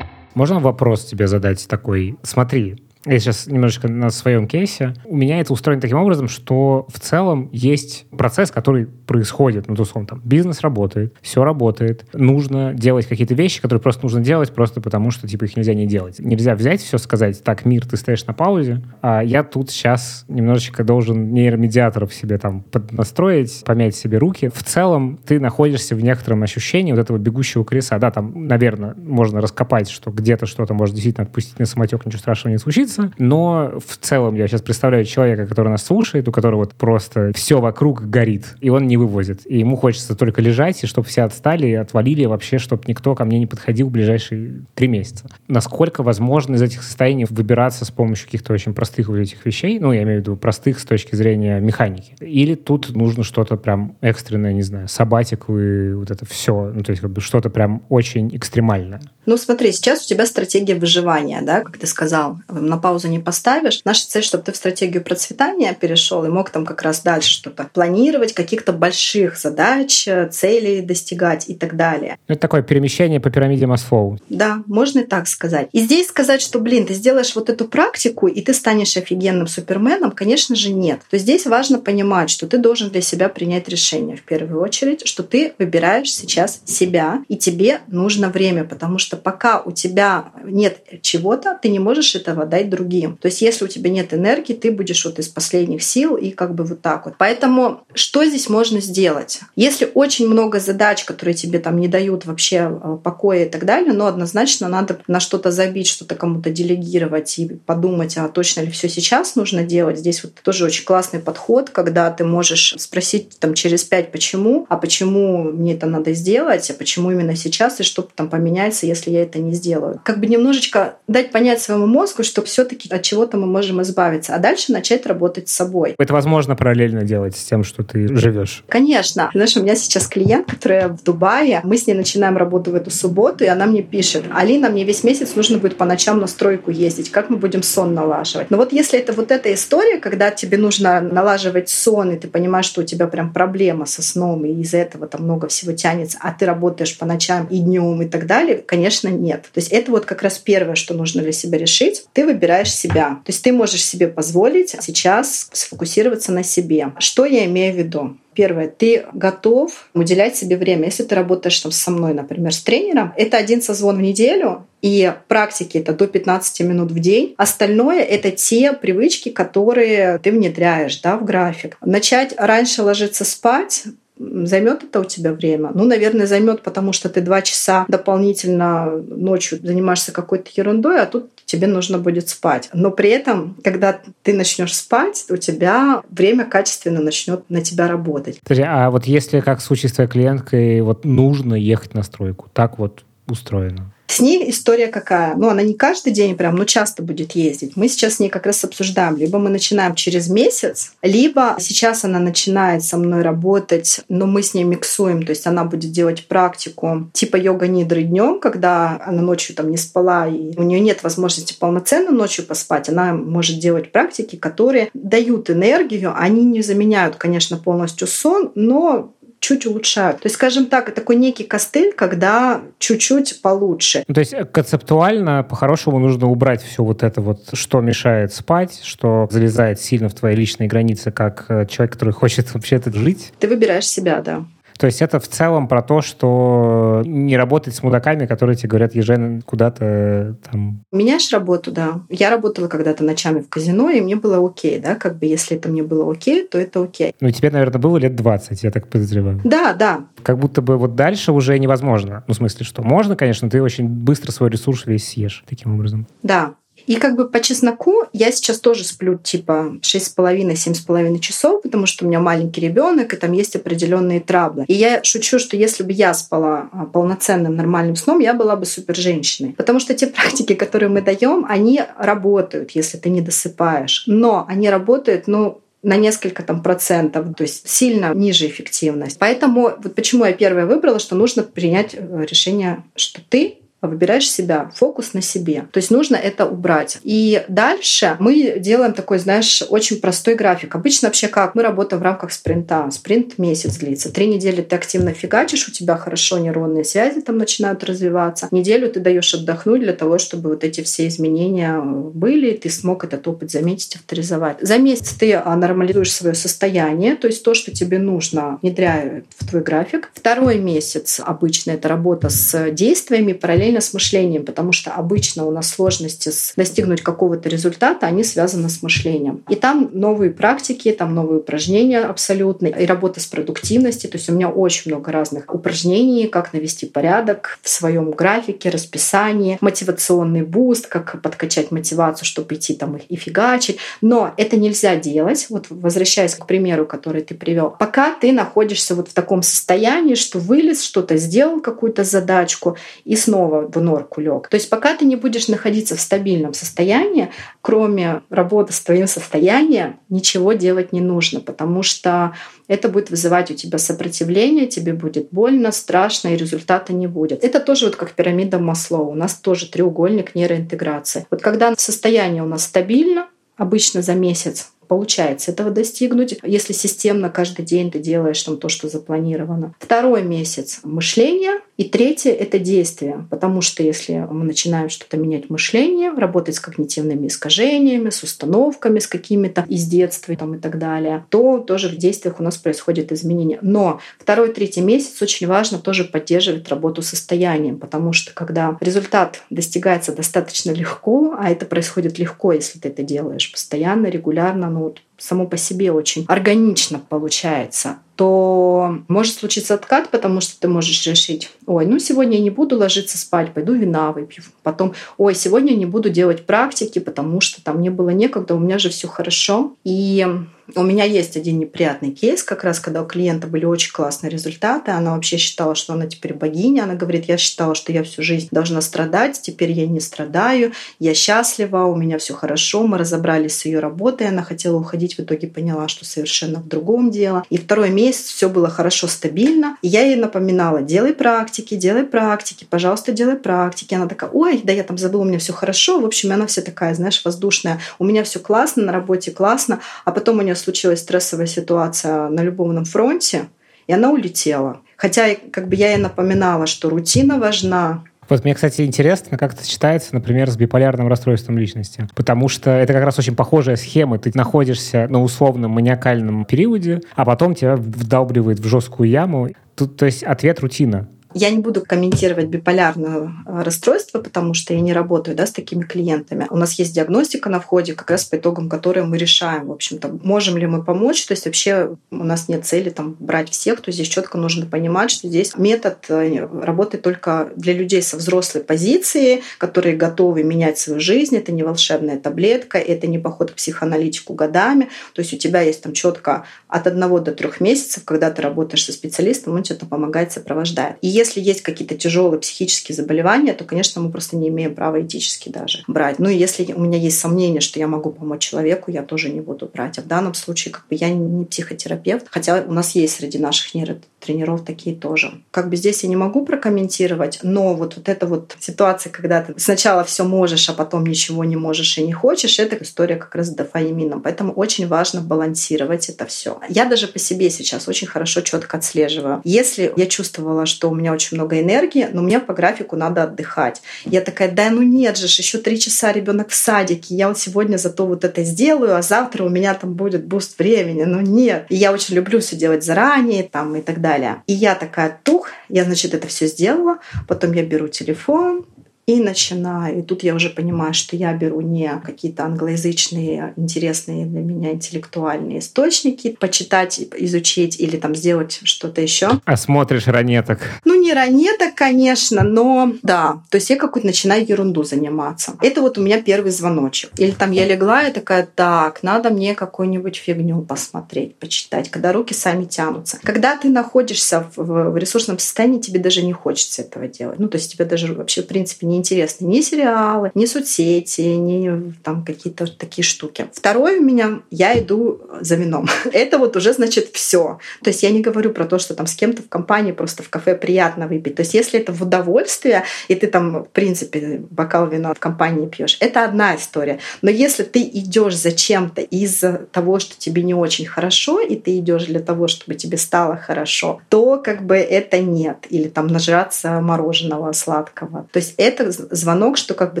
Можно 0.34 0.60
вопрос 0.60 1.06
тебе 1.06 1.28
задать 1.28 1.66
такой? 1.66 2.18
Смотри, 2.22 2.85
я 3.06 3.18
сейчас 3.18 3.46
немножечко 3.46 3.88
на 3.88 4.10
своем 4.10 4.46
кейсе, 4.46 4.94
у 5.04 5.16
меня 5.16 5.40
это 5.40 5.52
устроено 5.52 5.80
таким 5.80 5.98
образом, 5.98 6.28
что 6.28 6.86
в 6.92 6.98
целом 7.00 7.48
есть 7.52 8.06
процесс, 8.10 8.50
который 8.50 8.86
происходит, 8.86 9.68
ну, 9.68 9.76
то 9.76 9.82
есть 9.82 9.92
он 9.94 10.06
там, 10.06 10.20
бизнес 10.24 10.60
работает, 10.60 11.14
все 11.22 11.44
работает, 11.44 12.04
нужно 12.12 12.74
делать 12.74 13.06
какие-то 13.06 13.34
вещи, 13.34 13.60
которые 13.60 13.80
просто 13.80 14.02
нужно 14.02 14.20
делать 14.20 14.52
просто 14.52 14.80
потому, 14.80 15.10
что, 15.10 15.28
типа, 15.28 15.44
их 15.44 15.56
нельзя 15.56 15.74
не 15.74 15.86
делать. 15.86 16.18
Нельзя 16.18 16.54
взять 16.54 16.80
все, 16.80 16.98
сказать, 16.98 17.42
так, 17.42 17.64
мир, 17.64 17.86
ты 17.86 17.96
стоишь 17.96 18.26
на 18.26 18.34
паузе, 18.34 18.82
а 19.02 19.22
я 19.22 19.44
тут 19.44 19.70
сейчас 19.70 20.24
немножечко 20.28 20.84
должен 20.84 21.32
нейромедиаторов 21.32 22.12
себе 22.12 22.38
там 22.38 22.62
поднастроить, 22.62 23.62
помять 23.64 23.94
себе 23.94 24.18
руки. 24.18 24.48
В 24.48 24.62
целом 24.62 25.18
ты 25.24 25.38
находишься 25.38 25.94
в 25.94 26.02
некотором 26.02 26.42
ощущении 26.42 26.92
вот 26.92 27.00
этого 27.00 27.18
бегущего 27.18 27.64
колеса. 27.64 27.98
Да, 27.98 28.10
там, 28.10 28.46
наверное, 28.46 28.94
можно 28.94 29.40
раскопать, 29.40 29.88
что 29.88 30.10
где-то 30.10 30.46
что-то 30.46 30.74
может 30.74 30.94
действительно 30.94 31.26
отпустить 31.26 31.58
на 31.58 31.66
самотек, 31.66 32.04
ничего 32.06 32.18
страшного 32.18 32.52
не 32.52 32.58
случится, 32.58 32.95
но 33.18 33.78
в 33.84 33.96
целом 33.98 34.34
я 34.34 34.46
сейчас 34.48 34.62
представляю 34.62 35.04
человека, 35.04 35.46
который 35.46 35.68
нас 35.68 35.84
слушает, 35.84 36.28
у 36.28 36.32
которого 36.32 36.60
вот 36.60 36.74
просто 36.74 37.32
все 37.34 37.60
вокруг 37.60 38.08
горит, 38.08 38.56
и 38.60 38.70
он 38.70 38.86
не 38.86 38.96
вывозит. 38.96 39.42
И 39.46 39.58
ему 39.58 39.76
хочется 39.76 40.14
только 40.16 40.40
лежать, 40.40 40.82
и 40.82 40.86
чтобы 40.86 41.06
все 41.06 41.22
отстали 41.22 41.66
и 41.66 41.74
отвалили 41.74 42.24
вообще, 42.26 42.58
чтобы 42.58 42.82
никто 42.86 43.14
ко 43.14 43.24
мне 43.24 43.38
не 43.38 43.46
подходил 43.46 43.88
в 43.88 43.90
ближайшие 43.90 44.62
три 44.74 44.88
месяца. 44.88 45.26
Насколько 45.48 46.02
возможно 46.02 46.54
из 46.54 46.62
этих 46.62 46.82
состояний 46.82 47.26
выбираться 47.28 47.84
с 47.84 47.90
помощью 47.90 48.26
каких-то 48.26 48.52
очень 48.52 48.74
простых 48.74 49.08
вот 49.08 49.18
этих 49.18 49.44
вещей, 49.44 49.78
ну, 49.78 49.92
я 49.92 50.02
имею 50.02 50.18
в 50.18 50.22
виду 50.22 50.36
простых 50.36 50.78
с 50.78 50.84
точки 50.84 51.14
зрения 51.14 51.60
механики. 51.60 52.14
Или 52.20 52.54
тут 52.54 52.94
нужно 52.94 53.24
что-то 53.24 53.56
прям 53.56 53.96
экстренное, 54.00 54.52
не 54.52 54.62
знаю, 54.62 54.88
сабатик 54.88 55.44
и 55.48 55.92
вот 55.92 56.10
это 56.10 56.24
все, 56.26 56.72
ну, 56.74 56.82
то 56.82 56.90
есть 56.90 57.02
как 57.02 57.10
бы 57.10 57.20
что-то 57.20 57.50
прям 57.50 57.82
очень 57.88 58.34
экстремальное. 58.36 59.00
Ну, 59.26 59.36
смотри, 59.36 59.72
сейчас 59.72 60.04
у 60.04 60.08
тебя 60.08 60.26
стратегия 60.26 60.76
выживания, 60.76 61.42
да, 61.42 61.62
как 61.62 61.78
ты 61.78 61.86
сказал, 61.86 62.38
на 62.48 62.78
паузу 62.86 63.08
не 63.08 63.18
поставишь. 63.18 63.80
Наша 63.84 64.06
цель, 64.06 64.22
чтобы 64.22 64.44
ты 64.44 64.52
в 64.52 64.56
стратегию 64.56 65.02
процветания 65.02 65.74
перешел 65.74 66.24
и 66.24 66.28
мог 66.28 66.50
там 66.50 66.64
как 66.64 66.82
раз 66.82 67.00
дальше 67.00 67.30
что-то 67.30 67.68
планировать, 67.72 68.32
каких-то 68.32 68.72
больших 68.72 69.36
задач, 69.36 70.08
целей 70.30 70.82
достигать 70.82 71.48
и 71.48 71.54
так 71.54 71.76
далее. 71.76 72.16
Это 72.28 72.38
такое 72.38 72.62
перемещение 72.62 73.18
по 73.18 73.28
пирамиде 73.28 73.66
Маслоу. 73.66 74.18
Да, 74.28 74.62
можно 74.66 75.00
и 75.00 75.04
так 75.04 75.26
сказать. 75.26 75.68
И 75.72 75.80
здесь 75.80 76.06
сказать, 76.06 76.40
что, 76.40 76.60
блин, 76.60 76.86
ты 76.86 76.94
сделаешь 76.94 77.34
вот 77.34 77.50
эту 77.50 77.64
практику, 77.64 78.28
и 78.28 78.40
ты 78.40 78.54
станешь 78.54 78.96
офигенным 78.96 79.48
суперменом, 79.48 80.12
конечно 80.12 80.54
же, 80.54 80.70
нет. 80.70 81.00
То 81.10 81.18
здесь 81.18 81.46
важно 81.46 81.80
понимать, 81.80 82.30
что 82.30 82.46
ты 82.46 82.58
должен 82.58 82.90
для 82.90 83.00
себя 83.00 83.28
принять 83.28 83.68
решение 83.68 84.16
в 84.16 84.22
первую 84.22 84.62
очередь, 84.62 85.04
что 85.08 85.24
ты 85.24 85.54
выбираешь 85.58 86.14
сейчас 86.14 86.60
себя, 86.64 87.24
и 87.26 87.36
тебе 87.36 87.80
нужно 87.88 88.28
время, 88.28 88.62
потому 88.62 88.98
что 88.98 89.06
что 89.06 89.16
пока 89.16 89.60
у 89.60 89.72
тебя 89.72 90.26
нет 90.44 90.82
чего-то, 91.00 91.58
ты 91.60 91.68
не 91.68 91.78
можешь 91.78 92.14
этого 92.16 92.44
дать 92.44 92.65
другим. 92.66 93.16
То 93.16 93.26
есть 93.26 93.42
если 93.42 93.64
у 93.64 93.68
тебя 93.68 93.90
нет 93.90 94.12
энергии, 94.12 94.52
ты 94.52 94.70
будешь 94.70 95.04
вот 95.04 95.18
из 95.18 95.28
последних 95.28 95.82
сил 95.82 96.16
и 96.16 96.30
как 96.30 96.54
бы 96.54 96.64
вот 96.64 96.82
так 96.82 97.06
вот. 97.06 97.14
Поэтому 97.18 97.82
что 97.94 98.24
здесь 98.24 98.48
можно 98.48 98.80
сделать? 98.80 99.40
Если 99.54 99.90
очень 99.94 100.28
много 100.28 100.60
задач, 100.60 101.04
которые 101.04 101.34
тебе 101.34 101.58
там 101.58 101.78
не 101.78 101.88
дают 101.88 102.26
вообще 102.26 102.70
э, 102.70 102.98
покоя 103.02 103.44
и 103.44 103.48
так 103.48 103.64
далее, 103.64 103.92
но 103.92 104.06
однозначно 104.06 104.68
надо 104.68 104.98
на 105.06 105.20
что-то 105.20 105.50
забить, 105.50 105.86
что-то 105.86 106.14
кому-то 106.14 106.50
делегировать 106.50 107.38
и 107.38 107.48
подумать, 107.48 108.16
а 108.16 108.28
точно 108.28 108.62
ли 108.62 108.70
все 108.70 108.88
сейчас 108.88 109.36
нужно 109.36 109.64
делать. 109.64 109.98
Здесь 109.98 110.22
вот 110.24 110.34
тоже 110.42 110.64
очень 110.64 110.84
классный 110.84 111.20
подход, 111.20 111.70
когда 111.70 112.10
ты 112.10 112.24
можешь 112.24 112.74
спросить 112.78 113.38
там 113.38 113.54
через 113.54 113.84
пять 113.84 114.12
почему, 114.12 114.66
а 114.68 114.76
почему 114.76 115.44
мне 115.44 115.74
это 115.74 115.86
надо 115.86 116.12
сделать, 116.12 116.70
а 116.70 116.74
почему 116.74 117.10
именно 117.10 117.36
сейчас 117.36 117.80
и 117.80 117.82
что 117.82 118.02
там 118.02 118.28
поменяется, 118.28 118.86
если 118.86 119.10
я 119.10 119.22
это 119.22 119.38
не 119.38 119.54
сделаю. 119.54 120.00
Как 120.04 120.18
бы 120.20 120.26
немножечко 120.26 120.96
дать 121.06 121.30
понять 121.32 121.60
своему 121.60 121.86
мозгу, 121.86 122.22
что 122.22 122.42
все 122.42 122.55
таки 122.64 122.88
от 122.88 123.02
чего-то 123.02 123.36
мы 123.36 123.46
можем 123.46 123.82
избавиться, 123.82 124.34
а 124.34 124.38
дальше 124.38 124.72
начать 124.72 125.06
работать 125.06 125.48
с 125.48 125.52
собой. 125.52 125.94
Это 125.98 126.12
возможно 126.12 126.56
параллельно 126.56 127.02
делать 127.02 127.36
с 127.36 127.44
тем, 127.44 127.64
что 127.64 127.82
ты 127.82 128.16
живешь? 128.16 128.64
Конечно. 128.68 129.30
Знаешь, 129.32 129.56
у 129.56 129.62
меня 129.62 129.76
сейчас 129.76 130.06
клиент, 130.06 130.46
который 130.46 130.88
в 130.88 131.02
Дубае, 131.02 131.60
мы 131.64 131.76
с 131.76 131.86
ней 131.86 131.94
начинаем 131.94 132.36
работу 132.36 132.70
в 132.70 132.74
эту 132.74 132.90
субботу, 132.90 133.44
и 133.44 133.46
она 133.46 133.66
мне 133.66 133.82
пишет, 133.82 134.24
Алина, 134.32 134.70
мне 134.70 134.84
весь 134.84 135.04
месяц 135.04 135.34
нужно 135.34 135.58
будет 135.58 135.76
по 135.76 135.84
ночам 135.84 136.18
на 136.18 136.26
стройку 136.26 136.70
ездить, 136.70 137.10
как 137.10 137.30
мы 137.30 137.36
будем 137.36 137.62
сон 137.62 137.94
налаживать? 137.94 138.50
Но 138.50 138.56
вот 138.56 138.72
если 138.72 138.98
это 138.98 139.12
вот 139.12 139.30
эта 139.30 139.52
история, 139.52 139.98
когда 139.98 140.30
тебе 140.30 140.58
нужно 140.58 141.00
налаживать 141.00 141.68
сон, 141.68 142.12
и 142.12 142.18
ты 142.18 142.28
понимаешь, 142.28 142.66
что 142.66 142.80
у 142.80 142.84
тебя 142.84 143.06
прям 143.06 143.32
проблема 143.32 143.86
со 143.86 144.02
сном, 144.02 144.44
и 144.44 144.60
из-за 144.62 144.78
этого 144.78 145.06
там 145.06 145.22
много 145.24 145.48
всего 145.48 145.72
тянется, 145.72 146.18
а 146.20 146.32
ты 146.32 146.46
работаешь 146.46 146.96
по 146.96 147.06
ночам 147.06 147.46
и 147.46 147.58
днем 147.58 148.02
и 148.02 148.06
так 148.06 148.26
далее, 148.26 148.58
конечно, 148.58 149.08
нет. 149.08 149.42
То 149.42 149.60
есть 149.60 149.72
это 149.72 149.90
вот 149.90 150.04
как 150.04 150.22
раз 150.22 150.38
первое, 150.38 150.74
что 150.74 150.94
нужно 150.94 151.22
для 151.22 151.32
себя 151.32 151.58
решить. 151.58 152.06
Ты 152.12 152.24
выбираешь 152.24 152.45
себя. 152.72 153.20
То 153.24 153.32
есть 153.32 153.42
ты 153.42 153.52
можешь 153.52 153.84
себе 153.84 154.08
позволить 154.08 154.76
сейчас 154.80 155.48
сфокусироваться 155.52 156.32
на 156.32 156.42
себе. 156.42 156.92
Что 156.98 157.24
я 157.24 157.44
имею 157.46 157.74
в 157.74 157.78
виду? 157.78 158.16
Первое, 158.34 158.68
ты 158.68 159.06
готов 159.14 159.88
уделять 159.94 160.36
себе 160.36 160.58
время. 160.58 160.84
Если 160.84 161.04
ты 161.04 161.14
работаешь 161.14 161.58
там 161.58 161.72
со 161.72 161.90
мной, 161.90 162.12
например, 162.12 162.52
с 162.52 162.60
тренером, 162.60 163.14
это 163.16 163.38
один 163.38 163.62
созвон 163.62 163.96
в 163.96 164.02
неделю, 164.02 164.66
и 164.82 165.10
практики 165.26 165.78
это 165.78 165.94
до 165.94 166.06
15 166.06 166.60
минут 166.60 166.92
в 166.92 166.98
день. 166.98 167.34
Остальное 167.38 168.02
это 168.02 168.30
те 168.30 168.74
привычки, 168.74 169.30
которые 169.30 170.18
ты 170.18 170.30
внедряешь 170.32 171.00
да, 171.00 171.16
в 171.16 171.24
график. 171.24 171.78
Начать 171.80 172.34
раньше 172.36 172.82
ложиться 172.82 173.24
спать, 173.24 173.84
Займет 174.18 174.82
это 174.82 175.00
у 175.00 175.04
тебя 175.04 175.32
время? 175.32 175.72
Ну, 175.74 175.84
наверное, 175.84 176.26
займет, 176.26 176.62
потому 176.62 176.92
что 176.94 177.10
ты 177.10 177.20
два 177.20 177.42
часа 177.42 177.84
дополнительно 177.88 178.90
ночью 179.08 179.58
занимаешься 179.62 180.10
какой-то 180.10 180.50
ерундой, 180.54 181.02
а 181.02 181.06
тут 181.06 181.28
тебе 181.46 181.66
нужно 181.66 181.98
будет 181.98 182.28
спать. 182.28 182.68
Но 182.74 182.90
при 182.90 183.10
этом, 183.10 183.56
когда 183.64 184.00
ты 184.22 184.34
начнешь 184.34 184.74
спать, 184.74 185.24
у 185.30 185.36
тебя 185.36 186.02
время 186.10 186.44
качественно 186.44 187.00
начнет 187.00 187.48
на 187.48 187.62
тебя 187.62 187.88
работать. 187.88 188.40
Подожди, 188.42 188.64
а 188.66 188.90
вот 188.90 189.06
если, 189.06 189.40
как 189.40 189.60
в 189.60 189.62
случае 189.62 189.88
с 189.88 189.92
твоей 189.94 190.10
клиенткой, 190.10 190.80
вот 190.82 191.04
нужно 191.04 191.54
ехать 191.54 191.94
на 191.94 192.02
стройку, 192.02 192.50
так 192.52 192.78
вот 192.78 193.04
устроено? 193.28 193.92
С 194.06 194.20
ней 194.20 194.48
история 194.50 194.86
какая? 194.86 195.34
Ну, 195.36 195.48
она 195.48 195.62
не 195.62 195.74
каждый 195.74 196.12
день 196.12 196.36
прям, 196.36 196.56
но 196.56 196.64
часто 196.64 197.02
будет 197.02 197.32
ездить. 197.32 197.76
Мы 197.76 197.88
сейчас 197.88 198.14
с 198.14 198.18
ней 198.20 198.28
как 198.28 198.46
раз 198.46 198.64
обсуждаем. 198.64 199.16
Либо 199.16 199.38
мы 199.38 199.50
начинаем 199.50 199.94
через 199.94 200.28
месяц, 200.28 200.92
либо 201.02 201.56
сейчас 201.58 202.04
она 202.04 202.18
начинает 202.18 202.82
со 202.82 202.96
мной 202.96 203.22
работать, 203.22 204.00
но 204.08 204.26
мы 204.26 204.42
с 204.42 204.54
ней 204.54 204.64
миксуем. 204.64 205.24
То 205.24 205.30
есть 205.30 205.46
она 205.46 205.64
будет 205.64 205.90
делать 205.90 206.26
практику 206.28 207.10
типа 207.12 207.36
йога-нидры 207.36 208.02
днем, 208.02 208.40
когда 208.40 209.00
она 209.04 209.22
ночью 209.22 209.54
там 209.56 209.70
не 209.70 209.76
спала, 209.76 210.28
и 210.28 210.56
у 210.56 210.62
нее 210.62 210.80
нет 210.80 211.02
возможности 211.02 211.56
полноценно 211.58 212.10
ночью 212.10 212.44
поспать. 212.44 212.88
Она 212.88 213.12
может 213.12 213.58
делать 213.58 213.92
практики, 213.92 214.36
которые 214.36 214.90
дают 214.94 215.50
энергию. 215.50 216.12
Они 216.16 216.44
не 216.44 216.62
заменяют, 216.62 217.16
конечно, 217.16 217.56
полностью 217.56 218.06
сон, 218.06 218.52
но 218.54 219.14
чуть 219.40 219.66
улучшают. 219.66 220.20
То 220.20 220.26
есть, 220.26 220.36
скажем 220.36 220.66
так, 220.66 220.94
такой 220.94 221.16
некий 221.16 221.44
костыль, 221.44 221.92
когда 221.92 222.62
чуть-чуть 222.78 223.42
получше. 223.42 224.04
Ну, 224.08 224.14
то 224.14 224.20
есть 224.20 224.34
концептуально, 224.52 225.42
по-хорошему, 225.42 225.98
нужно 225.98 226.28
убрать 226.28 226.62
все 226.62 226.82
вот 226.82 227.02
это 227.02 227.20
вот, 227.20 227.50
что 227.52 227.80
мешает 227.80 228.32
спать, 228.32 228.80
что 228.82 229.28
залезает 229.30 229.80
сильно 229.80 230.08
в 230.08 230.14
твои 230.14 230.34
личные 230.34 230.68
границы, 230.68 231.10
как 231.10 231.46
э, 231.48 231.66
человек, 231.66 231.92
который 231.92 232.14
хочет 232.14 232.46
вообще-то 232.54 232.92
жить. 232.92 233.32
Ты 233.38 233.48
выбираешь 233.48 233.86
себя, 233.88 234.20
да. 234.20 234.44
То 234.78 234.86
есть 234.86 235.02
это 235.02 235.20
в 235.20 235.28
целом 235.28 235.68
про 235.68 235.82
то, 235.82 236.00
что 236.00 237.02
не 237.04 237.36
работать 237.36 237.74
с 237.74 237.82
мудаками, 237.82 238.26
которые 238.26 238.56
тебе 238.56 238.68
говорят, 238.70 238.94
езжай 238.94 239.16
куда-то 239.44 240.36
там. 240.50 240.84
Меняешь 240.92 241.32
работу, 241.32 241.72
да. 241.72 242.02
Я 242.10 242.30
работала 242.30 242.68
когда-то 242.68 243.04
ночами 243.04 243.40
в 243.40 243.48
казино, 243.48 243.90
и 243.90 244.00
мне 244.00 244.16
было 244.16 244.44
окей, 244.46 244.78
да, 244.78 244.94
как 244.94 245.18
бы 245.18 245.26
если 245.26 245.56
это 245.56 245.68
мне 245.68 245.82
было 245.82 246.10
окей, 246.10 246.46
то 246.46 246.58
это 246.58 246.82
окей. 246.82 247.14
Ну, 247.20 247.30
тебе, 247.30 247.50
наверное, 247.50 247.80
было 247.80 247.96
лет 247.96 248.14
20, 248.14 248.62
я 248.62 248.70
так 248.70 248.88
подозреваю. 248.88 249.40
Да, 249.44 249.72
да. 249.74 250.06
Как 250.22 250.38
будто 250.38 250.62
бы 250.62 250.76
вот 250.76 250.94
дальше 250.94 251.32
уже 251.32 251.58
невозможно. 251.58 252.24
Ну, 252.26 252.34
в 252.34 252.36
смысле, 252.36 252.64
что 252.64 252.82
можно, 252.82 253.16
конечно, 253.16 253.48
ты 253.48 253.62
очень 253.62 253.88
быстро 253.88 254.32
свой 254.32 254.50
ресурс 254.50 254.86
весь 254.86 255.08
съешь 255.08 255.44
таким 255.48 255.74
образом. 255.74 256.06
Да, 256.22 256.54
и 256.86 256.96
как 256.96 257.16
бы 257.16 257.28
по 257.28 257.40
чесноку 257.40 258.04
я 258.12 258.30
сейчас 258.30 258.60
тоже 258.60 258.84
сплю 258.84 259.18
типа 259.18 259.76
6,5-7,5 259.82 261.18
часов, 261.18 261.62
потому 261.62 261.86
что 261.86 262.04
у 262.04 262.08
меня 262.08 262.20
маленький 262.20 262.60
ребенок, 262.60 263.12
и 263.12 263.16
там 263.16 263.32
есть 263.32 263.56
определенные 263.56 264.20
траблы. 264.20 264.64
И 264.68 264.74
я 264.74 265.02
шучу, 265.02 265.38
что 265.38 265.56
если 265.56 265.82
бы 265.82 265.92
я 265.92 266.14
спала 266.14 266.68
а, 266.72 266.84
полноценным 266.84 267.56
нормальным 267.56 267.96
сном, 267.96 268.20
я 268.20 268.34
была 268.34 268.56
бы 268.56 268.66
супер 268.66 268.94
женщиной. 268.94 269.54
Потому 269.56 269.80
что 269.80 269.94
те 269.94 270.06
практики, 270.16 270.54
которые 270.54 270.88
мы 270.88 271.02
даем, 271.02 271.44
они 271.48 271.82
работают, 271.98 272.72
если 272.72 272.98
ты 272.98 273.10
не 273.10 273.20
досыпаешь. 273.20 274.04
Но 274.06 274.44
они 274.48 274.70
работают, 274.70 275.26
ну, 275.26 275.60
на 275.82 275.96
несколько 275.96 276.42
там 276.42 276.62
процентов, 276.62 277.26
то 277.36 277.42
есть 277.42 277.68
сильно 277.68 278.12
ниже 278.12 278.48
эффективность. 278.48 279.18
Поэтому 279.20 279.72
вот 279.78 279.94
почему 279.94 280.24
я 280.24 280.32
первое 280.32 280.66
выбрала, 280.66 280.98
что 280.98 281.14
нужно 281.14 281.44
принять 281.44 281.94
э, 281.94 282.24
решение, 282.28 282.82
что 282.96 283.20
ты 283.28 283.58
выбираешь 283.86 284.30
себя, 284.30 284.70
фокус 284.74 285.14
на 285.14 285.22
себе. 285.22 285.66
То 285.72 285.78
есть 285.78 285.90
нужно 285.90 286.16
это 286.16 286.46
убрать. 286.46 286.98
И 287.02 287.44
дальше 287.48 288.16
мы 288.18 288.58
делаем 288.58 288.92
такой, 288.92 289.18
знаешь, 289.18 289.62
очень 289.68 290.00
простой 290.00 290.34
график. 290.34 290.74
Обычно 290.74 291.08
вообще 291.08 291.28
как? 291.28 291.54
Мы 291.54 291.62
работаем 291.62 292.00
в 292.00 292.04
рамках 292.04 292.32
спринта. 292.32 292.88
Спринт 292.90 293.38
месяц 293.38 293.76
длится. 293.76 294.12
Три 294.12 294.26
недели 294.26 294.62
ты 294.62 294.76
активно 294.76 295.12
фигачишь, 295.12 295.68
у 295.68 295.72
тебя 295.72 295.96
хорошо 295.96 296.38
нейронные 296.38 296.84
связи 296.84 297.20
там 297.20 297.38
начинают 297.38 297.84
развиваться. 297.84 298.48
Неделю 298.50 298.90
ты 298.90 299.00
даешь 299.00 299.34
отдохнуть 299.34 299.82
для 299.82 299.92
того, 299.92 300.18
чтобы 300.18 300.50
вот 300.50 300.64
эти 300.64 300.82
все 300.82 301.08
изменения 301.08 301.80
были, 301.80 302.52
ты 302.52 302.70
смог 302.70 303.04
этот 303.04 303.26
опыт 303.28 303.50
заметить, 303.50 303.96
авторизовать. 303.96 304.58
За 304.60 304.78
месяц 304.78 305.12
ты 305.12 305.34
а, 305.34 305.56
нормализуешь 305.56 306.12
свое 306.12 306.34
состояние, 306.34 307.16
то 307.16 307.26
есть 307.26 307.42
то, 307.42 307.54
что 307.54 307.72
тебе 307.72 307.98
нужно, 307.98 308.58
внедряю 308.62 309.24
в 309.38 309.48
твой 309.48 309.62
график. 309.62 310.10
Второй 310.14 310.58
месяц 310.58 311.20
обычно 311.22 311.72
это 311.72 311.88
работа 311.88 312.28
с 312.28 312.70
действиями 312.70 313.32
параллельно 313.32 313.75
с 313.80 313.92
мышлением, 313.94 314.44
потому 314.44 314.72
что 314.72 314.92
обычно 314.92 315.44
у 315.46 315.50
нас 315.50 315.68
сложности 315.68 316.30
с 316.30 316.52
достигнуть 316.56 317.02
какого-то 317.02 317.48
результата, 317.48 318.06
они 318.06 318.24
связаны 318.24 318.68
с 318.68 318.82
мышлением. 318.82 319.42
И 319.48 319.54
там 319.54 319.90
новые 319.92 320.30
практики, 320.30 320.92
там 320.92 321.14
новые 321.14 321.40
упражнения 321.40 322.00
абсолютно, 322.00 322.66
и 322.66 322.86
работа 322.86 323.20
с 323.20 323.26
продуктивностью. 323.26 324.10
То 324.10 324.16
есть 324.16 324.28
у 324.28 324.32
меня 324.32 324.48
очень 324.48 324.90
много 324.90 325.12
разных 325.12 325.52
упражнений, 325.54 326.26
как 326.26 326.52
навести 326.52 326.86
порядок 326.86 327.58
в 327.62 327.68
своем 327.68 328.10
графике, 328.10 328.70
расписании, 328.70 329.58
мотивационный 329.60 330.42
boost, 330.42 330.86
как 330.86 331.20
подкачать 331.22 331.70
мотивацию, 331.70 332.26
чтобы 332.26 332.54
идти 332.54 332.74
там 332.74 332.96
и 332.96 333.16
фигачить. 333.16 333.78
Но 334.00 334.32
это 334.36 334.56
нельзя 334.56 334.96
делать, 334.96 335.46
вот 335.50 335.66
возвращаясь 335.70 336.34
к 336.34 336.46
примеру, 336.46 336.86
который 336.86 337.22
ты 337.22 337.34
привел, 337.34 337.70
пока 337.70 338.14
ты 338.14 338.32
находишься 338.32 338.94
вот 338.94 339.08
в 339.08 339.12
таком 339.12 339.42
состоянии, 339.42 340.14
что 340.14 340.38
вылез, 340.38 340.82
что-то 340.82 341.16
сделал, 341.16 341.60
какую-то 341.60 342.04
задачку, 342.04 342.76
и 343.04 343.16
снова 343.16 343.65
в 343.72 343.80
норку 343.80 344.20
лег. 344.20 344.48
То 344.48 344.56
есть 344.56 344.70
пока 344.70 344.96
ты 344.96 345.04
не 345.04 345.16
будешь 345.16 345.48
находиться 345.48 345.96
в 345.96 346.00
стабильном 346.00 346.54
состоянии, 346.54 347.30
кроме 347.62 348.22
работы 348.30 348.72
с 348.72 348.80
твоим 348.80 349.06
состоянием, 349.06 350.00
ничего 350.08 350.52
делать 350.52 350.92
не 350.92 351.00
нужно, 351.00 351.40
потому 351.40 351.82
что 351.82 352.34
это 352.68 352.88
будет 352.88 353.10
вызывать 353.10 353.50
у 353.50 353.54
тебя 353.54 353.78
сопротивление, 353.78 354.66
тебе 354.66 354.92
будет 354.92 355.28
больно, 355.30 355.72
страшно, 355.72 356.28
и 356.28 356.36
результата 356.36 356.92
не 356.92 357.06
будет. 357.06 357.44
Это 357.44 357.60
тоже 357.60 357.86
вот 357.86 357.96
как 357.96 358.12
пирамида 358.12 358.58
Маслоу. 358.58 359.10
У 359.10 359.14
нас 359.14 359.34
тоже 359.34 359.70
треугольник 359.70 360.34
нейроинтеграции. 360.34 361.26
Вот 361.30 361.42
когда 361.42 361.74
состояние 361.76 362.42
у 362.42 362.46
нас 362.46 362.64
стабильно, 362.64 363.28
обычно 363.56 364.02
за 364.02 364.14
месяц, 364.14 364.72
получается 364.86 365.50
этого 365.50 365.70
достигнуть, 365.70 366.38
если 366.42 366.72
системно 366.72 367.30
каждый 367.30 367.64
день 367.64 367.90
ты 367.90 367.98
делаешь 367.98 368.42
там 368.42 368.58
то, 368.58 368.68
что 368.68 368.88
запланировано. 368.88 369.74
Второй 369.78 370.22
месяц— 370.22 370.80
мышление, 370.82 371.60
и 371.76 371.84
третье— 371.84 372.30
это 372.32 372.58
действие, 372.58 373.26
потому 373.30 373.60
что 373.60 373.82
если 373.82 374.26
мы 374.30 374.44
начинаем 374.44 374.88
что-то 374.88 375.18
менять 375.18 375.50
мышление, 375.50 376.10
работать 376.10 376.54
с 376.54 376.60
когнитивными 376.60 377.26
искажениями, 377.26 378.08
с 378.08 378.22
установками, 378.22 378.98
с 378.98 379.06
какими-то 379.06 379.64
из 379.68 379.84
детства 379.84 380.34
там, 380.36 380.54
и 380.54 380.58
так 380.58 380.78
далее, 380.78 381.26
то 381.28 381.58
тоже 381.58 381.88
в 381.88 381.96
действиях 381.96 382.40
у 382.40 382.42
нас 382.42 382.56
происходит 382.56 383.12
изменение. 383.12 383.58
Но 383.60 384.00
второй, 384.18 384.52
третий 384.52 384.80
месяц 384.80 385.20
очень 385.20 385.46
важно 385.46 385.78
тоже 385.78 386.04
поддерживать 386.04 386.68
работу 386.68 387.02
состоянием, 387.02 387.78
потому 387.78 388.12
что 388.14 388.32
когда 388.32 388.78
результат 388.80 389.42
достигается 389.50 390.12
достаточно 390.12 390.70
легко, 390.70 391.36
а 391.38 391.50
это 391.50 391.66
происходит 391.66 392.18
легко, 392.18 392.52
если 392.52 392.78
ты 392.78 392.88
это 392.88 393.02
делаешь 393.02 393.52
постоянно, 393.52 394.06
регулярно, 394.06 394.70
ну, 394.76 394.82
вот 394.84 395.00
само 395.18 395.46
по 395.46 395.56
себе 395.56 395.92
очень 395.92 396.24
органично 396.28 397.00
получается, 397.08 397.98
то 398.16 398.98
может 399.08 399.34
случиться 399.34 399.74
откат, 399.74 400.10
потому 400.10 400.40
что 400.40 400.58
ты 400.58 400.68
можешь 400.68 401.06
решить, 401.06 401.50
ой, 401.66 401.86
ну 401.86 401.98
сегодня 401.98 402.38
я 402.38 402.42
не 402.42 402.50
буду 402.50 402.78
ложиться 402.78 403.18
спать, 403.18 403.52
пойду 403.52 403.74
вина 403.74 404.12
выпью. 404.12 404.42
Потом, 404.62 404.94
ой, 405.18 405.34
сегодня 405.34 405.72
я 405.72 405.78
не 405.78 405.86
буду 405.86 406.08
делать 406.08 406.46
практики, 406.46 406.98
потому 406.98 407.40
что 407.40 407.62
там 407.62 407.78
мне 407.78 407.90
было 407.90 408.10
некогда, 408.10 408.54
у 408.54 408.58
меня 408.58 408.78
же 408.78 408.88
все 408.88 409.06
хорошо. 409.06 409.74
И 409.84 410.26
у 410.74 410.82
меня 410.82 411.04
есть 411.04 411.36
один 411.36 411.58
неприятный 411.60 412.10
кейс, 412.10 412.42
как 412.42 412.64
раз 412.64 412.80
когда 412.80 413.02
у 413.02 413.06
клиента 413.06 413.46
были 413.46 413.64
очень 413.64 413.92
классные 413.92 414.30
результаты. 414.30 414.90
Она 414.90 415.14
вообще 415.14 415.36
считала, 415.36 415.76
что 415.76 415.92
она 415.92 416.06
теперь 416.06 416.34
богиня. 416.34 416.82
Она 416.82 416.94
говорит, 416.94 417.26
я 417.26 417.36
считала, 417.36 417.76
что 417.76 417.92
я 417.92 418.02
всю 418.02 418.22
жизнь 418.22 418.48
должна 418.50 418.80
страдать, 418.80 419.40
теперь 419.40 419.70
я 419.70 419.86
не 419.86 420.00
страдаю, 420.00 420.72
я 420.98 421.14
счастлива, 421.14 421.84
у 421.84 421.94
меня 421.94 422.18
все 422.18 422.34
хорошо. 422.34 422.84
Мы 422.86 422.98
разобрались 422.98 423.58
с 423.58 423.64
ее 423.64 423.78
работой, 423.78 424.28
она 424.28 424.42
хотела 424.42 424.76
уходить, 424.76 425.05
в 425.14 425.20
итоге 425.20 425.46
поняла, 425.48 425.88
что 425.88 426.04
совершенно 426.04 426.60
в 426.60 426.68
другом 426.68 427.10
дело. 427.10 427.44
И 427.50 427.56
второй 427.56 427.90
месяц 427.90 428.26
все 428.26 428.48
было 428.48 428.68
хорошо, 428.68 429.06
стабильно. 429.06 429.76
И 429.82 429.88
я 429.88 430.02
ей 430.02 430.16
напоминала, 430.16 430.82
делай 430.82 431.12
практики, 431.12 431.76
делай 431.76 432.04
практики, 432.04 432.66
пожалуйста, 432.68 433.12
делай 433.12 433.36
практики. 433.36 433.94
Она 433.94 434.08
такая, 434.08 434.30
ой, 434.30 434.60
да 434.64 434.72
я 434.72 434.82
там 434.82 434.98
забыла, 434.98 435.22
у 435.22 435.24
меня 435.24 435.38
все 435.38 435.52
хорошо. 435.52 436.00
В 436.00 436.04
общем, 436.04 436.32
она 436.32 436.46
вся 436.46 436.62
такая, 436.62 436.94
знаешь, 436.94 437.22
воздушная. 437.24 437.80
У 437.98 438.04
меня 438.04 438.24
все 438.24 438.40
классно, 438.40 438.82
на 438.82 438.92
работе 438.92 439.30
классно. 439.30 439.80
А 440.04 440.12
потом 440.12 440.38
у 440.38 440.42
нее 440.42 440.56
случилась 440.56 441.00
стрессовая 441.00 441.46
ситуация 441.46 442.28
на 442.28 442.42
любовном 442.42 442.84
фронте, 442.84 443.48
и 443.86 443.92
она 443.92 444.10
улетела. 444.10 444.80
Хотя 444.96 445.34
как 445.52 445.68
бы 445.68 445.76
я 445.76 445.92
ей 445.92 445.98
напоминала, 445.98 446.66
что 446.66 446.88
рутина 446.88 447.38
важна, 447.38 448.02
вот 448.28 448.44
мне, 448.44 448.54
кстати, 448.54 448.82
интересно, 448.82 449.38
как 449.38 449.54
это 449.54 449.62
сочетается, 449.62 450.14
например, 450.14 450.50
с 450.50 450.56
биполярным 450.56 451.08
расстройством 451.08 451.58
личности. 451.58 452.08
Потому 452.14 452.48
что 452.48 452.70
это 452.70 452.92
как 452.92 453.04
раз 453.04 453.18
очень 453.18 453.34
похожая 453.34 453.76
схема. 453.76 454.18
Ты 454.18 454.32
находишься 454.34 455.06
на 455.08 455.22
условном 455.22 455.72
маниакальном 455.72 456.44
периоде, 456.44 457.00
а 457.14 457.24
потом 457.24 457.54
тебя 457.54 457.76
вдалбливает 457.76 458.58
в 458.58 458.66
жесткую 458.66 459.08
яму. 459.08 459.48
Тут, 459.74 459.96
то 459.96 460.06
есть 460.06 460.22
ответ 460.22 460.60
рутина. 460.60 461.08
Я 461.38 461.50
не 461.50 461.58
буду 461.58 461.84
комментировать 461.84 462.46
биполярное 462.46 463.30
э, 463.46 463.62
расстройство, 463.62 464.22
потому 464.22 464.54
что 464.54 464.72
я 464.72 464.80
не 464.80 464.94
работаю 464.94 465.36
да, 465.36 465.46
с 465.46 465.50
такими 465.50 465.82
клиентами. 465.82 466.46
У 466.48 466.56
нас 466.56 466.72
есть 466.78 466.94
диагностика 466.94 467.50
на 467.50 467.60
входе, 467.60 467.92
как 467.92 468.10
раз 468.10 468.24
по 468.24 468.36
итогам 468.36 468.70
которой 468.70 469.04
мы 469.04 469.18
решаем, 469.18 469.66
в 469.66 469.72
общем-то, 469.72 470.18
можем 470.22 470.56
ли 470.56 470.66
мы 470.66 470.82
помочь. 470.82 471.26
То 471.26 471.32
есть 471.32 471.44
вообще 471.44 471.94
у 472.10 472.24
нас 472.24 472.48
нет 472.48 472.64
цели 472.64 472.88
там, 472.88 473.16
брать 473.20 473.50
всех, 473.50 473.82
то 473.82 473.92
здесь 473.92 474.08
четко 474.08 474.38
нужно 474.38 474.64
понимать, 474.64 475.10
что 475.10 475.28
здесь 475.28 475.54
метод 475.58 475.98
э, 476.08 476.48
работает 476.62 477.04
только 477.04 477.50
для 477.54 477.74
людей 477.74 478.00
со 478.00 478.16
взрослой 478.16 478.62
позиции, 478.62 479.42
которые 479.58 479.94
готовы 479.94 480.42
менять 480.42 480.78
свою 480.78 481.00
жизнь. 481.00 481.36
Это 481.36 481.52
не 481.52 481.62
волшебная 481.62 482.18
таблетка, 482.18 482.78
это 482.78 483.06
не 483.08 483.18
поход 483.18 483.50
к 483.50 483.56
психоаналитику 483.56 484.32
годами. 484.32 484.88
То 485.12 485.20
есть 485.20 485.34
у 485.34 485.36
тебя 485.36 485.60
есть 485.60 485.82
там 485.82 485.92
четко 485.92 486.46
от 486.66 486.86
одного 486.86 487.18
до 487.18 487.32
трех 487.32 487.60
месяцев, 487.60 488.04
когда 488.06 488.30
ты 488.30 488.40
работаешь 488.40 488.86
со 488.86 488.92
специалистом, 488.92 489.52
он 489.52 489.64
тебе 489.64 489.78
помогает, 489.80 490.32
сопровождает. 490.32 490.96
И 491.02 491.25
если 491.26 491.40
есть 491.40 491.62
какие-то 491.62 491.96
тяжелые 491.96 492.40
психические 492.40 492.94
заболевания, 492.94 493.52
то, 493.52 493.64
конечно, 493.64 494.00
мы 494.00 494.10
просто 494.10 494.36
не 494.36 494.48
имеем 494.48 494.74
права 494.74 495.02
этически 495.02 495.48
даже 495.48 495.82
брать. 495.88 496.18
Ну 496.18 496.28
и 496.28 496.36
если 496.36 496.72
у 496.72 496.80
меня 496.80 496.98
есть 496.98 497.18
сомнение, 497.18 497.60
что 497.60 497.78
я 497.78 497.88
могу 497.88 498.10
помочь 498.10 498.42
человеку, 498.42 498.90
я 498.90 499.02
тоже 499.02 499.30
не 499.30 499.40
буду 499.40 499.66
брать. 499.66 499.98
А 499.98 500.02
в 500.02 500.06
данном 500.06 500.34
случае 500.34 500.72
как 500.72 500.86
бы 500.88 500.96
я 500.98 501.10
не 501.10 501.44
психотерапевт, 501.44 502.26
хотя 502.30 502.64
у 502.66 502.72
нас 502.72 502.94
есть 502.94 503.16
среди 503.16 503.38
наших 503.38 503.74
нейротренеров 503.74 504.64
такие 504.64 504.94
тоже. 504.94 505.40
Как 505.50 505.68
бы 505.68 505.76
здесь 505.76 506.02
я 506.04 506.08
не 506.08 506.16
могу 506.16 506.44
прокомментировать, 506.44 507.40
но 507.42 507.74
вот, 507.74 507.96
вот 507.96 508.08
эта 508.08 508.26
вот 508.26 508.56
ситуация, 508.60 509.10
когда 509.10 509.42
ты 509.42 509.58
сначала 509.58 510.04
все 510.04 510.24
можешь, 510.24 510.68
а 510.68 510.72
потом 510.74 511.06
ничего 511.06 511.44
не 511.44 511.56
можешь 511.56 511.98
и 511.98 512.02
не 512.02 512.12
хочешь, 512.12 512.58
это 512.58 512.76
история 512.82 513.16
как 513.16 513.34
раз 513.34 513.48
с 513.48 513.50
дофамином. 513.50 514.22
Поэтому 514.22 514.52
очень 514.52 514.86
важно 514.86 515.20
балансировать 515.20 516.08
это 516.08 516.26
все. 516.26 516.60
Я 516.68 516.84
даже 516.84 517.08
по 517.08 517.18
себе 517.18 517.50
сейчас 517.50 517.88
очень 517.88 518.06
хорошо 518.06 518.40
четко 518.42 518.76
отслеживаю. 518.76 519.40
Если 519.44 519.92
я 519.96 520.06
чувствовала, 520.06 520.66
что 520.66 520.90
у 520.90 520.94
меня 520.94 521.12
очень 521.16 521.36
много 521.36 521.60
энергии, 521.60 522.08
но 522.12 522.22
мне 522.22 522.40
по 522.40 522.54
графику 522.54 522.96
надо 522.96 523.24
отдыхать. 523.24 523.82
Я 524.04 524.20
такая, 524.20 524.50
да 524.50 524.70
ну 524.70 524.82
нет 524.82 525.16
же, 525.16 525.26
еще 525.26 525.58
три 525.58 525.78
часа 525.78 526.12
ребенок 526.12 526.50
в 526.50 526.54
садике, 526.54 527.14
я 527.14 527.28
вот 527.28 527.38
сегодня 527.38 527.76
зато 527.76 528.06
вот 528.06 528.24
это 528.24 528.42
сделаю, 528.44 528.96
а 528.96 529.02
завтра 529.02 529.44
у 529.44 529.48
меня 529.48 529.74
там 529.74 529.94
будет 529.94 530.24
boost 530.24 530.58
времени. 530.58 531.04
Ну 531.04 531.20
нет. 531.20 531.66
И 531.68 531.76
я 531.76 531.92
очень 531.92 532.14
люблю 532.14 532.40
все 532.40 532.56
делать 532.56 532.84
заранее 532.84 533.42
там 533.42 533.76
и 533.76 533.82
так 533.82 534.00
далее. 534.00 534.42
И 534.46 534.52
я 534.52 534.74
такая, 534.74 535.18
тух, 535.22 535.50
я, 535.68 535.84
значит, 535.84 536.14
это 536.14 536.28
все 536.28 536.46
сделала, 536.46 536.98
потом 537.26 537.52
я 537.52 537.64
беру 537.64 537.88
телефон, 537.88 538.64
и 539.06 539.20
начинаю. 539.20 540.00
И 540.00 540.02
тут 540.02 540.24
я 540.24 540.34
уже 540.34 540.50
понимаю, 540.50 540.92
что 540.92 541.14
я 541.14 541.32
беру 541.32 541.60
не 541.60 541.88
какие-то 542.04 542.44
англоязычные, 542.44 543.54
интересные 543.56 544.26
для 544.26 544.40
меня 544.40 544.72
интеллектуальные 544.72 545.60
источники, 545.60 546.36
почитать, 546.40 547.00
изучить 547.16 547.78
или 547.78 547.98
там 547.98 548.16
сделать 548.16 548.60
что-то 548.64 549.00
еще. 549.00 549.40
А 549.44 549.56
смотришь 549.56 550.08
ранеток? 550.08 550.58
Ну, 550.84 551.00
не 551.00 551.12
ранеток, 551.12 551.76
конечно, 551.76 552.42
но 552.42 552.92
да. 553.04 553.42
То 553.50 553.58
есть 553.58 553.70
я 553.70 553.76
какую-то 553.76 554.08
начинаю 554.08 554.44
ерунду 554.44 554.82
заниматься. 554.82 555.56
Это 555.62 555.82
вот 555.82 555.98
у 555.98 556.02
меня 556.02 556.20
первый 556.20 556.50
звоночек. 556.50 557.10
Или 557.16 557.30
там 557.30 557.52
я 557.52 557.64
легла 557.64 558.08
и 558.08 558.12
такая, 558.12 558.48
так, 558.52 559.04
надо 559.04 559.30
мне 559.30 559.54
какую-нибудь 559.54 560.16
фигню 560.16 560.62
посмотреть, 560.62 561.36
почитать, 561.36 561.90
когда 561.90 562.12
руки 562.12 562.34
сами 562.34 562.64
тянутся. 562.64 563.20
Когда 563.22 563.56
ты 563.56 563.68
находишься 563.68 564.50
в, 564.56 564.90
в 564.90 564.96
ресурсном 564.96 565.38
состоянии, 565.38 565.78
тебе 565.78 566.00
даже 566.00 566.22
не 566.22 566.32
хочется 566.32 566.82
этого 566.82 567.06
делать. 567.06 567.38
Ну, 567.38 567.46
то 567.46 567.56
есть 567.56 567.72
тебе 567.72 567.84
даже 567.84 568.12
вообще, 568.12 568.42
в 568.42 568.48
принципе, 568.48 568.86
не 568.86 568.95
не 568.96 569.00
интересны 569.00 569.46
ни 569.46 569.60
сериалы, 569.60 570.30
ни 570.34 570.46
соцсети, 570.46 571.20
ни 571.20 571.92
там 572.02 572.24
какие-то 572.24 572.66
такие 572.66 573.04
штуки. 573.04 573.48
Второе 573.52 574.00
у 574.00 574.02
меня, 574.02 574.40
я 574.50 574.78
иду 574.78 575.20
за 575.40 575.56
вином. 575.56 575.88
Это 576.12 576.38
вот 576.38 576.56
уже 576.56 576.72
значит 576.72 577.10
все. 577.12 577.58
То 577.82 577.90
есть 577.90 578.02
я 578.02 578.10
не 578.10 578.20
говорю 578.20 578.50
про 578.50 578.64
то, 578.64 578.78
что 578.78 578.94
там 578.94 579.06
с 579.06 579.14
кем-то 579.14 579.42
в 579.42 579.48
компании 579.48 579.92
просто 579.92 580.22
в 580.22 580.30
кафе 580.30 580.56
приятно 580.56 581.06
выпить. 581.06 581.36
То 581.36 581.42
есть 581.42 581.54
если 581.54 581.80
это 581.80 581.92
в 581.92 582.02
удовольствие, 582.02 582.84
и 583.08 583.14
ты 583.14 583.26
там, 583.26 583.64
в 583.64 583.68
принципе, 583.68 584.42
бокал 584.50 584.88
вина 584.88 585.14
в 585.14 585.18
компании 585.18 585.66
пьешь, 585.66 585.98
это 586.00 586.24
одна 586.24 586.56
история. 586.56 586.98
Но 587.22 587.30
если 587.30 587.62
ты 587.62 587.82
идешь 587.82 588.36
за 588.36 588.52
чем-то 588.52 589.02
из-за 589.02 589.66
того, 589.72 589.98
что 589.98 590.18
тебе 590.18 590.42
не 590.42 590.54
очень 590.54 590.86
хорошо, 590.86 591.40
и 591.40 591.56
ты 591.56 591.78
идешь 591.78 592.04
для 592.06 592.20
того, 592.20 592.48
чтобы 592.48 592.76
тебе 592.76 592.96
стало 592.96 593.36
хорошо, 593.36 594.00
то 594.08 594.40
как 594.42 594.64
бы 594.64 594.76
это 594.76 595.18
нет. 595.18 595.66
Или 595.70 595.88
там 595.88 596.06
нажраться 596.06 596.80
мороженого 596.80 597.52
сладкого. 597.52 598.26
То 598.32 598.38
есть 598.38 598.54
это 598.56 598.85
звонок, 598.90 599.56
что 599.56 599.74
как 599.74 599.94
бы 599.94 600.00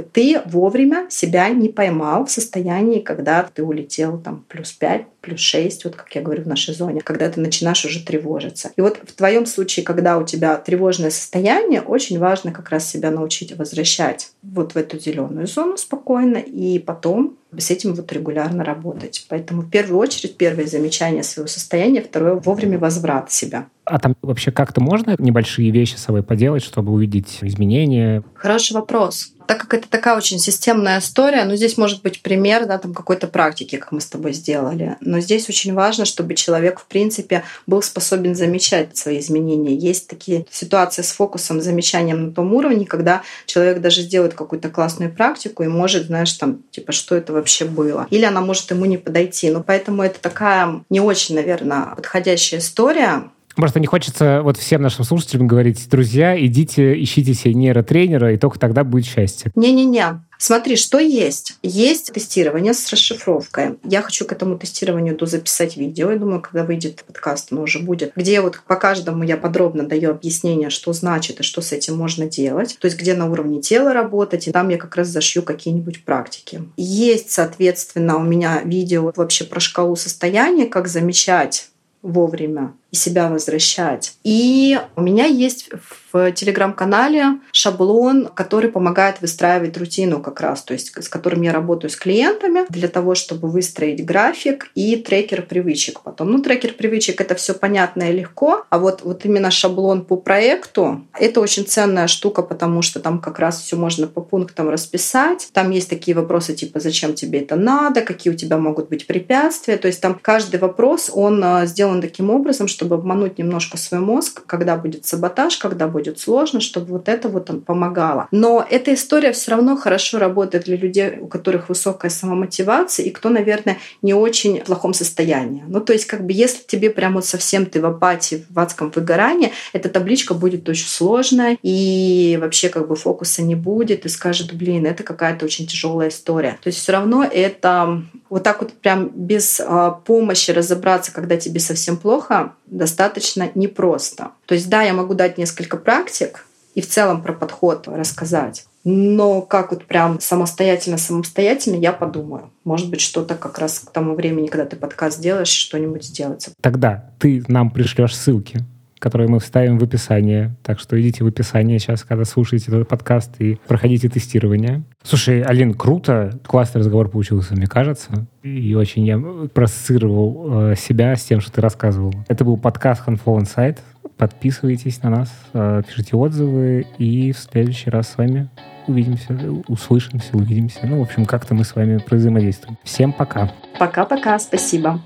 ты 0.00 0.40
вовремя 0.46 1.06
себя 1.10 1.48
не 1.48 1.68
поймал 1.68 2.26
в 2.26 2.30
состоянии, 2.30 3.00
когда 3.00 3.48
ты 3.52 3.62
улетел 3.62 4.18
там 4.18 4.44
плюс 4.48 4.72
5, 4.72 5.06
плюс 5.26 5.40
6, 5.40 5.84
вот 5.84 5.96
как 5.96 6.14
я 6.14 6.22
говорю 6.22 6.44
в 6.44 6.46
нашей 6.46 6.72
зоне, 6.72 7.00
когда 7.00 7.28
ты 7.28 7.40
начинаешь 7.40 7.84
уже 7.84 8.04
тревожиться. 8.04 8.70
И 8.76 8.80
вот 8.80 8.98
в 9.02 9.12
твоем 9.12 9.44
случае, 9.44 9.84
когда 9.84 10.18
у 10.18 10.24
тебя 10.24 10.56
тревожное 10.56 11.10
состояние, 11.10 11.80
очень 11.80 12.18
важно 12.18 12.52
как 12.52 12.70
раз 12.70 12.88
себя 12.88 13.10
научить 13.10 13.56
возвращать 13.56 14.30
вот 14.42 14.74
в 14.74 14.76
эту 14.76 15.00
зеленую 15.00 15.48
зону 15.48 15.76
спокойно 15.76 16.36
и 16.36 16.78
потом 16.78 17.36
с 17.58 17.70
этим 17.70 17.94
вот 17.94 18.12
регулярно 18.12 18.64
работать. 18.64 19.26
Поэтому 19.28 19.62
в 19.62 19.70
первую 19.70 19.98
очередь 19.98 20.36
первое 20.36 20.66
замечание 20.66 21.22
своего 21.22 21.48
состояния, 21.48 22.02
второе 22.02 22.34
вовремя 22.34 22.78
возврат 22.78 23.32
себя. 23.32 23.66
А 23.84 23.98
там 23.98 24.14
вообще 24.22 24.50
как-то 24.50 24.80
можно 24.80 25.16
небольшие 25.18 25.70
вещи 25.70 25.96
с 25.96 26.02
собой 26.02 26.22
поделать, 26.22 26.62
чтобы 26.62 26.92
увидеть 26.92 27.38
изменения? 27.40 28.22
Хороший 28.34 28.74
вопрос. 28.74 29.32
Так 29.46 29.60
как 29.60 29.74
это 29.74 29.88
такая 29.88 30.16
очень 30.16 30.38
системная 30.38 30.98
история, 30.98 31.44
ну 31.44 31.56
здесь 31.56 31.76
может 31.76 32.02
быть 32.02 32.22
пример 32.22 32.66
да, 32.66 32.78
там 32.78 32.94
какой-то 32.94 33.26
практики, 33.28 33.76
как 33.76 33.92
мы 33.92 34.00
с 34.00 34.06
тобой 34.06 34.32
сделали. 34.32 34.96
Но 35.00 35.20
здесь 35.20 35.48
очень 35.48 35.74
важно, 35.74 36.04
чтобы 36.04 36.34
человек, 36.34 36.80
в 36.80 36.86
принципе, 36.86 37.44
был 37.66 37.82
способен 37.82 38.34
замечать 38.34 38.96
свои 38.96 39.18
изменения. 39.18 39.74
Есть 39.74 40.08
такие 40.08 40.46
ситуации 40.50 41.02
с 41.02 41.12
фокусом, 41.12 41.60
замечанием 41.60 42.26
на 42.26 42.32
том 42.32 42.52
уровне, 42.54 42.86
когда 42.86 43.22
человек 43.46 43.80
даже 43.80 44.02
сделает 44.02 44.34
какую-то 44.34 44.68
классную 44.68 45.12
практику 45.12 45.62
и 45.62 45.68
может, 45.68 46.06
знаешь, 46.06 46.32
там, 46.32 46.62
типа, 46.70 46.92
что 46.92 47.14
это 47.14 47.32
вообще 47.32 47.64
было. 47.64 48.06
Или 48.10 48.24
она 48.24 48.40
может 48.40 48.70
ему 48.70 48.84
не 48.84 48.98
подойти. 48.98 49.50
Но 49.50 49.62
поэтому 49.62 50.02
это 50.02 50.20
такая 50.20 50.82
не 50.90 51.00
очень, 51.00 51.34
наверное, 51.34 51.94
подходящая 51.94 52.60
история. 52.60 53.30
Просто 53.56 53.80
не 53.80 53.86
хочется 53.86 54.42
вот 54.42 54.58
всем 54.58 54.82
нашим 54.82 55.04
слушателям 55.04 55.46
говорить, 55.46 55.88
друзья, 55.88 56.38
идите, 56.38 57.02
ищите 57.02 57.32
себе 57.32 57.54
нейротренера, 57.54 58.34
и 58.34 58.36
только 58.36 58.58
тогда 58.58 58.84
будет 58.84 59.06
счастье. 59.06 59.50
Не-не-не. 59.54 60.20
Смотри, 60.38 60.76
что 60.76 60.98
есть. 60.98 61.56
Есть 61.62 62.12
тестирование 62.12 62.74
с 62.74 62.92
расшифровкой. 62.92 63.78
Я 63.82 64.02
хочу 64.02 64.26
к 64.26 64.32
этому 64.32 64.58
тестированию 64.58 65.16
записать 65.18 65.78
видео. 65.78 66.10
Я 66.10 66.18
думаю, 66.18 66.42
когда 66.42 66.64
выйдет 66.64 67.02
подкаст, 67.04 67.52
оно 67.52 67.62
уже 67.62 67.78
будет. 67.78 68.12
Где 68.14 68.42
вот 68.42 68.60
по 68.66 68.76
каждому 68.76 69.24
я 69.24 69.38
подробно 69.38 69.84
даю 69.88 70.10
объяснение, 70.10 70.68
что 70.68 70.92
значит 70.92 71.40
и 71.40 71.42
что 71.42 71.62
с 71.62 71.72
этим 71.72 71.96
можно 71.96 72.26
делать. 72.26 72.76
То 72.78 72.86
есть 72.86 72.98
где 72.98 73.14
на 73.14 73.30
уровне 73.30 73.62
тела 73.62 73.94
работать. 73.94 74.46
И 74.46 74.52
там 74.52 74.68
я 74.68 74.76
как 74.76 74.94
раз 74.96 75.08
зашью 75.08 75.42
какие-нибудь 75.42 76.04
практики. 76.04 76.62
Есть, 76.76 77.30
соответственно, 77.30 78.18
у 78.18 78.22
меня 78.22 78.60
видео 78.62 79.10
вообще 79.16 79.44
про 79.44 79.58
шкалу 79.58 79.96
состояния, 79.96 80.66
как 80.66 80.86
замечать 80.86 81.70
вовремя 82.02 82.72
себя 82.96 83.28
возвращать. 83.28 84.16
И 84.24 84.78
у 84.96 85.00
меня 85.00 85.26
есть 85.26 85.70
в 86.12 86.32
телеграм-канале 86.32 87.38
шаблон, 87.52 88.28
который 88.34 88.70
помогает 88.70 89.20
выстраивать 89.20 89.76
рутину 89.76 90.20
как 90.20 90.40
раз, 90.40 90.62
то 90.62 90.72
есть 90.72 90.92
с 91.02 91.08
которым 91.08 91.42
я 91.42 91.52
работаю 91.52 91.90
с 91.90 91.96
клиентами 91.96 92.64
для 92.68 92.88
того, 92.88 93.14
чтобы 93.14 93.48
выстроить 93.48 94.04
график 94.04 94.70
и 94.74 94.96
трекер 94.96 95.42
привычек 95.42 96.00
потом. 96.00 96.30
Ну, 96.32 96.42
трекер 96.42 96.72
привычек— 96.72 97.20
это 97.22 97.34
все 97.34 97.54
понятно 97.54 98.04
и 98.04 98.12
легко, 98.12 98.64
а 98.70 98.78
вот, 98.78 99.02
вот 99.02 99.24
именно 99.24 99.50
шаблон 99.50 100.04
по 100.04 100.16
проекту— 100.16 101.06
это 101.18 101.40
очень 101.40 101.66
ценная 101.66 102.06
штука, 102.06 102.42
потому 102.42 102.82
что 102.82 103.00
там 103.00 103.20
как 103.20 103.38
раз 103.38 103.60
все 103.60 103.76
можно 103.76 104.06
по 104.06 104.20
пунктам 104.20 104.68
расписать. 104.68 105.48
Там 105.52 105.70
есть 105.70 105.90
такие 105.90 106.16
вопросы 106.16 106.54
типа 106.54 106.80
«Зачем 106.80 107.14
тебе 107.14 107.40
это 107.40 107.56
надо?», 107.56 108.00
«Какие 108.00 108.32
у 108.32 108.36
тебя 108.36 108.58
могут 108.58 108.88
быть 108.88 109.06
препятствия?». 109.06 109.76
То 109.76 109.88
есть 109.88 110.00
там 110.00 110.18
каждый 110.20 110.60
вопрос, 110.60 111.10
он 111.12 111.42
а, 111.44 111.66
сделан 111.66 112.00
таким 112.00 112.30
образом, 112.30 112.68
чтобы 112.68 112.85
обмануть 112.94 113.38
немножко 113.38 113.76
свой 113.76 114.00
мозг, 114.00 114.42
когда 114.46 114.76
будет 114.76 115.06
саботаж, 115.06 115.56
когда 115.56 115.88
будет 115.88 116.18
сложно, 116.18 116.60
чтобы 116.60 116.92
вот 116.92 117.08
это 117.08 117.28
вот 117.28 117.50
помогало. 117.64 118.28
Но 118.30 118.64
эта 118.68 118.94
история 118.94 119.32
все 119.32 119.52
равно 119.52 119.76
хорошо 119.76 120.18
работает 120.18 120.64
для 120.64 120.76
людей, 120.76 121.18
у 121.20 121.26
которых 121.26 121.68
высокая 121.68 122.10
самомотивация 122.10 123.06
и 123.06 123.10
кто, 123.10 123.28
наверное, 123.28 123.78
не 124.02 124.14
очень 124.14 124.60
в 124.60 124.64
плохом 124.64 124.94
состоянии. 124.94 125.64
Ну, 125.66 125.80
то 125.80 125.92
есть, 125.92 126.06
как 126.06 126.24
бы, 126.24 126.32
если 126.32 126.62
тебе 126.66 126.90
прям 126.90 127.14
вот 127.14 127.24
совсем 127.24 127.66
ты 127.66 127.80
в 127.80 127.86
апатии, 127.86 128.44
в 128.48 128.58
адском 128.58 128.90
выгорании, 128.94 129.52
эта 129.72 129.88
табличка 129.88 130.34
будет 130.34 130.68
очень 130.68 130.88
сложная, 130.88 131.58
и 131.62 132.38
вообще 132.40 132.68
как 132.68 132.88
бы 132.88 132.96
фокуса 132.96 133.42
не 133.42 133.54
будет, 133.54 134.06
и 134.06 134.08
скажет, 134.08 134.52
блин, 134.52 134.86
это 134.86 135.02
какая-то 135.02 135.44
очень 135.44 135.66
тяжелая 135.66 136.08
история. 136.08 136.58
То 136.62 136.68
есть 136.68 136.78
все 136.78 136.92
равно 136.92 137.24
это 137.24 138.02
вот 138.28 138.42
так 138.42 138.60
вот 138.60 138.72
прям 138.72 139.08
без 139.08 139.60
а, 139.60 139.90
помощи 139.90 140.50
разобраться, 140.50 141.12
когда 141.12 141.36
тебе 141.36 141.60
совсем 141.60 141.96
плохо, 141.96 142.54
достаточно 142.76 143.50
непросто. 143.54 144.30
То 144.46 144.54
есть 144.54 144.68
да, 144.68 144.82
я 144.82 144.92
могу 144.92 145.14
дать 145.14 145.38
несколько 145.38 145.76
практик 145.76 146.46
и 146.74 146.80
в 146.80 146.88
целом 146.88 147.22
про 147.22 147.32
подход 147.32 147.88
рассказать. 147.88 148.66
Но 148.84 149.40
как 149.42 149.72
вот 149.72 149.86
прям 149.86 150.20
самостоятельно-самостоятельно 150.20 151.76
я 151.76 151.92
подумаю. 151.92 152.50
Может 152.64 152.88
быть, 152.88 153.00
что-то 153.00 153.34
как 153.34 153.58
раз 153.58 153.80
к 153.80 153.90
тому 153.90 154.14
времени, 154.14 154.46
когда 154.46 154.66
ты 154.66 154.76
подкаст 154.76 155.20
делаешь, 155.20 155.48
что-нибудь 155.48 156.04
сделается. 156.04 156.52
Тогда 156.60 157.10
ты 157.18 157.42
нам 157.48 157.70
пришлешь 157.70 158.16
ссылки 158.16 158.60
которые 158.98 159.28
мы 159.28 159.40
вставим 159.40 159.78
в 159.78 159.84
описание. 159.84 160.54
Так 160.62 160.80
что 160.80 161.00
идите 161.00 161.24
в 161.24 161.26
описание 161.26 161.78
сейчас, 161.78 162.04
когда 162.04 162.24
слушаете 162.24 162.66
этот 162.68 162.88
подкаст, 162.88 163.40
и 163.40 163.58
проходите 163.66 164.08
тестирование. 164.08 164.82
Слушай, 165.02 165.42
Алин, 165.42 165.74
круто. 165.74 166.38
Классный 166.44 166.80
разговор 166.80 167.08
получился, 167.08 167.54
мне 167.54 167.66
кажется. 167.66 168.26
И 168.42 168.74
очень 168.74 169.04
я 169.04 169.18
проассоциировал 169.18 170.70
э, 170.70 170.74
себя 170.76 171.14
с 171.14 171.24
тем, 171.24 171.40
что 171.40 171.52
ты 171.52 171.60
рассказывал. 171.60 172.14
Это 172.28 172.44
был 172.44 172.56
подкаст 172.56 173.06
Handful 173.06 173.40
Insight. 173.40 173.78
Подписывайтесь 174.16 175.02
на 175.02 175.10
нас, 175.10 175.32
э, 175.52 175.82
пишите 175.86 176.16
отзывы, 176.16 176.86
и 176.98 177.32
в 177.32 177.38
следующий 177.38 177.90
раз 177.90 178.08
с 178.08 178.16
вами 178.16 178.48
увидимся, 178.86 179.36
услышимся, 179.68 180.36
увидимся. 180.36 180.80
Ну, 180.84 181.00
в 181.00 181.02
общем, 181.02 181.26
как-то 181.26 181.54
мы 181.54 181.64
с 181.64 181.74
вами 181.74 182.00
взаимодействуем. 182.08 182.78
Всем 182.82 183.12
пока. 183.12 183.52
Пока-пока, 183.78 184.38
спасибо. 184.38 185.00